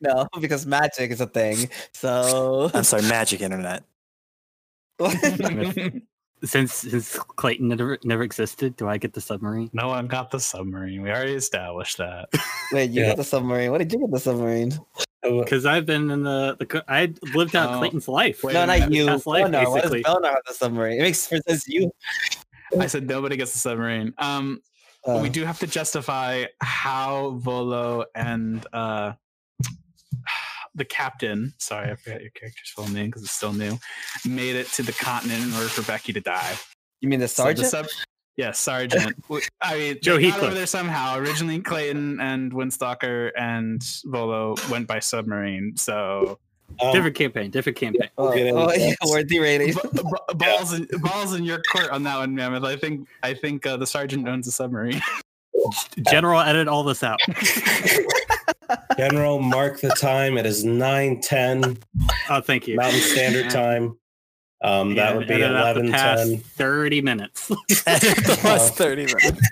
[0.00, 1.68] no, because magic is a thing.
[1.94, 3.82] So I'm sorry, magic internet.
[6.44, 9.70] Since since Clayton never never existed, do I get the submarine?
[9.72, 11.00] no one got the submarine.
[11.02, 12.28] We already established that.
[12.72, 13.08] wait, you Yeah.
[13.08, 13.70] got the submarine.
[13.70, 14.72] What did you get the submarine?
[15.24, 18.44] Oh, Because I've been in the, the I lived out Oh, Clayton's life.
[18.44, 19.06] wait no, not you.
[19.06, 19.70] Past life, Belnar.
[19.70, 19.92] What does.
[19.92, 20.98] Belnar have the submarine?
[21.00, 21.66] It makes for sense.
[21.66, 21.90] You.
[22.78, 24.12] I said nobody gets the submarine.
[24.18, 24.60] Um,
[25.06, 29.12] Uh, we do have to justify how Volo and uh,
[30.76, 33.78] the captain, sorry, I forgot your character's full name because it's still new,
[34.24, 36.54] made it to the continent in order for Becky to die.
[37.00, 37.68] you mean the So the sergeant?
[37.70, 38.06] sub-
[38.36, 39.16] yes, Sergeant.
[39.62, 41.16] I mean, Joe they got over there somehow.
[41.16, 45.76] Originally, Clayton and Windstalker and Volo went by submarine.
[45.76, 46.38] So
[46.82, 48.10] um, different campaign, different campaign.
[48.18, 48.78] oh, get into oh, that.
[48.78, 49.72] yeah, we're derailing.
[49.72, 52.64] b- b- balls in balls in your court on that one, Mammoth.
[52.64, 55.00] I think I think uh, the sergeant owns a submarine.
[56.10, 57.18] General, edit all this out.
[58.96, 60.36] General, mark the time.
[60.38, 61.78] It is 9 10
[62.28, 62.76] Oh, thank you.
[62.76, 63.98] Mountain Standard Time.
[64.62, 66.38] Um, that would be edit out the 11 10.
[66.38, 67.50] Thirty minutes.
[67.86, 69.48] last 30 minutes.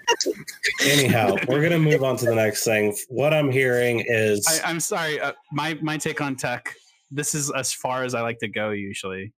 [0.82, 2.96] Anyhow, we're going to move on to the next thing.
[3.08, 5.20] What I'm hearing is I, I'm sorry.
[5.20, 6.74] Uh, my my take on tech.
[7.10, 9.32] This is as far as I like to go usually.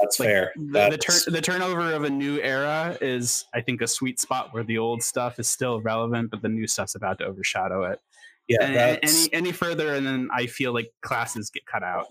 [0.00, 0.52] That's like, fair.
[0.56, 4.18] The, the, That's- turn, the turnover of a new era is, I think, a sweet
[4.20, 7.84] spot where the old stuff is still relevant, but the new stuff's about to overshadow
[7.84, 8.00] it.
[8.48, 12.06] yeah, And- any any further, and then I feel like classes get cut out.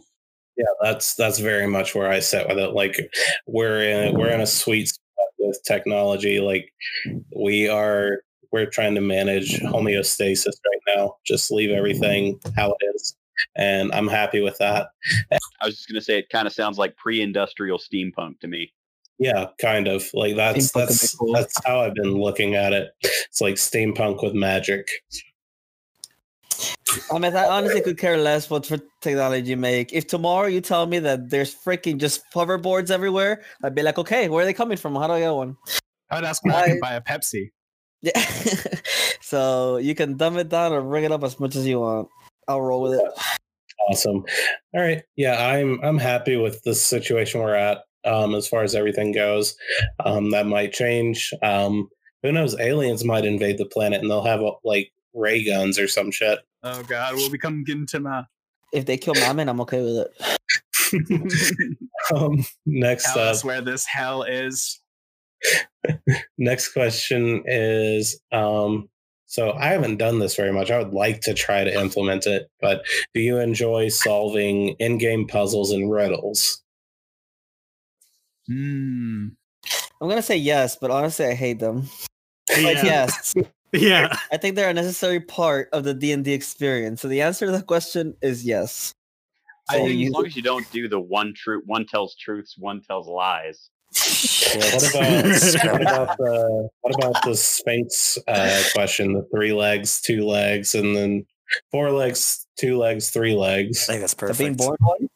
[0.57, 2.71] yeah, that's that's very much where I sit with it.
[2.73, 2.95] Like
[3.47, 6.39] we're in we're in a sweet spot with technology.
[6.39, 6.71] Like
[7.35, 8.21] we are
[8.51, 11.15] we're trying to manage homeostasis right now.
[11.25, 13.15] Just leave everything how it is,
[13.55, 14.89] and I'm happy with that.
[15.61, 18.73] I was just going to say it kind of sounds like pre-industrial steampunk to me.
[19.19, 21.33] Yeah, kind of like that's Steampunk that's cool.
[21.33, 22.91] that's how I've been looking at it.
[23.01, 24.87] It's like steampunk with magic.
[27.11, 29.93] I mean, I honestly could care less what for technology you make.
[29.93, 34.29] If tomorrow you tell me that there's freaking just hoverboards everywhere, I'd be like, okay,
[34.29, 34.95] where are they coming from?
[34.95, 35.57] How do I get one?
[36.11, 37.51] I would ask if I I- can buy a Pepsi.
[38.03, 38.19] Yeah.
[39.21, 42.09] so you can dumb it down or bring it up as much as you want.
[42.47, 43.05] I'll roll with it.
[43.89, 44.23] Awesome.
[44.73, 45.03] All right.
[45.15, 49.55] Yeah, I'm I'm happy with the situation we're at um, as far as everything goes.
[50.05, 51.33] Um, that might change.
[51.41, 51.89] Um,
[52.21, 52.57] who knows?
[52.59, 56.39] Aliens might invade the planet and they'll have uh, like ray guns or some shit.
[56.63, 58.27] Oh god, we'll become Gintama.
[58.71, 60.39] If they kill Mammoth, I'm okay with it.
[62.13, 64.81] Um, next Tell up, us where this hell is.
[66.37, 68.89] next question is um,
[69.33, 70.69] so I haven't done this very much.
[70.69, 75.71] I would like to try to implement it, but do you enjoy solving in-game puzzles
[75.71, 76.61] and riddles?
[78.45, 79.29] Hmm.
[79.99, 81.89] I'm gonna say yes, but honestly, I hate them.
[82.51, 83.33] Like yes,
[83.73, 84.15] Yeah.
[84.31, 87.01] I think they're a necessary part of the D and D experience.
[87.01, 88.93] So the answer to the question is yes.
[89.67, 92.15] I So think you- as long as you don't do the one truth, one tells
[92.15, 93.71] truths, one tells lies.
[94.55, 95.25] What about
[95.73, 99.13] what about the what about the Sphinx uh, question?
[99.13, 101.25] The three legs, two legs, and then
[101.71, 103.85] four legs, two legs, three legs.
[103.87, 104.39] I think that's The perfect.
[104.39, 105.07] being born one.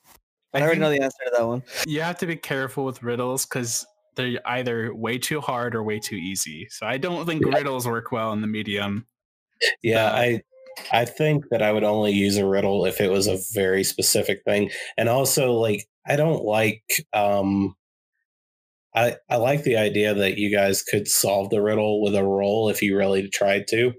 [0.53, 1.63] I I already know the answer to that one.
[1.85, 5.99] You have to be careful with riddles because they're either way too hard or way
[5.99, 6.67] too easy.
[6.69, 9.05] So I don't think riddles work well in the medium.
[9.83, 10.41] Yeah, Uh, I
[10.91, 14.43] I think that I would only use a riddle if it was a very specific
[14.45, 17.75] thing, and also like I don't like um.
[18.97, 22.69] I, I like the idea that you guys could solve the riddle with a roll
[22.69, 23.93] if you really tried to.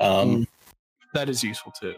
[0.00, 0.46] Um,
[1.14, 1.94] That is useful too.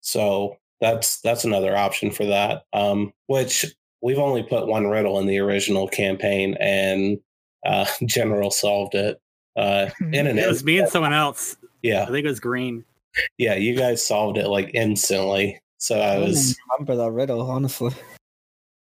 [0.00, 2.62] So that's that's another option for that.
[2.72, 3.64] Um, which
[4.02, 7.18] we've only put one riddle in the original campaign, and
[7.66, 9.20] uh, General solved it
[9.56, 10.66] uh, in an It was instant.
[10.66, 11.56] me and someone else.
[11.82, 12.84] Yeah, I think it was green.
[13.38, 15.60] yeah, you guys solved it like instantly.
[15.78, 17.92] So I I was, remember that riddle, honestly.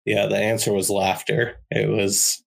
[0.04, 1.60] yeah, the answer was laughter.
[1.70, 2.42] It was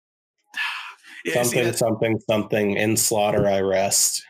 [1.26, 2.72] Yeah, something, that's- something, something.
[2.78, 4.24] In slaughter, I rest.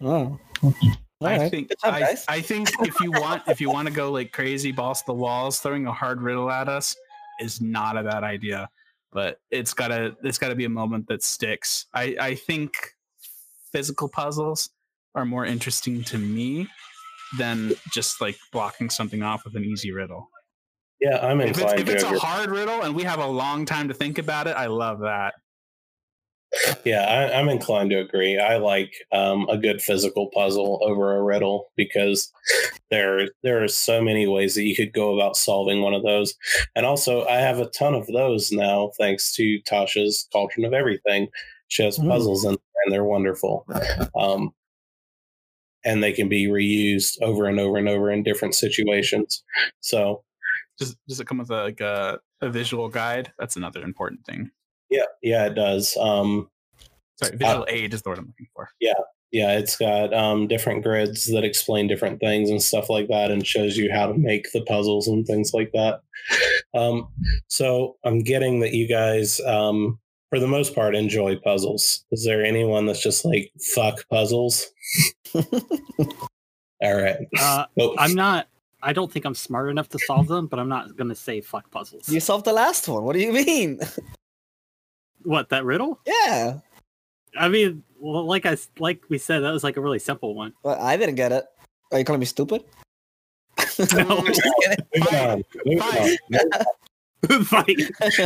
[0.00, 0.38] Oh.
[0.62, 2.16] I Alright, think job, I.
[2.28, 5.14] I think if you want if you want to go like crazy boss to the
[5.14, 6.96] walls, throwing a hard riddle at us
[7.40, 8.68] is not a bad idea.
[9.12, 11.86] But it's gotta it's gotta be a moment that sticks.
[11.94, 12.74] I, I think
[13.70, 14.70] physical puzzles
[15.14, 16.66] are more interesting to me
[17.38, 20.28] than just like blocking something off with an easy riddle.
[21.00, 23.88] Yeah, I'm If it's, if it's a hard riddle and we have a long time
[23.88, 25.34] to think about it, I love that.
[26.84, 28.38] Yeah, I, I'm inclined to agree.
[28.38, 32.30] I like um, a good physical puzzle over a riddle because
[32.90, 36.34] there there are so many ways that you could go about solving one of those.
[36.76, 41.28] And also, I have a ton of those now, thanks to Tasha's Cauldron of Everything.
[41.68, 42.08] She has Mm.
[42.08, 43.66] puzzles in and they're wonderful.
[44.14, 44.52] Um,
[45.84, 49.42] and they can be reused over and over and over in different situations.
[49.80, 50.22] So,
[50.78, 53.32] Does does it come with a, like a, a visual guide?
[53.38, 54.50] That's another important thing.
[54.90, 55.96] yeah, yeah, it does.
[55.96, 56.48] Um,
[57.16, 58.68] Sorry, visual aid is the word I'm looking for.
[58.80, 58.94] Yeah,
[59.32, 63.46] yeah it's got um, different grids that explain different things and stuff like that and
[63.46, 66.00] shows you how to make the puzzles and things like that
[66.74, 67.08] um,
[67.48, 69.98] so i'm getting that you guys um,
[70.30, 74.68] for the most part enjoy puzzles is there anyone that's just like fuck puzzles
[75.34, 75.42] all
[76.82, 78.48] right Uh, oh, I'm not.
[78.84, 81.70] I don't think I'm smart enough to solve them, but I'm not gonna say fuck
[81.70, 82.08] puzzles.
[82.08, 83.04] You solved the last one.
[83.04, 83.78] What do you mean?
[85.22, 86.00] What that riddle?
[86.04, 86.58] yeah.
[87.38, 90.52] I mean, well, like I like we said, that was like a really simple one.
[90.62, 91.44] Well, I didn't get it.
[91.92, 92.64] Are you calling me stupid?
[93.94, 94.18] No.
[94.18, 94.84] I'm just kidding.
[94.96, 97.44] moving on, moving on.
[97.44, 97.78] Fight.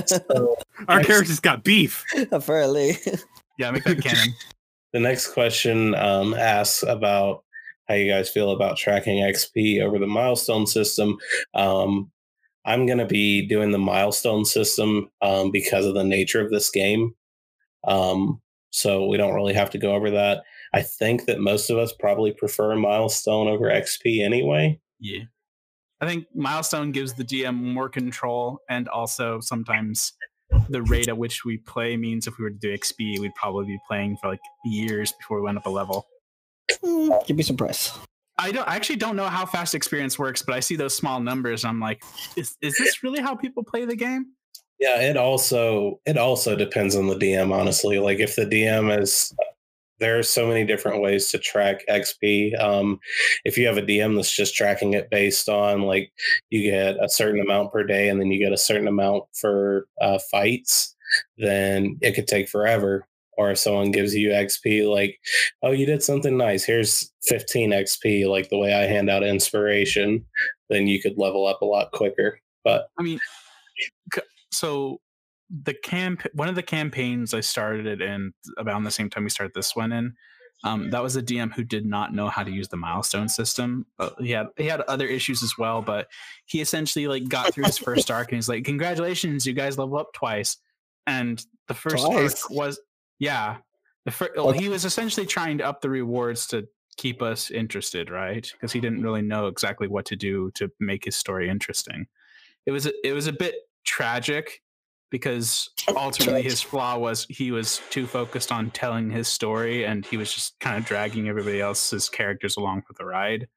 [0.08, 0.56] So,
[0.88, 2.04] Our Next- characters got beef.
[2.32, 2.96] Apparently.
[3.58, 4.34] Yeah, make that canon.
[4.92, 7.44] The next question um, asks about
[7.88, 11.16] how you guys feel about tracking XP over the milestone system.
[11.54, 12.10] Um,
[12.64, 16.70] I'm going to be doing the milestone system um, because of the nature of this
[16.70, 17.14] game.
[17.84, 18.40] Um,
[18.76, 20.42] so we don't really have to go over that.
[20.74, 24.78] I think that most of us probably prefer milestone over XP anyway.
[25.00, 25.22] Yeah.
[26.02, 30.12] I think milestone gives the GM more control and also sometimes
[30.68, 33.64] the rate at which we play means if we were to do XP, we'd probably
[33.64, 36.06] be playing for like years before we went up a level.
[36.84, 37.92] Hmm, You'd be surprised.
[38.36, 41.18] I don't I actually don't know how fast experience works, but I see those small
[41.18, 42.02] numbers and I'm like,
[42.36, 44.26] is is this really how people play the game?
[44.78, 47.52] Yeah, it also it also depends on the DM.
[47.52, 49.34] Honestly, like if the DM is
[49.98, 52.60] there are so many different ways to track XP.
[52.60, 53.00] Um,
[53.44, 56.12] if you have a DM that's just tracking it based on like
[56.50, 59.86] you get a certain amount per day and then you get a certain amount for
[60.00, 60.94] uh, fights,
[61.38, 63.06] then it could take forever.
[63.38, 65.18] Or if someone gives you XP, like,
[65.62, 70.24] oh, you did something nice, here's 15 XP, like the way I hand out inspiration,
[70.70, 72.40] then you could level up a lot quicker.
[72.64, 73.20] But I mean,
[74.56, 75.00] so
[75.50, 79.30] the camp one of the campaigns I started it in about the same time we
[79.30, 80.14] started this one in.
[80.64, 83.86] Um, that was a DM who did not know how to use the milestone system.
[83.98, 86.08] Uh, he had he had other issues as well, but
[86.46, 89.98] he essentially like got through his first arc and he's like, "Congratulations, you guys level
[89.98, 90.56] up twice."
[91.06, 92.42] And the first Twice?
[92.42, 92.80] arc was
[93.18, 93.58] yeah,
[94.04, 98.10] the fir- well, he was essentially trying to up the rewards to keep us interested,
[98.10, 98.50] right?
[98.50, 102.06] Because he didn't really know exactly what to do to make his story interesting.
[102.64, 103.54] It was a, it was a bit
[103.86, 104.60] tragic
[105.10, 110.16] because ultimately his flaw was he was too focused on telling his story and he
[110.16, 113.48] was just kind of dragging everybody else's characters along for the ride.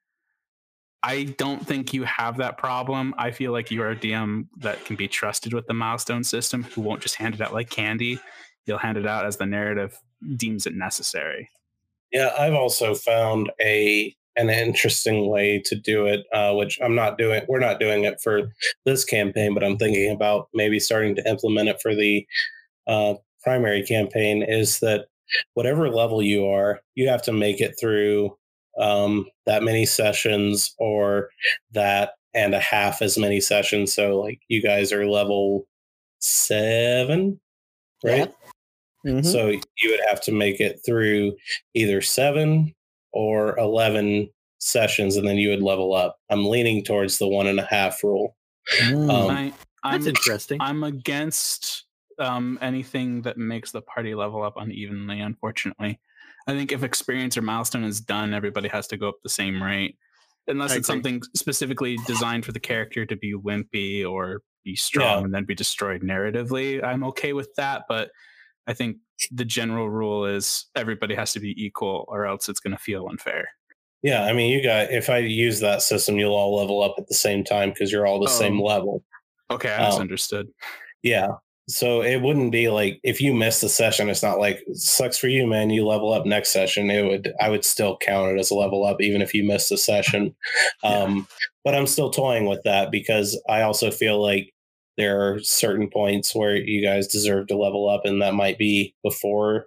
[1.02, 3.14] I don't think you have that problem.
[3.16, 6.62] I feel like you are a DM that can be trusted with the milestone system
[6.62, 8.20] who won't just hand it out like candy.
[8.66, 9.98] You'll hand it out as the narrative
[10.36, 11.48] deems it necessary.
[12.12, 17.18] Yeah, I've also found a an interesting way to do it, uh, which I'm not
[17.18, 17.42] doing.
[17.48, 18.52] We're not doing it for
[18.84, 22.26] this campaign, but I'm thinking about maybe starting to implement it for the
[22.86, 24.42] uh, primary campaign.
[24.42, 25.06] Is that
[25.54, 28.36] whatever level you are, you have to make it through
[28.78, 31.30] um, that many sessions or
[31.72, 33.92] that and a half as many sessions.
[33.92, 35.66] So, like, you guys are level
[36.20, 37.40] seven,
[38.04, 38.32] right?
[39.04, 39.24] Mhm.
[39.24, 41.36] So you would have to make it through
[41.74, 42.74] either seven
[43.12, 46.18] or 11 sessions and then you would level up.
[46.30, 48.36] I'm leaning towards the one and a half rule.
[48.82, 49.10] Mm.
[49.10, 50.60] Um, I, That's I'm interesting.
[50.60, 51.84] I'm against
[52.18, 55.20] um, anything that makes the party level up unevenly.
[55.20, 55.98] Unfortunately,
[56.46, 59.62] I think if experience or milestone is done, everybody has to go up the same
[59.62, 59.96] rate,
[60.46, 60.98] unless I it's agree.
[60.98, 65.24] something specifically designed for the character to be wimpy or be strong Yeah.
[65.24, 66.84] and then be destroyed narratively.
[66.84, 68.10] I'm okay with that, but
[68.66, 68.98] I think
[69.30, 73.06] the general rule is everybody has to be equal, or else it's going to feel
[73.08, 73.48] unfair.
[74.02, 77.06] Yeah, I mean, you got if I use that system, you'll all level up at
[77.08, 78.64] the same time because you're all the same Oh.
[78.64, 79.04] level.
[79.50, 79.86] Okay, I Oh.
[79.86, 80.48] misunderstood.
[81.02, 81.28] Yeah.
[81.68, 85.28] So it wouldn't be like if you miss the session, it's not like sucks for
[85.28, 85.70] you, man.
[85.70, 86.90] You level up next session.
[86.90, 89.68] It would I would still count it as a level up even if you missed
[89.68, 90.34] the session.
[90.82, 91.28] Um,
[91.62, 94.52] but I'm still toying with that because I also feel like
[94.96, 98.94] there are certain points where you guys deserve to level up, and that might be
[99.02, 99.66] before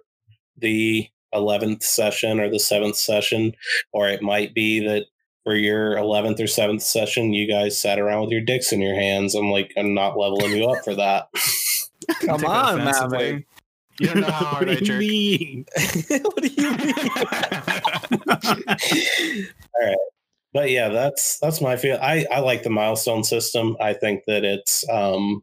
[0.58, 3.52] the 11th session or the 7th session,
[3.92, 5.06] or it might be that
[5.42, 8.94] for your 11th or 7th session, you guys sat around with your dicks in your
[8.94, 9.34] hands.
[9.34, 11.28] I'm like, I'm not leveling you up for that.
[12.20, 13.32] Come on, offensively.
[13.32, 13.44] man.
[14.00, 14.98] You don't know how what hard I do you jerk.
[15.00, 15.64] mean?
[16.08, 16.94] what do you mean?
[20.54, 21.98] But yeah, that's that's my feel.
[22.00, 23.76] I I like the milestone system.
[23.80, 25.42] I think that it's um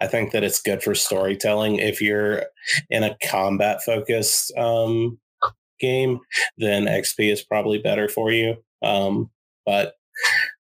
[0.00, 1.76] I think that it's good for storytelling.
[1.76, 2.44] If you're
[2.90, 5.20] in a combat focused um
[5.78, 6.18] game,
[6.58, 8.56] then XP is probably better for you.
[8.82, 9.30] Um,
[9.64, 9.94] but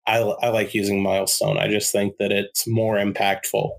[0.07, 1.59] I I like using milestone.
[1.59, 3.69] I just think that it's more impactful.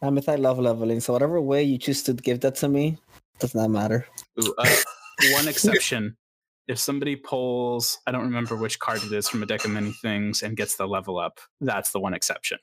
[0.00, 2.98] I'm I love leveling, so whatever way you choose to give that to me
[3.40, 4.06] does not matter.
[4.40, 4.76] Ooh, uh,
[5.32, 6.16] one exception.
[6.68, 9.92] If somebody pulls, I don't remember which card it is from a deck of many
[9.92, 12.58] things and gets the level up, that's the one exception.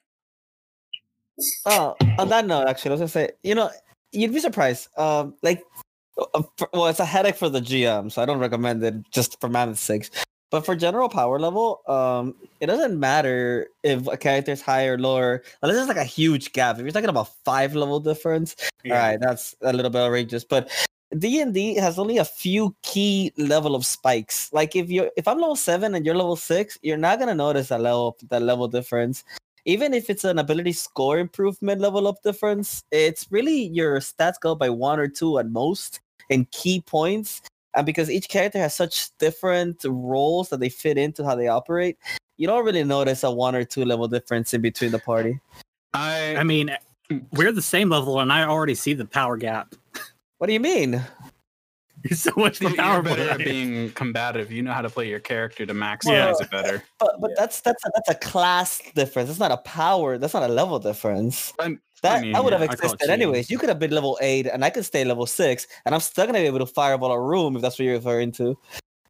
[1.65, 3.71] Oh, on that note, actually, I was gonna say, you know,
[4.11, 4.87] you'd be surprised.
[4.97, 5.63] Um, like,
[6.17, 6.43] uh,
[6.73, 9.81] well, it's a headache for the GM, so I don't recommend it just for mammoth's
[9.81, 10.09] sake.
[10.51, 15.43] But for general power level, um, it doesn't matter if a character's higher or lower,
[15.63, 16.75] unless there's like a huge gap.
[16.75, 18.55] If you're talking about five level difference,
[18.85, 20.43] all right, that's a little bit outrageous.
[20.43, 20.69] But
[21.17, 24.51] D and D has only a few key level of spikes.
[24.53, 27.69] Like if you're if I'm level seven and you're level six, you're not gonna notice
[27.69, 29.23] that level that level difference.
[29.65, 34.55] Even if it's an ability score improvement level up difference, it's really your stats go
[34.55, 37.41] by one or two at most in key points.
[37.73, 41.97] And because each character has such different roles that they fit into how they operate,
[42.37, 45.39] you don't really notice a one or two level difference in between the party.
[45.93, 46.75] I, I mean,
[47.31, 49.75] we're the same level, and I already see the power gap.
[50.43, 51.01] What do you mean?
[52.03, 54.51] You're so much more you're better at being combative.
[54.51, 56.33] You know how to play your character to maximize Yeah.
[56.41, 56.83] it better.
[56.99, 59.29] But but that's that's a, that's a class difference.
[59.29, 60.17] That's not a power.
[60.17, 61.53] That's not a level difference.
[61.61, 63.49] I'm- That mean, that would have yeah, I call it existed anyways.
[63.49, 66.25] You could have been level eight, and I could stay level six, and I'm still
[66.25, 68.57] gonna be able to fireball a room if that's what you're referring to.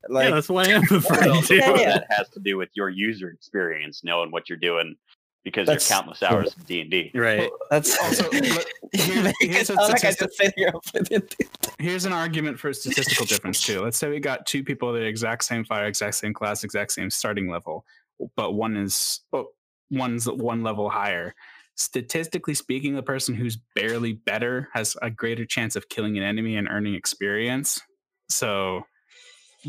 [0.09, 1.55] Like, yeah, that's what I am referring Yeah, to.
[1.55, 1.93] yeah.
[1.97, 4.95] That has to do with your user experience, knowing what you're doing
[5.43, 7.11] because That's- you're countless hours of D and D.
[7.13, 7.49] Right.
[7.69, 8.29] That's Also,
[8.93, 11.47] here- here's a sound like I statistic- just sit here and play the-
[11.79, 13.81] here's an argument for statistical difference too.
[13.81, 16.91] Let's say we got two people that are exact same fire, exact same class, exact
[16.93, 17.85] same starting level,
[18.35, 19.49] but one is oh,
[19.91, 21.35] one's one level higher.
[21.75, 26.55] Statistically speaking, the person who's barely better has a greater chance of killing an enemy
[26.55, 27.81] and earning experience.
[28.29, 28.85] So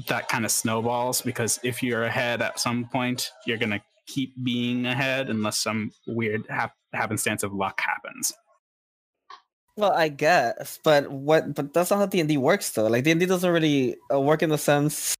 [0.09, 4.86] that kind of snowballs because if you're ahead at some point, you're gonna keep being
[4.86, 8.32] ahead unless some weird hap- happenstance of luck happens.
[9.76, 11.55] Well, I guess, but what?
[11.55, 12.86] But that's not how D and D works, though.
[12.86, 15.14] Like D and D doesn't really uh, work in the sense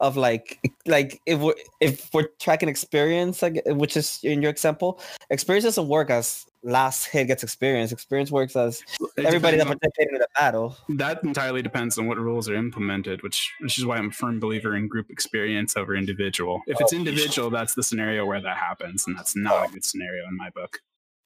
[0.00, 5.00] of like, like if we're if we're tracking experience, like which is in your example,
[5.30, 7.92] experience doesn't work as last hit gets experience.
[7.92, 8.82] Experience works as
[9.16, 10.76] It everybody that participated in the battle.
[10.90, 14.40] that entirely depends on what rules are implemented, which which is why I'm a firm
[14.40, 16.62] believer in group experience over individual.
[16.66, 19.84] If it's oh, individual, that's the scenario where that happens, and that's not a good
[19.84, 20.80] scenario in my book.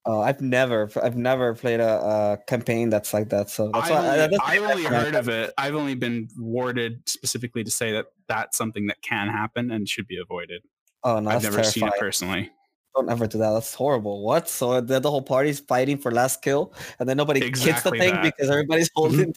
[0.05, 3.49] Oh, I've never, I've never played a, a campaign that's like that.
[3.51, 4.89] So that's I've why uh, only, that's- I've only yeah.
[4.89, 5.53] heard of it.
[5.57, 10.09] I've only been warded specifically to say that that's something that can happen and should
[10.09, 10.63] be avoided.
[11.05, 12.51] Oh no, I've that's never seen it personally.
[12.95, 13.53] Don't ever do that.
[13.53, 14.23] That's horrible.
[14.23, 14.49] What?
[14.49, 17.91] So uh, then the whole party's fighting for last kill, and then nobody gets the
[17.91, 18.23] thing that.
[18.23, 19.01] because everybody's mm-hmm.
[19.01, 19.35] holding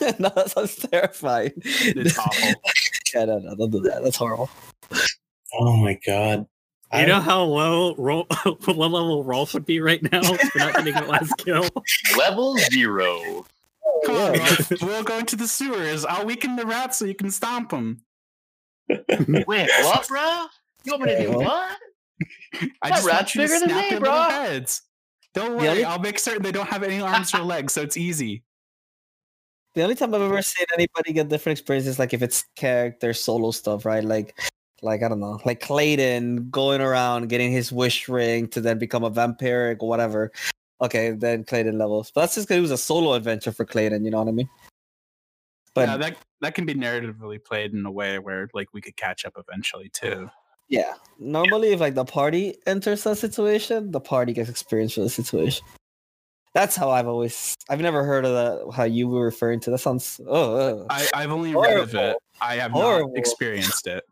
[0.00, 0.14] their.
[0.18, 1.52] no, that sounds terrifying.
[1.56, 2.48] It's awful.
[3.14, 4.02] yeah, no, no, don't do that.
[4.02, 4.50] That's horrible.
[5.54, 6.46] Oh my god.
[6.94, 10.94] You know how low roll, what level Rolf would be right now for not getting
[10.94, 11.68] the last kill?
[12.18, 13.44] Level zero.
[14.04, 16.04] Come on, Rolf, we'll go into the sewers.
[16.04, 18.02] I'll weaken the rats so you can stomp them.
[18.88, 20.44] Wait, what, bro?
[20.84, 21.76] You want me to do what?
[22.82, 24.10] I just rat's want you to bigger than snap me, their bro.
[24.10, 24.82] little heads.
[25.34, 27.96] Don't worry, only- I'll make certain they don't have any arms or legs, so it's
[27.96, 28.42] easy.
[29.74, 33.50] The only time I've ever seen anybody get different experiences, like if it's character solo
[33.50, 34.02] stuff, right?
[34.02, 34.38] Like,
[34.82, 39.04] like I don't know, like Clayton going around getting his wish ring to then become
[39.04, 40.32] a vampiric or whatever.
[40.80, 42.10] Okay, then Clayton levels.
[42.14, 44.04] But that's just because it was a solo adventure for Clayton.
[44.04, 44.48] You know what I mean?
[45.74, 48.96] But yeah, that that can be narratively played in a way where like we could
[48.96, 50.30] catch up eventually too.
[50.68, 50.94] Yeah.
[51.18, 55.64] Normally, if like the party enters that situation, the party gets experience for the situation.
[56.54, 57.54] That's how I've always.
[57.68, 58.72] I've never heard of that.
[58.74, 60.20] How you were referring to that sounds.
[60.26, 62.16] Oh, I, I've only read of it.
[62.40, 63.10] I have Horrible.
[63.10, 64.04] not experienced it.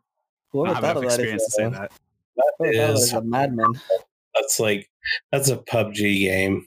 [0.63, 1.91] I whoever don't have thought enough of that is experience to say a, that.
[2.35, 3.73] whoever thought of that is- is a madman.
[4.35, 4.89] That's like
[5.31, 6.65] that's a PUBG game.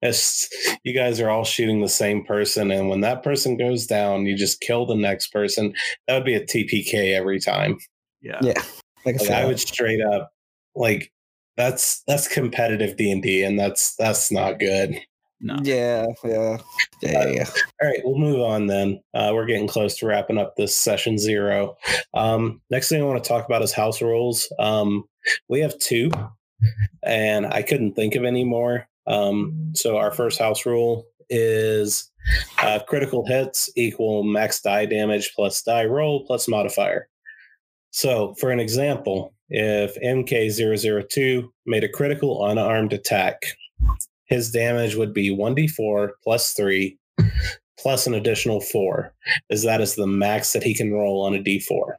[0.00, 0.48] It's
[0.84, 4.36] you guys are all shooting the same person, and when that person goes down, you
[4.36, 5.74] just kill the next person.
[6.06, 7.76] That would be a TPK every time.
[8.22, 8.38] Yeah.
[8.42, 8.52] Yeah.
[9.04, 10.30] Like Like said, I would straight up
[10.76, 11.12] like
[11.56, 14.96] that's that's competitive D and D, and that's that's not good.
[15.40, 15.56] No.
[15.62, 16.58] Yeah, yeah,
[17.02, 17.28] yeah, yeah.
[17.28, 17.46] yeah.
[17.80, 19.00] All right, we'll move on then.
[19.14, 21.76] Uh, we're getting close to wrapping up this session zero.
[22.14, 24.52] Um, next thing I want to talk about is house rules.
[24.58, 25.04] Um,
[25.48, 26.10] we have two,
[27.04, 28.88] and I couldn't think of any more.
[29.06, 32.10] Um, so our first house rule is
[32.58, 37.08] uh, critical hits equal max die damage plus die roll plus modifier.
[37.90, 43.40] So, for an example, if MK002 made a critical unarmed attack,
[44.28, 46.96] his damage would be 1d4 plus 3
[47.78, 49.12] plus an additional 4,
[49.50, 51.94] as that is the max that he can roll on a d4.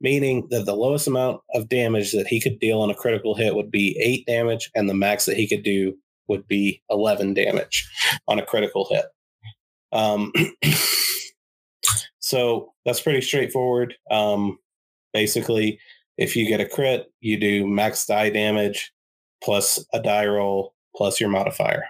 [0.00, 3.54] Meaning that the lowest amount of damage that he could deal on a critical hit
[3.54, 5.96] would be 8 damage, and the max that he could do
[6.28, 7.88] would be 11 damage
[8.28, 9.04] on a critical hit.
[9.92, 10.32] Um,
[12.20, 13.94] so that's pretty straightforward.
[14.10, 14.58] Um,
[15.12, 15.78] basically,
[16.16, 18.92] if you get a crit, you do max die damage
[19.42, 21.84] plus a die roll plus your modifier.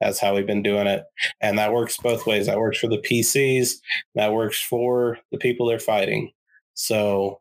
[0.00, 1.04] That's how we've been doing it.
[1.40, 2.46] And that works both ways.
[2.46, 3.76] That works for the PCs,
[4.14, 6.32] that works for the people they're fighting.
[6.74, 7.40] So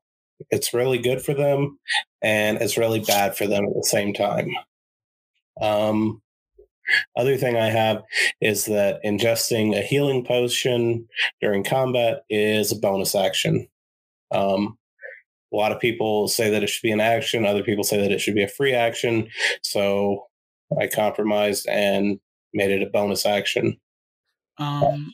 [0.52, 1.80] it's really good for them
[2.22, 4.50] and it's really bad for them at the same time.
[5.62, 6.22] Um,
[7.16, 8.04] other thing I have
[8.42, 11.08] is that ingesting a healing potion
[11.42, 13.68] during combat is a bonus action.
[14.32, 14.78] Um,
[15.54, 17.46] a lot of people say that it should be an action.
[17.46, 19.30] Other people say that it should be a free action.
[19.62, 20.28] So
[20.80, 22.20] I compromised and
[22.54, 23.80] made it a bonus action.
[24.58, 25.14] Um,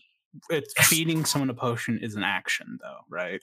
[0.49, 3.41] it's feeding someone a potion is an action, though, right?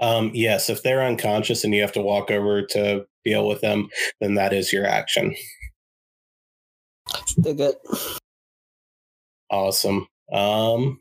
[0.00, 3.88] Um, yes, if they're unconscious and you have to walk over to deal with them,
[4.20, 5.34] then that is your action.
[7.36, 7.74] They're good.
[9.50, 10.08] Awesome.
[10.32, 11.00] Um,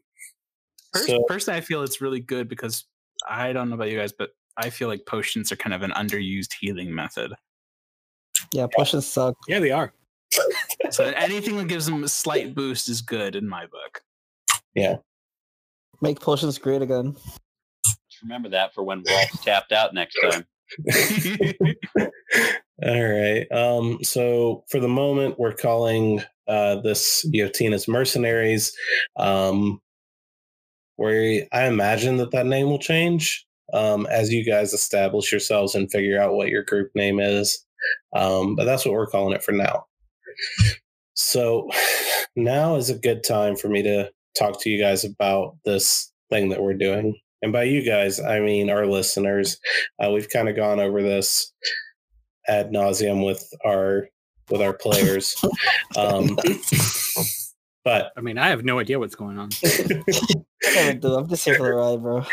[0.94, 2.86] First, So- personally, I feel it's really good because
[3.28, 5.90] I don't know about you guys, but I feel like potions are kind of an
[5.92, 7.34] underused healing method.
[8.54, 9.36] Yeah, potions suck.
[9.48, 9.92] Yeah, they are.
[10.94, 14.02] So anything that gives them a slight boost is good in my book.
[14.76, 14.98] Yeah.
[16.02, 17.16] Make potions great again.
[17.86, 20.46] Just remember that for when Rolf's tapped out next time.
[22.86, 23.52] All right.
[23.52, 28.76] Um, so for the moment, we're calling uh, this Yotina's Mercenaries.
[29.18, 29.80] Um,
[30.96, 35.92] where I imagine that that name will change um, as you guys establish yourselves and
[35.92, 37.66] figure out what your group name is.
[38.16, 39.86] Um, but that's what we're calling it for now.
[41.14, 41.70] So
[42.36, 46.50] now is a good time for me to talk to you guys about this thing
[46.50, 47.16] that we're doing.
[47.42, 49.58] And by you guys, I mean our listeners.
[50.04, 51.52] Uh, we've kind of gone over this
[52.48, 54.08] ad nauseum with our
[54.50, 55.36] with our players.
[55.96, 56.40] Um,
[57.86, 59.50] but I mean, I have no idea what's going on.
[59.64, 62.26] I'm just here for the ride, bro.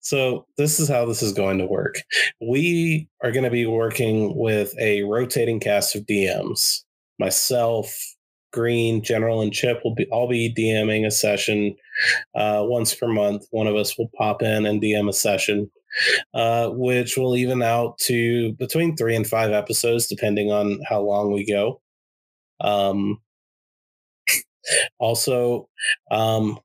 [0.00, 1.94] So this is how this is going to work.
[2.40, 6.82] We are going to be working with a rotating cast of DMs.
[7.18, 7.94] Myself,
[8.52, 11.76] Green, General, and Chip will be all be DMing a session
[12.34, 13.46] uh, once per month.
[13.50, 15.70] One of us will pop in and DM a session,
[16.34, 21.32] uh, which will even out to between three and five episodes, depending on how long
[21.32, 21.80] we go.
[22.60, 23.20] Um,
[24.98, 25.68] also,
[26.10, 26.58] um,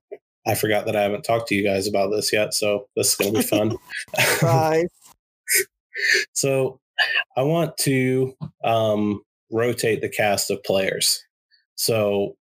[0.46, 3.16] I forgot that I haven't talked to you guys about this yet, so this is
[3.16, 3.76] going to be fun.
[4.42, 4.88] Right.
[6.32, 6.80] so,
[7.36, 8.34] I want to
[8.64, 9.22] um,
[9.52, 11.22] rotate the cast of players.
[11.74, 12.36] So,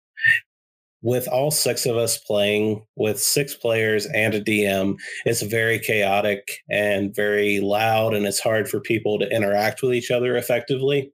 [1.02, 6.62] with all six of us playing with six players and a DM, it's very chaotic
[6.68, 11.12] and very loud, and it's hard for people to interact with each other effectively.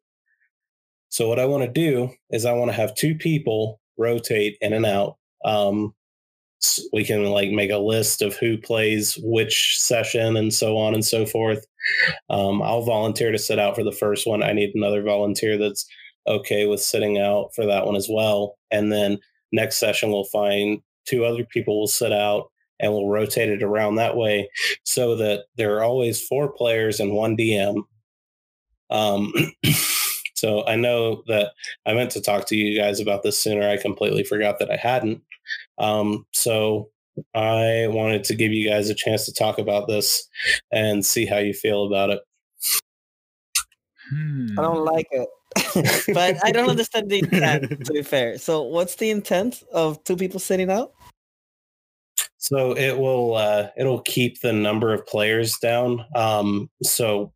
[1.08, 4.72] So, what I want to do is, I want to have two people rotate in
[4.72, 5.16] and out.
[5.44, 5.94] Um,
[6.92, 11.04] we can like make a list of who plays which session and so on and
[11.04, 11.66] so forth.
[12.30, 14.42] Um, I'll volunteer to sit out for the first one.
[14.42, 15.86] I need another volunteer that's
[16.26, 18.58] okay with sitting out for that one as well.
[18.70, 19.18] And then
[19.50, 23.96] next session, we'll find two other people will sit out and we'll rotate it around
[23.96, 24.48] that way
[24.84, 27.82] so that there are always four players and one DM.
[28.90, 29.32] Um,
[30.34, 31.52] so I know that
[31.86, 33.68] I meant to talk to you guys about this sooner.
[33.68, 35.22] I completely forgot that I hadn't.
[35.82, 36.90] Um, so
[37.34, 40.26] I wanted to give you guys a chance to talk about this
[40.70, 42.20] and see how you feel about it.
[44.10, 44.58] Hmm.
[44.58, 45.28] I don't like it.
[46.14, 48.38] but I don't understand the intent, to be fair.
[48.38, 50.92] So, what's the intent of two people sitting out?
[52.42, 56.04] So it will uh, it'll keep the number of players down.
[56.16, 57.32] Um, so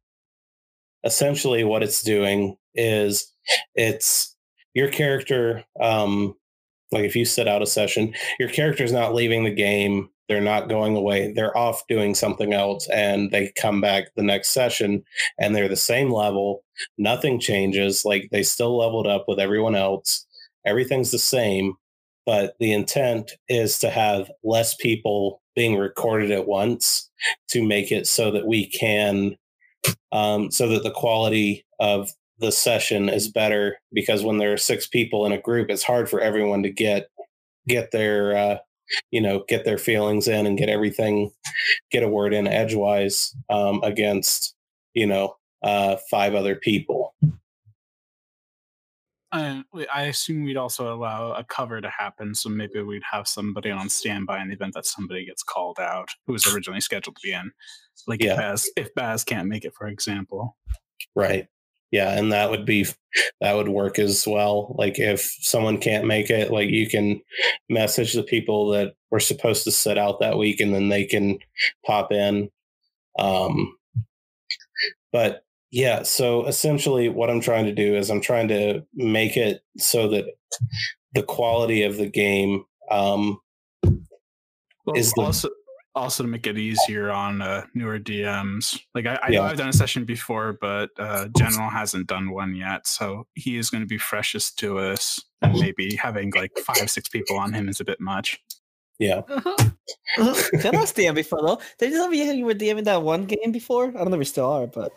[1.05, 3.32] essentially, what it's doing is
[3.77, 4.35] it's
[4.74, 5.62] your character.
[5.81, 6.35] Um,
[6.92, 10.08] like if you sit out a session, your character's not leaving the game.
[10.28, 11.32] They're not going away.
[11.32, 15.04] They're off doing something else, and they come back the next session,
[15.38, 16.64] and they're the same level.
[16.98, 18.04] Nothing changes.
[18.04, 20.26] Like they still leveled up with everyone else.
[20.64, 21.74] Everything's the same
[22.26, 27.08] but the intent is to have less people being recorded at once
[27.48, 29.36] to make it so that we can
[30.12, 34.86] um, so that the quality of the session is better because when there are six
[34.86, 37.08] people in a group it's hard for everyone to get
[37.68, 38.58] get their uh,
[39.10, 41.30] you know get their feelings in and get everything
[41.90, 44.54] get a word in edgewise um, against
[44.94, 47.14] you know uh, five other people
[49.32, 53.70] Uh, I assume we'd also allow a cover to happen, so maybe we'd have somebody
[53.70, 57.20] on standby in the event that somebody gets called out who was originally scheduled to
[57.22, 57.50] be in.
[58.06, 58.32] Like Yeah.
[58.32, 60.56] if Baz if Baz can't make it, for example.
[61.14, 61.48] Right.
[61.92, 62.86] Yeah, and that would be
[63.40, 64.74] that would work as well.
[64.78, 67.20] Like if someone can't make it, like you can
[67.68, 71.38] message the people that were supposed to sit out that week and then they can
[71.84, 72.50] pop in.
[73.18, 73.76] Um
[75.12, 79.62] but yeah, so essentially what I'm trying to do is I'm trying to make it
[79.78, 80.26] so that
[81.14, 83.38] the quality of the game um
[84.84, 85.50] Well, Is the-
[85.97, 88.78] also also to make it easier on uh, newer DMs.
[88.94, 89.51] Like I, I know Yeah.
[89.51, 93.70] I've done a session before, but uh, General hasn't done one yet, so he is
[93.70, 97.68] going to be freshest to us, and maybe having like five six people on him
[97.68, 98.40] is a bit much.
[98.98, 99.23] yeah.
[100.60, 101.60] General's DM before though.
[101.78, 103.89] Did you tell me you were DMing that one game before?
[103.89, 104.93] I don't know if we still are, but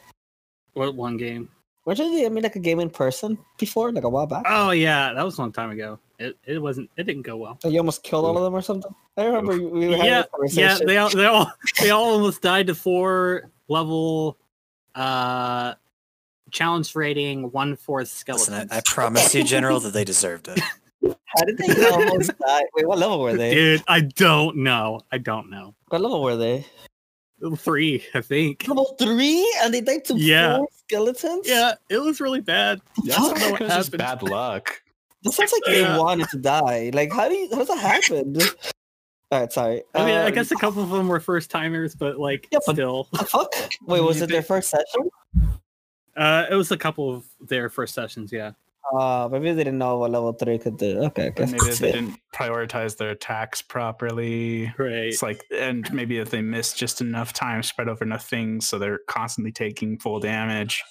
[0.74, 1.50] what one game?
[1.86, 4.44] weren't you DMing like a game in person before, like a while back?
[4.48, 5.98] Oh yeah, that was a long time ago.
[6.20, 6.90] It it wasn't.
[6.98, 7.58] It didn't go well.
[7.64, 8.94] Like, you almost killed all of them or something.
[9.18, 10.78] I remember we were having Yeah, this yeah.
[10.86, 11.52] They all they all
[11.82, 14.38] they all almost died to four level
[14.96, 15.76] uh
[16.52, 18.72] challenge rating one fourth Listen, skeletons.
[18.72, 20.60] I, I promise you, General, that they deserved it.
[20.60, 22.64] How did they almost die?
[22.76, 23.54] Wait, what level were they?
[23.54, 25.00] Dude, I don't know.
[25.12, 25.76] I don't know.
[25.88, 26.66] What level were they?
[27.56, 28.68] Three, I think.
[28.68, 30.58] Level three, and they died to Yeah.
[30.58, 31.48] four skeletons.
[31.48, 32.82] Yeah, it was really bad.
[32.98, 34.22] I don't know what Because it's happened.
[34.22, 34.82] bad luck.
[35.24, 36.92] That sounds like they wanted to die.
[36.94, 37.50] Like, how do you?
[37.52, 38.36] How does that happen?
[39.32, 39.84] All right, sorry.
[39.94, 42.60] I mean, I Um, guess a couple of them were first timers, but like Yeah,
[42.66, 43.04] but- still.
[43.28, 43.54] fuck.
[43.86, 45.10] Wait, was it their first session?
[46.18, 48.32] Uh, it was a couple of their first sessions.
[48.32, 48.52] Yeah.
[48.98, 51.04] Uh, maybe they didn't know what level three could do.
[51.04, 51.44] Okay, okay.
[51.44, 54.74] Or maybe they didn't prioritize their attacks properly.
[54.80, 54.92] Right.
[55.10, 58.80] It's like, and maybe if they missed just enough time spread over enough things, so
[58.80, 60.84] they're constantly taking full damage.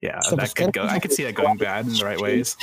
[0.00, 0.82] Yeah, So that could go.
[0.86, 2.56] I could see that going bad in the right ways.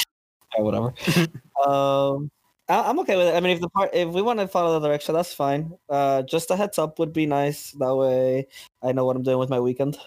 [0.57, 0.93] Or whatever.
[1.65, 2.31] um,
[2.67, 3.35] I, I'm okay with it.
[3.35, 5.73] I mean, if the part, if we want to follow the direction, that's fine.
[5.89, 7.71] Uh, just a heads up would be nice.
[7.71, 8.47] That way,
[8.81, 9.97] I know what I'm doing with my weekend.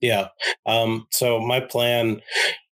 [0.00, 0.28] Yeah.
[0.66, 2.20] Um, so my plan,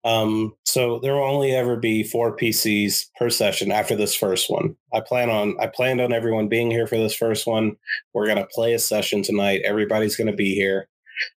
[0.05, 4.77] um, so there will only ever be four PCs per session after this first one.
[4.93, 7.77] I plan on I planned on everyone being here for this first one.
[8.15, 9.63] We're gonna play a session tonight.
[9.65, 10.89] Everybody's gonna be here,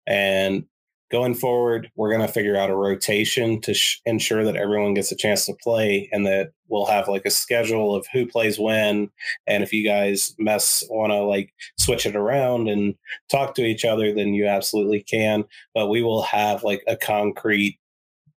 [0.05, 0.65] and
[1.11, 5.15] going forward, we're gonna figure out a rotation to sh- ensure that everyone gets a
[5.15, 9.09] chance to play, and that we'll have like a schedule of who plays when.
[9.47, 12.95] And if you guys mess want to like switch it around and
[13.29, 15.45] talk to each other, then you absolutely can.
[15.73, 17.79] But we will have like a concrete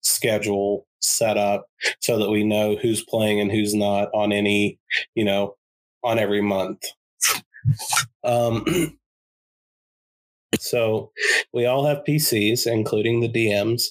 [0.01, 1.67] schedule set up
[2.01, 4.79] so that we know who's playing and who's not on any,
[5.15, 5.57] you know,
[6.03, 6.83] on every month.
[8.25, 8.65] Um,
[10.59, 11.13] so
[11.53, 13.85] we all have PCs, including the DMs.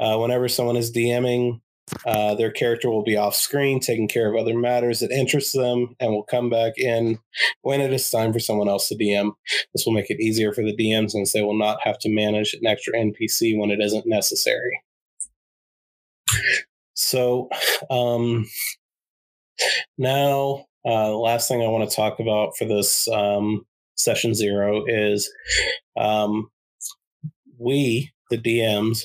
[0.00, 1.60] Uh, whenever someone is DMing,
[2.06, 5.94] uh, their character will be off screen, taking care of other matters that interest them,
[6.00, 7.18] and will come back in
[7.62, 9.32] when it is time for someone else to DM.
[9.74, 12.54] This will make it easier for the DMs since they will not have to manage
[12.54, 14.82] an extra NPC when it isn't necessary.
[16.94, 17.48] So,
[17.90, 18.46] um,
[19.98, 25.30] now, uh, last thing I want to talk about for this um, session zero is
[25.96, 26.50] um,
[27.58, 29.04] we, the DMs,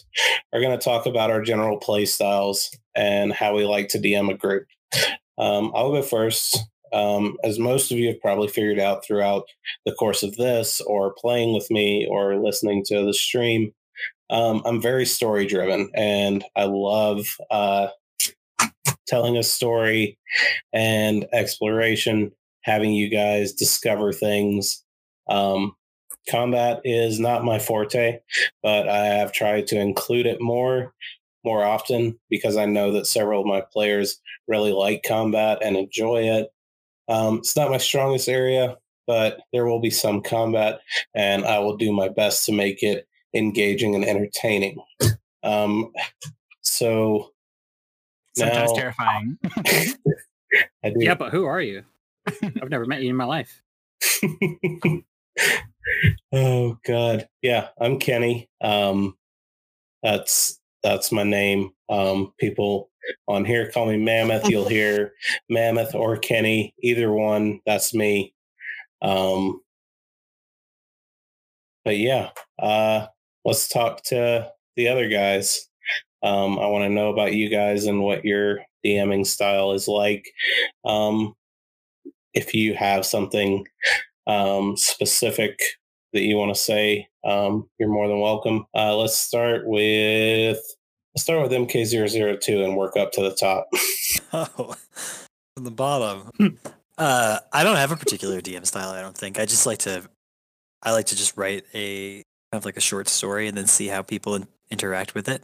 [0.53, 4.31] are going to talk about our general play styles and how we like to DM
[4.31, 4.65] a group.
[5.37, 6.57] Um, I'll go first.
[6.91, 9.43] Um, as most of you have probably figured out throughout
[9.85, 13.71] the course of this, or playing with me, or listening to the stream,
[14.29, 17.87] um, I'm very story driven and I love uh,
[19.07, 20.17] telling a story
[20.71, 22.31] and exploration,
[22.69, 24.83] having you guys discover things.
[25.27, 25.75] Um,
[26.29, 28.19] combat is not my forte,
[28.61, 30.93] but I have tried to include it more
[31.45, 36.23] more often because I know that several of my players really like combat and enjoy
[36.23, 36.49] it.
[37.07, 38.77] Um, it's not my strongest area,
[39.07, 40.81] but there will be some combat,
[41.15, 44.77] and I will do my best to make it engaging and entertaining.
[45.43, 45.91] Um,
[46.61, 47.31] so
[48.37, 49.37] Sometimes now, terrifying.
[50.83, 51.83] I do, Yeah, but who are you?
[52.61, 53.61] I've never met you in my life.
[56.33, 58.49] oh God, yeah, I'm Kenny.
[58.61, 59.15] Um,
[60.03, 61.71] that's that's my name.
[61.89, 62.89] Um, people
[63.27, 64.49] on here call me Mammoth.
[64.49, 65.13] You'll hear
[65.49, 67.59] Mammoth or Kenny, either one.
[67.65, 68.33] That's me.
[69.01, 69.61] Um,
[71.85, 72.29] but yeah,
[72.61, 73.07] uh,
[73.45, 75.67] let's talk to the other guys.
[76.21, 80.29] Um, I want to know about you guys and what your DMing style is like.
[80.85, 81.33] Um,
[82.33, 83.65] if you have something
[84.27, 85.59] um, specific
[86.13, 88.65] that you want to say, um, you're more than welcome.
[88.75, 90.57] Uh, let's start with
[91.15, 93.67] let's start with MK002 and work up to the top.
[94.31, 94.75] Oh,
[95.55, 96.59] from the bottom.
[96.99, 98.89] uh, I don't have a particular DM style.
[98.89, 99.39] I don't think.
[99.39, 100.03] I just like to.
[100.83, 103.87] I like to just write a kind of like a short story and then see
[103.87, 105.43] how people in, interact with it.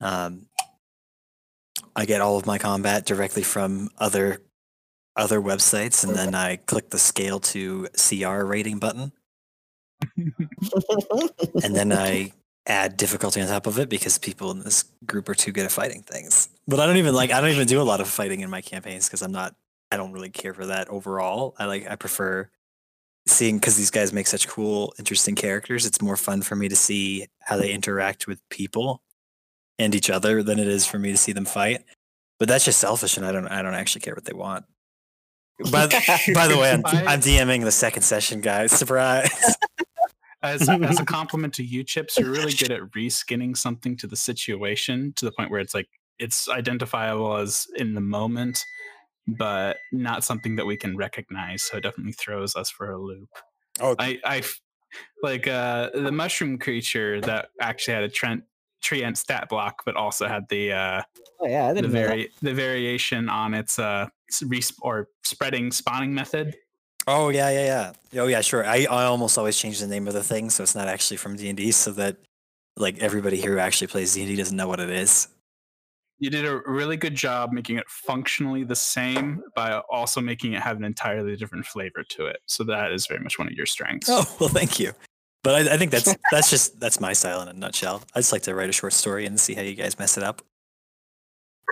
[0.00, 0.46] Um,
[1.96, 4.40] I get all of my combat directly from other
[5.20, 9.12] other websites, and then I click the scale to CR rating button,
[10.16, 12.32] and then I
[12.66, 15.72] add difficulty on top of it because people in this group are too good at
[15.72, 16.48] fighting things.
[16.66, 18.60] But I don't even like I don't even do a lot of fighting in my
[18.60, 19.54] campaigns because I'm not
[19.90, 21.54] I don't really care for that overall.
[21.58, 22.48] I like I prefer
[23.26, 25.86] seeing because these guys make such cool, interesting characters.
[25.86, 29.02] It's more fun for me to see how they interact with people
[29.78, 31.84] and each other than it is for me to see them fight.
[32.38, 34.64] But that's just selfish, and I don't I don't actually care what they want.
[35.70, 35.90] But
[36.34, 38.72] by the way, I'm, I- I'm DMing the second session, guys.
[38.72, 39.30] Surprise!
[40.42, 44.16] as, as a compliment to you, Chips, you're really good at reskinning something to the
[44.16, 45.88] situation to the point where it's like
[46.18, 48.64] it's identifiable as in the moment,
[49.26, 51.62] but not something that we can recognize.
[51.62, 53.28] So it definitely throws us for a loop.
[53.80, 54.42] Oh, I, I
[55.22, 58.44] like uh, the mushroom creature that actually had a Trent
[58.82, 61.02] Treant stat block, but also had the uh,
[61.40, 62.06] Oh yeah, the didn't know that.
[62.08, 66.56] vari- the variation on its uh s- resp- or spreading spawning method.
[67.06, 68.22] Oh yeah, yeah, yeah.
[68.22, 68.64] Oh yeah, sure.
[68.64, 71.36] I, I almost always change the name of the thing so it's not actually from
[71.36, 72.16] D and D, so that
[72.76, 75.28] like everybody here who actually plays D and D doesn't know what it is.
[76.18, 80.60] You did a really good job making it functionally the same by also making it
[80.60, 82.40] have an entirely different flavor to it.
[82.44, 84.08] So that is very much one of your strengths.
[84.10, 84.92] Oh well, thank you.
[85.42, 88.02] But I, I think that's that's just that's my style in a nutshell.
[88.14, 90.22] I just like to write a short story and see how you guys mess it
[90.22, 90.42] up.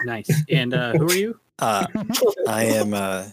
[0.05, 0.31] Nice.
[0.51, 1.39] And uh, who are you?
[1.59, 1.87] Uh,
[2.49, 2.95] I am.
[2.95, 3.29] Uh,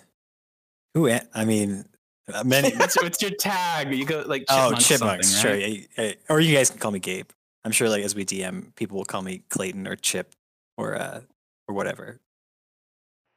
[0.94, 1.08] who?
[1.08, 1.86] am- I mean,
[2.34, 2.76] uh, many.
[2.76, 3.94] what's, what's your tag?
[3.94, 5.40] You go like oh, chipmunk chipmunks.
[5.40, 5.52] Sure.
[5.52, 5.88] right?
[5.98, 7.30] yeah, yeah, or you guys can call me Gabe.
[7.64, 10.32] I'm sure, like as we DM, people will call me Clayton or Chip
[10.78, 11.22] or uh
[11.68, 12.20] or whatever.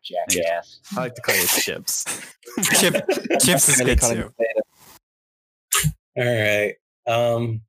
[0.05, 0.81] Jackass.
[0.97, 2.05] I like to call it chips.
[2.81, 2.95] Chip
[3.41, 4.33] Chips is Really good calling too.
[6.17, 6.75] All right.
[7.07, 7.63] Um,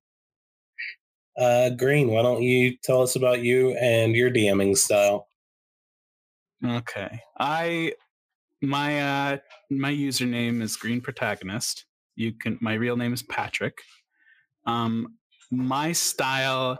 [1.37, 5.28] uh, Green, why don't you tell us about you and your DMing style?
[6.65, 7.21] Okay.
[7.39, 7.93] I
[8.61, 9.37] my uh
[9.69, 11.85] my username is Green Protagonist.
[12.15, 13.77] You can my real name is Patrick.
[14.65, 15.15] Um
[15.51, 16.79] my style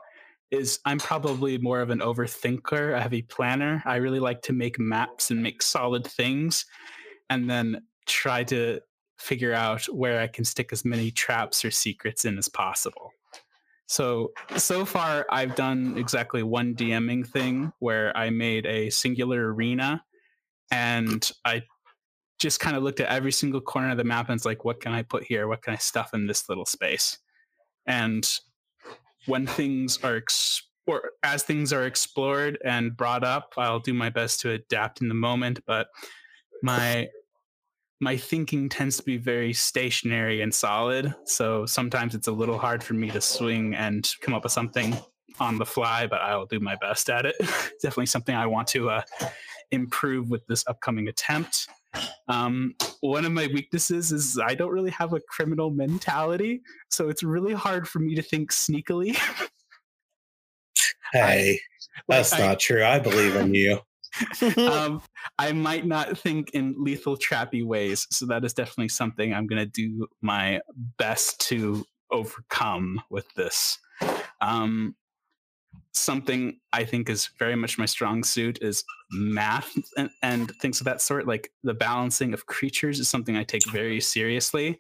[0.52, 3.82] is I'm probably more of an overthinker, a heavy planner.
[3.86, 6.66] I really like to make maps and make solid things
[7.30, 8.80] and then try to
[9.20, 13.12] figure out where I can stick as many traps or secrets in as possible.
[13.90, 20.04] So so far I've done exactly one DMing thing where I made a singular arena
[20.70, 21.64] and I
[22.38, 24.80] just kind of looked at every single corner of the map and it's like what
[24.80, 25.48] can I put here?
[25.48, 27.18] What can I stuff in this little space?
[27.88, 28.32] And
[29.26, 34.12] when things are ex- or as things are explored and brought up, I'll do my
[34.12, 35.88] best to adapt in the moment, but
[36.62, 37.10] my
[38.00, 41.14] my thinking tends to be very stationary and solid.
[41.26, 44.96] So sometimes it's a little hard for me to swing and come up with something
[45.40, 47.36] on the fly, but I will do my best at it.
[47.82, 49.02] Definitely something I want to uh,
[49.72, 51.68] improve with this upcoming attempt.
[52.28, 57.24] Um, one of my weaknesses is I don't really have a criminal mentality, so it's
[57.24, 59.18] really hard for me to think sneakily.
[61.12, 61.60] Hey,
[62.08, 62.84] that's Like, I- not true.
[62.86, 63.80] I believe in you.
[64.58, 65.02] um,
[65.38, 69.60] I might not think in lethal trappy ways, so that is definitely something I'm going
[69.60, 70.62] to do my
[70.98, 73.78] best to overcome with this.
[74.42, 74.96] Um,
[75.94, 80.86] something I think is very much my strong suit is math and, and things of
[80.86, 81.28] that sort.
[81.28, 84.80] Like the balancing of creatures is something I take very seriously.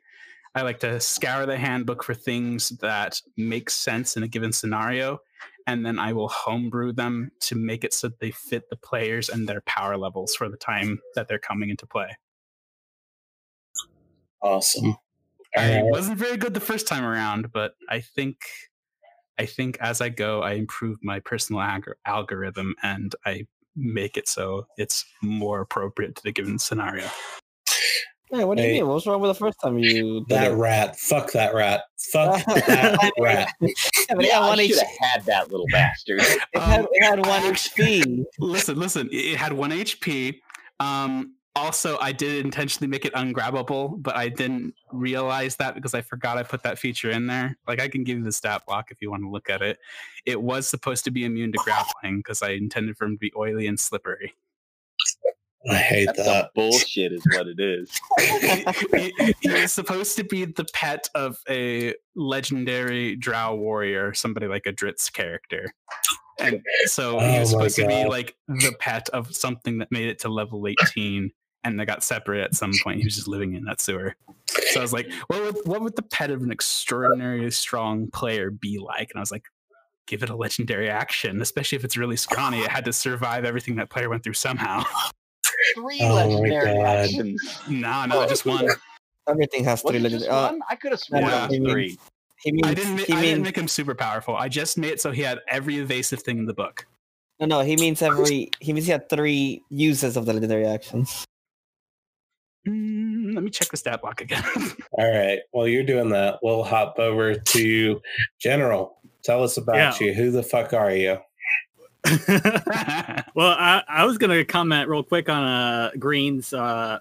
[0.55, 5.19] I like to scour the handbook for things that make sense in a given scenario
[5.69, 9.29] and then I will homebrew them to make it so that they fit the players
[9.29, 12.17] and their power levels for the time that they're coming into play.
[14.41, 14.97] Awesome.
[15.55, 15.91] I Alright.
[15.91, 18.37] wasn't very good the first time around, but I think
[19.37, 24.27] I think as I go, I improve my personal algor- algorithm and I make it
[24.27, 27.07] so it's more appropriate to the given scenario.
[28.31, 28.75] Yeah, what do Hey.
[28.75, 28.91] you mean?
[28.91, 30.55] What's wrong with the first time you did That it?
[30.55, 30.99] rat.
[30.99, 31.83] Fuck that rat.
[32.11, 33.49] Fuck that rat.
[33.59, 33.67] Yeah,
[34.09, 36.19] but it Yeah, had one should have had that little bastard.
[36.21, 38.23] it had, it had one Um, HP.
[38.39, 39.07] listen, listen.
[39.11, 40.39] It it had one HP.
[40.79, 46.01] Um, also, I did intentionally make it ungrabbable, but I didn't realize that because I
[46.01, 47.57] forgot I put that feature in there.
[47.67, 49.79] Like, I can give you the stat block if you want to look at it.
[50.25, 53.33] It was supposed to be immune to grappling because I intended for him to be
[53.35, 54.33] oily and slippery.
[55.69, 56.53] I hate That's that.
[56.53, 57.91] bullshit, is what it is.
[58.93, 64.47] he, he- he was supposed to be the pet of a legendary drow warrior, somebody
[64.47, 65.73] like a Drizzt character.
[66.39, 69.79] And so oh he Oh was my supposed to be like the pet of something
[69.79, 71.31] that made it to level 18
[71.65, 72.99] and they got separate at some point.
[72.99, 74.15] He was just living in that sewer.
[74.71, 78.49] So I was like, what would, what would the pet of an extraordinarily strong player
[78.49, 79.09] be like?
[79.11, 79.43] And I was like,
[80.07, 82.61] give it a legendary action, especially if it's really scrawny.
[82.61, 84.83] It had to survive everything that player went through somehow.
[85.75, 86.85] Three Oh legendary God.
[86.85, 87.59] actions.
[87.69, 88.67] no, no, just one.
[89.27, 90.19] Everything has three it legendary.
[90.27, 90.61] just Uh, one?
[90.69, 91.47] I could have sworn Yeah.
[91.51, 91.97] it was three.
[92.41, 92.97] he means I didn't.
[92.99, 94.35] he I didn't means make him super powerful.
[94.35, 96.85] I just made it so he had every evasive thing in the book.
[97.39, 101.25] no no he means every he means he had three uses of the legendary actions.
[102.67, 104.43] Mm, let me check the stat block again.
[104.91, 105.39] All right.
[105.51, 108.01] While you're doing that, we'll hop over to
[108.39, 108.97] General.
[109.23, 110.07] Tell us about Yeah.
[110.07, 110.13] you.
[110.13, 111.19] Who the fuck are you?
[113.35, 116.99] well, I, I was gonna comment real quick on uh Green's uh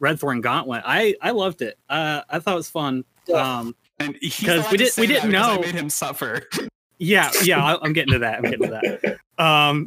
[0.00, 0.82] Red Thorn Gauntlet.
[0.84, 1.78] I I loved it.
[1.88, 3.04] Uh, I thought it was fun.
[3.34, 5.60] Um, and he's 'Cause allowed we did- say we that didn't because I know.
[5.62, 6.42] made him suffer.
[6.98, 8.38] yeah, yeah, I, I'm getting to that.
[8.38, 9.18] I'm getting to that.
[9.40, 9.86] Um,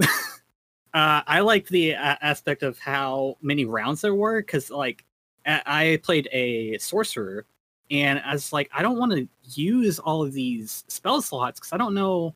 [0.95, 5.05] uh, I liked the uh, aspect of how many rounds there were because, like,
[5.45, 7.45] I I played a sorcerer,
[7.91, 9.27] and I was like, I don't want to
[9.59, 12.33] use all of these spell slots because I don't know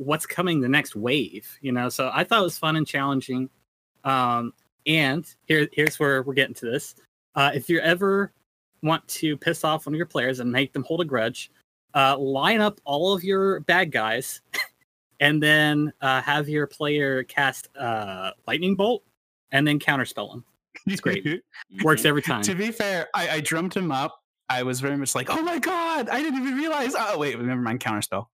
[0.00, 1.58] what's coming the next wave.
[1.60, 3.50] You know, so I thought it was fun and challenging.
[4.04, 4.54] Um,
[4.86, 6.94] and here, here's where we're getting to this.
[7.34, 8.32] Uh, if you ever
[8.82, 11.50] want to piss off one of your players and make them hold a grudge,
[11.94, 14.40] uh, line up all of your bad guys
[15.20, 19.02] and then uh, have your player cast uh, lightning bolt
[19.52, 20.44] and then counterspell them.
[20.86, 21.26] It's great.
[21.82, 22.42] Works every time.
[22.42, 24.22] to be fair, I, I drummed him up.
[24.48, 26.94] I was very much like, oh my god, I didn't even realize.
[26.98, 28.26] Oh wait, never mind, counterspell.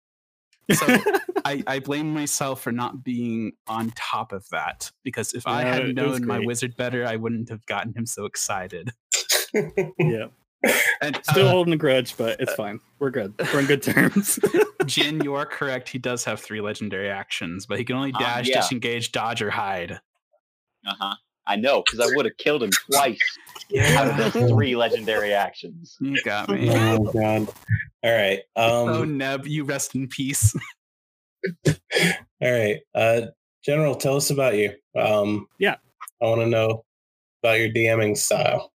[0.72, 0.86] So
[1.46, 5.96] I, I blame myself for not being on top of that because if I had
[5.96, 8.92] known my wizard better, I wouldn't have gotten him so excited.
[9.54, 10.28] yeah.
[11.02, 12.80] And Still uh, holding a grudge, but it's fine.
[12.98, 13.36] We're good.
[13.54, 14.40] We're on good terms.
[14.88, 15.90] Jin, you are correct.
[15.90, 18.62] He does have three legendary actions, but he can only Um, dash, yeah.
[18.62, 20.00] disengage, dodge, or hide.
[20.88, 21.16] Uh huh.
[21.48, 23.20] I know, because I would have killed him twice
[23.78, 25.98] out of those three legendary actions.
[26.00, 26.70] You got me.
[26.72, 27.48] oh god.
[28.04, 28.40] All right.
[28.56, 30.56] Um oh, Neb, you rest in peace.
[31.68, 31.74] all
[32.42, 32.80] right.
[32.94, 33.22] Uh
[33.64, 34.74] General, tell us about you.
[34.96, 35.76] Um Yeah.
[36.22, 36.86] I want to know
[37.44, 38.72] about your DMing style.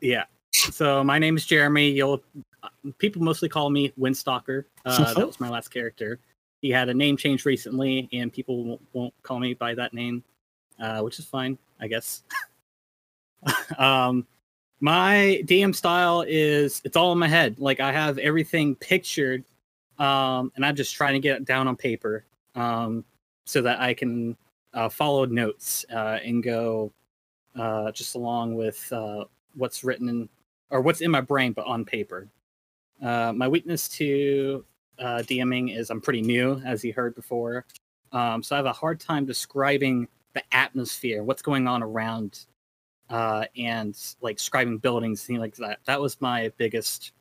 [0.00, 0.24] yeah.
[0.52, 1.90] So my name is Jeremy.
[1.90, 2.22] You'll
[2.98, 4.64] people mostly call me Windstalker.
[4.84, 6.18] Uh, that was my last character.
[6.60, 10.22] He had a name change recently, and people won't, won't call me by that name,
[10.78, 12.22] uh, which is fine, I guess.
[13.78, 14.26] um,
[14.80, 17.58] my DM style is it's all in my head.
[17.58, 19.44] Like I have everything pictured,
[19.98, 22.24] um, and I'm just trying to get it down on paper,
[22.54, 23.04] um,
[23.44, 24.36] so that I can
[24.72, 26.92] uh, follow notes uh, and go
[27.58, 29.24] uh, just along with uh,
[29.54, 30.28] what's written in
[30.70, 32.28] or what's in my brain, but on paper.
[33.02, 34.64] Uh, my weakness to
[34.98, 37.64] uh, DMing is I'm pretty new, as you heard before.
[38.12, 42.46] Um, so I have a hard time describing the atmosphere, what's going on around,
[43.08, 45.80] uh, and like describing buildings, things like that.
[45.84, 47.12] That was my biggest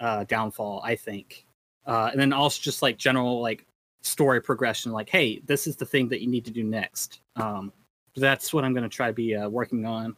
[0.00, 1.46] uh, downfall, I think.
[1.86, 3.66] Uh, and then also just like general like
[4.02, 7.20] story progression, like, hey, this is the thing that you need to do next.
[7.36, 7.72] Um,
[8.16, 10.16] that's what I'm going to try to be uh, working on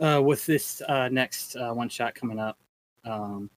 [0.00, 2.58] uh, with this uh, next uh, one shot coming up.
[3.04, 3.50] Um,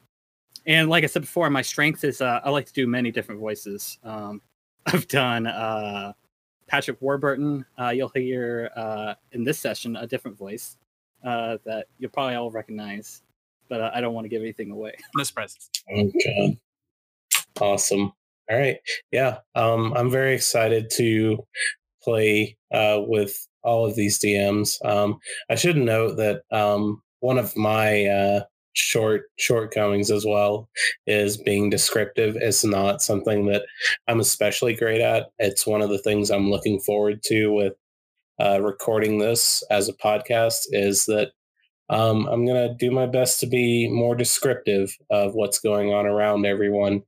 [0.66, 3.42] and like I said before, my strength is uh, I like to do many different
[3.42, 3.98] voices.
[4.04, 4.42] Um,
[4.86, 6.14] I've done uh,
[6.72, 7.66] Patrick Warburton.
[7.78, 10.78] Uh, you'll hear uh, in this session a different voice
[11.22, 13.24] uh, that you'll probably all recognize,
[13.68, 14.94] but uh, I don't want to give anything away.
[15.18, 15.70] No surprises.
[15.90, 16.58] God.
[17.60, 18.14] Awesome.
[18.50, 18.78] All right.
[19.12, 19.40] Yeah.
[19.54, 21.46] Um I'm very excited to
[22.02, 24.84] play uh with all of these DMs.
[24.86, 25.20] Um
[25.50, 28.44] I should note that um one of my uh
[28.74, 30.70] short shortcomings as well
[31.06, 33.64] is being descriptive is not something that
[34.08, 35.28] I'm especially great at.
[35.40, 37.74] It's one of the things I'm looking forward to with
[38.40, 41.32] uh, recording this as a podcast is that
[41.90, 46.06] um, I'm going to do my best to be more descriptive of what's going on
[46.06, 47.04] around everyone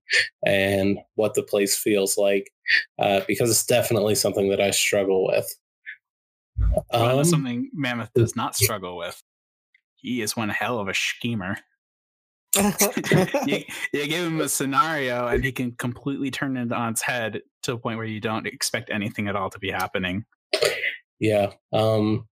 [0.45, 2.51] and what the place feels like
[2.99, 5.47] uh, because it's definitely something that I struggle with.
[6.59, 6.85] Well,
[7.17, 9.23] that's Um, something Mammoth does not struggle with.
[10.03, 11.57] He is one hell of a schemer.
[13.47, 13.63] you,
[13.93, 17.73] you give him a scenario and he can completely turn it on its head to
[17.73, 20.25] a point where you don't expect anything at all to be happening.
[21.19, 21.53] Yeah.
[21.71, 22.27] Um,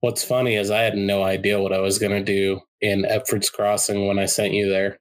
[0.00, 3.50] what's funny is I had no idea what I was going to do in Epford's
[3.50, 4.98] Crossing when I sent you there.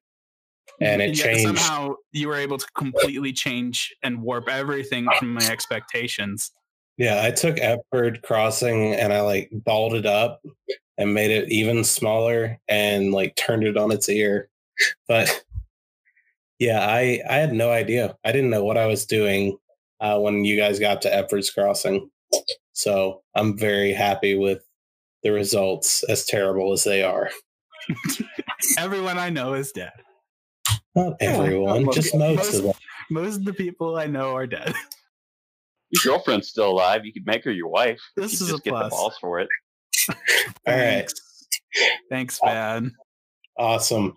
[0.82, 1.44] And it Yet changed.
[1.44, 6.52] Somehow you were able to completely change and warp everything from my expectations.
[6.98, 10.42] Yeah, I took Epford Crossing and I like balled it up
[10.98, 14.50] and made it even smaller and like turned it on its ear.
[15.08, 15.44] But
[16.60, 18.16] yeah, I I had no idea.
[18.24, 19.58] I didn't know what I was doing
[20.00, 22.10] uh, when you guys got to Epford's Crossing.
[22.74, 24.64] So I'm very happy with
[25.24, 27.30] the results, as terrible as they are.
[28.78, 29.94] Everyone I know is dead.
[30.96, 32.74] Not everyone, Look, just most, most- of them.
[33.10, 34.74] Most of the people I know are dead.
[35.92, 37.06] Your girlfriend's still alive.
[37.06, 38.02] You could make her your wife.
[38.18, 38.92] This you is a just get the plus.
[38.92, 39.48] balls for it.
[40.68, 41.10] All right.
[41.10, 41.14] Thanks.
[42.10, 42.92] Thanks, Bad.
[43.58, 44.14] Awesome.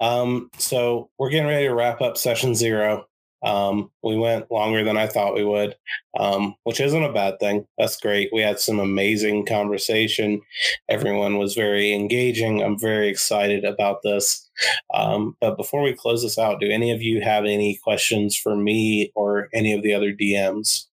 [0.00, 3.06] Um, so we're getting ready to wrap up session zero.
[3.44, 5.76] Um, we went longer than I thought we would,
[6.18, 7.66] um, which isn't a bad thing.
[7.76, 8.30] That's great.
[8.32, 10.40] We had some amazing conversation.
[10.88, 12.62] Everyone was very engaging.
[12.62, 14.50] I'm very excited about this.
[14.94, 18.56] Um, but before we close this out, do any of you have any questions for
[18.56, 20.86] me or any of the other DMs?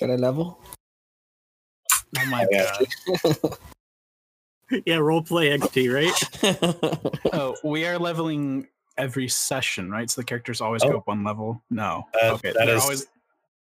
[0.00, 0.60] Got a level?
[2.18, 3.58] Oh my god.
[4.86, 7.12] yeah, role play XP, right?
[7.32, 8.66] Oh, we are leveling
[8.98, 10.10] every session, right?
[10.10, 10.90] So the characters always Oh.
[10.90, 11.62] go up one level.
[11.70, 12.04] No.
[12.22, 12.52] Uh, okay.
[12.56, 13.06] that always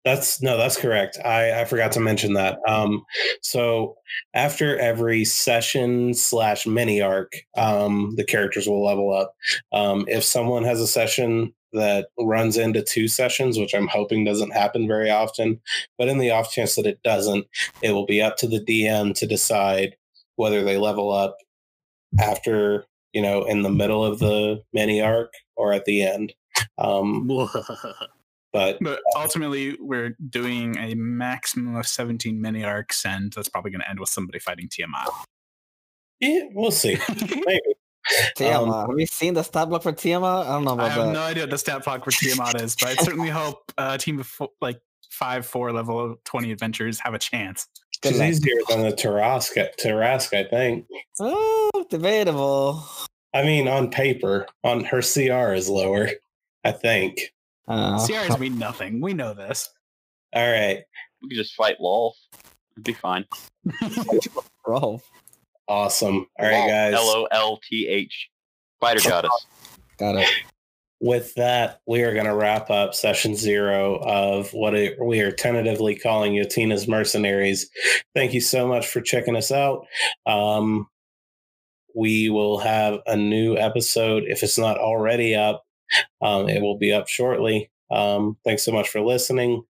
[0.05, 1.19] That's no, that's correct.
[1.25, 2.59] I, I forgot to mention that.
[2.69, 3.05] Um,
[3.41, 3.97] so
[4.35, 9.35] after every session slash mini arc, um, the characters will level up.
[9.73, 14.53] Um, if someone has a session that runs into two sessions, which I'm hoping doesn't
[14.53, 15.61] happen very often,
[15.99, 17.47] but in the off chance that it doesn't,
[17.83, 19.97] it will be up to the DM to decide
[20.37, 21.37] whether they level up
[22.21, 26.35] after you know in the middle of the mini arc or at the end.
[26.79, 27.27] Um,
[28.53, 33.81] but but ultimately we're doing a maximum of 17 mini arcs and that's probably going
[33.81, 35.09] to end with somebody fighting Tiamat.
[36.21, 36.99] yeah, we'll see.
[37.47, 37.61] Maybe.
[38.37, 38.89] Tiamat.
[38.89, 40.47] have you seen the stat block for Tiamat?
[40.47, 41.13] I don't know I about have that.
[41.13, 43.99] no idea what the stat block for Tiamat is, but I certainly hope uh, a
[43.99, 44.81] team of four, like
[45.11, 47.69] five, four level twenty adventures have a chance.
[48.03, 50.87] Good She's easier than the Tarrasque, Tarrasque, I think.
[51.21, 52.85] Oh, debatable.
[53.33, 56.11] I mean, on paper, on her CR is lower,
[56.65, 57.33] I think.
[57.69, 59.01] Uh, CRs mean nothing.
[59.01, 59.71] We know this.
[60.35, 60.83] All right.
[61.23, 62.15] We could just fight Lolth.
[62.73, 63.25] It'd be fine.
[64.65, 65.01] bro,
[65.69, 66.27] Awesome.
[66.39, 66.95] All right, guys.
[66.95, 68.29] L O L T H.
[68.79, 69.47] Spider goddess.
[69.99, 70.29] got it.
[71.01, 75.33] With that, we are going to wrap up session zero of what it, we are
[75.33, 77.69] tentatively calling Yotina's Mercenaries.
[78.15, 79.85] Thank you so much for checking us out.
[80.27, 80.87] Um,
[81.97, 84.25] we will have a new episode.
[84.27, 85.65] If it's not already up,
[86.21, 87.71] um, it will be up shortly.
[87.91, 89.65] Um, thanks so much for listening.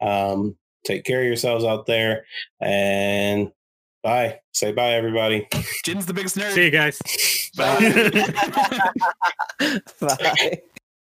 [0.00, 2.24] Um, take care of yourselves out there
[2.60, 3.52] and
[4.02, 4.40] bye.
[4.52, 5.48] Say bye, everybody.
[5.84, 6.52] Jin's the biggest nerd.
[6.52, 7.00] See you guys.
[7.56, 8.98] Bye.
[10.00, 10.62] Bye.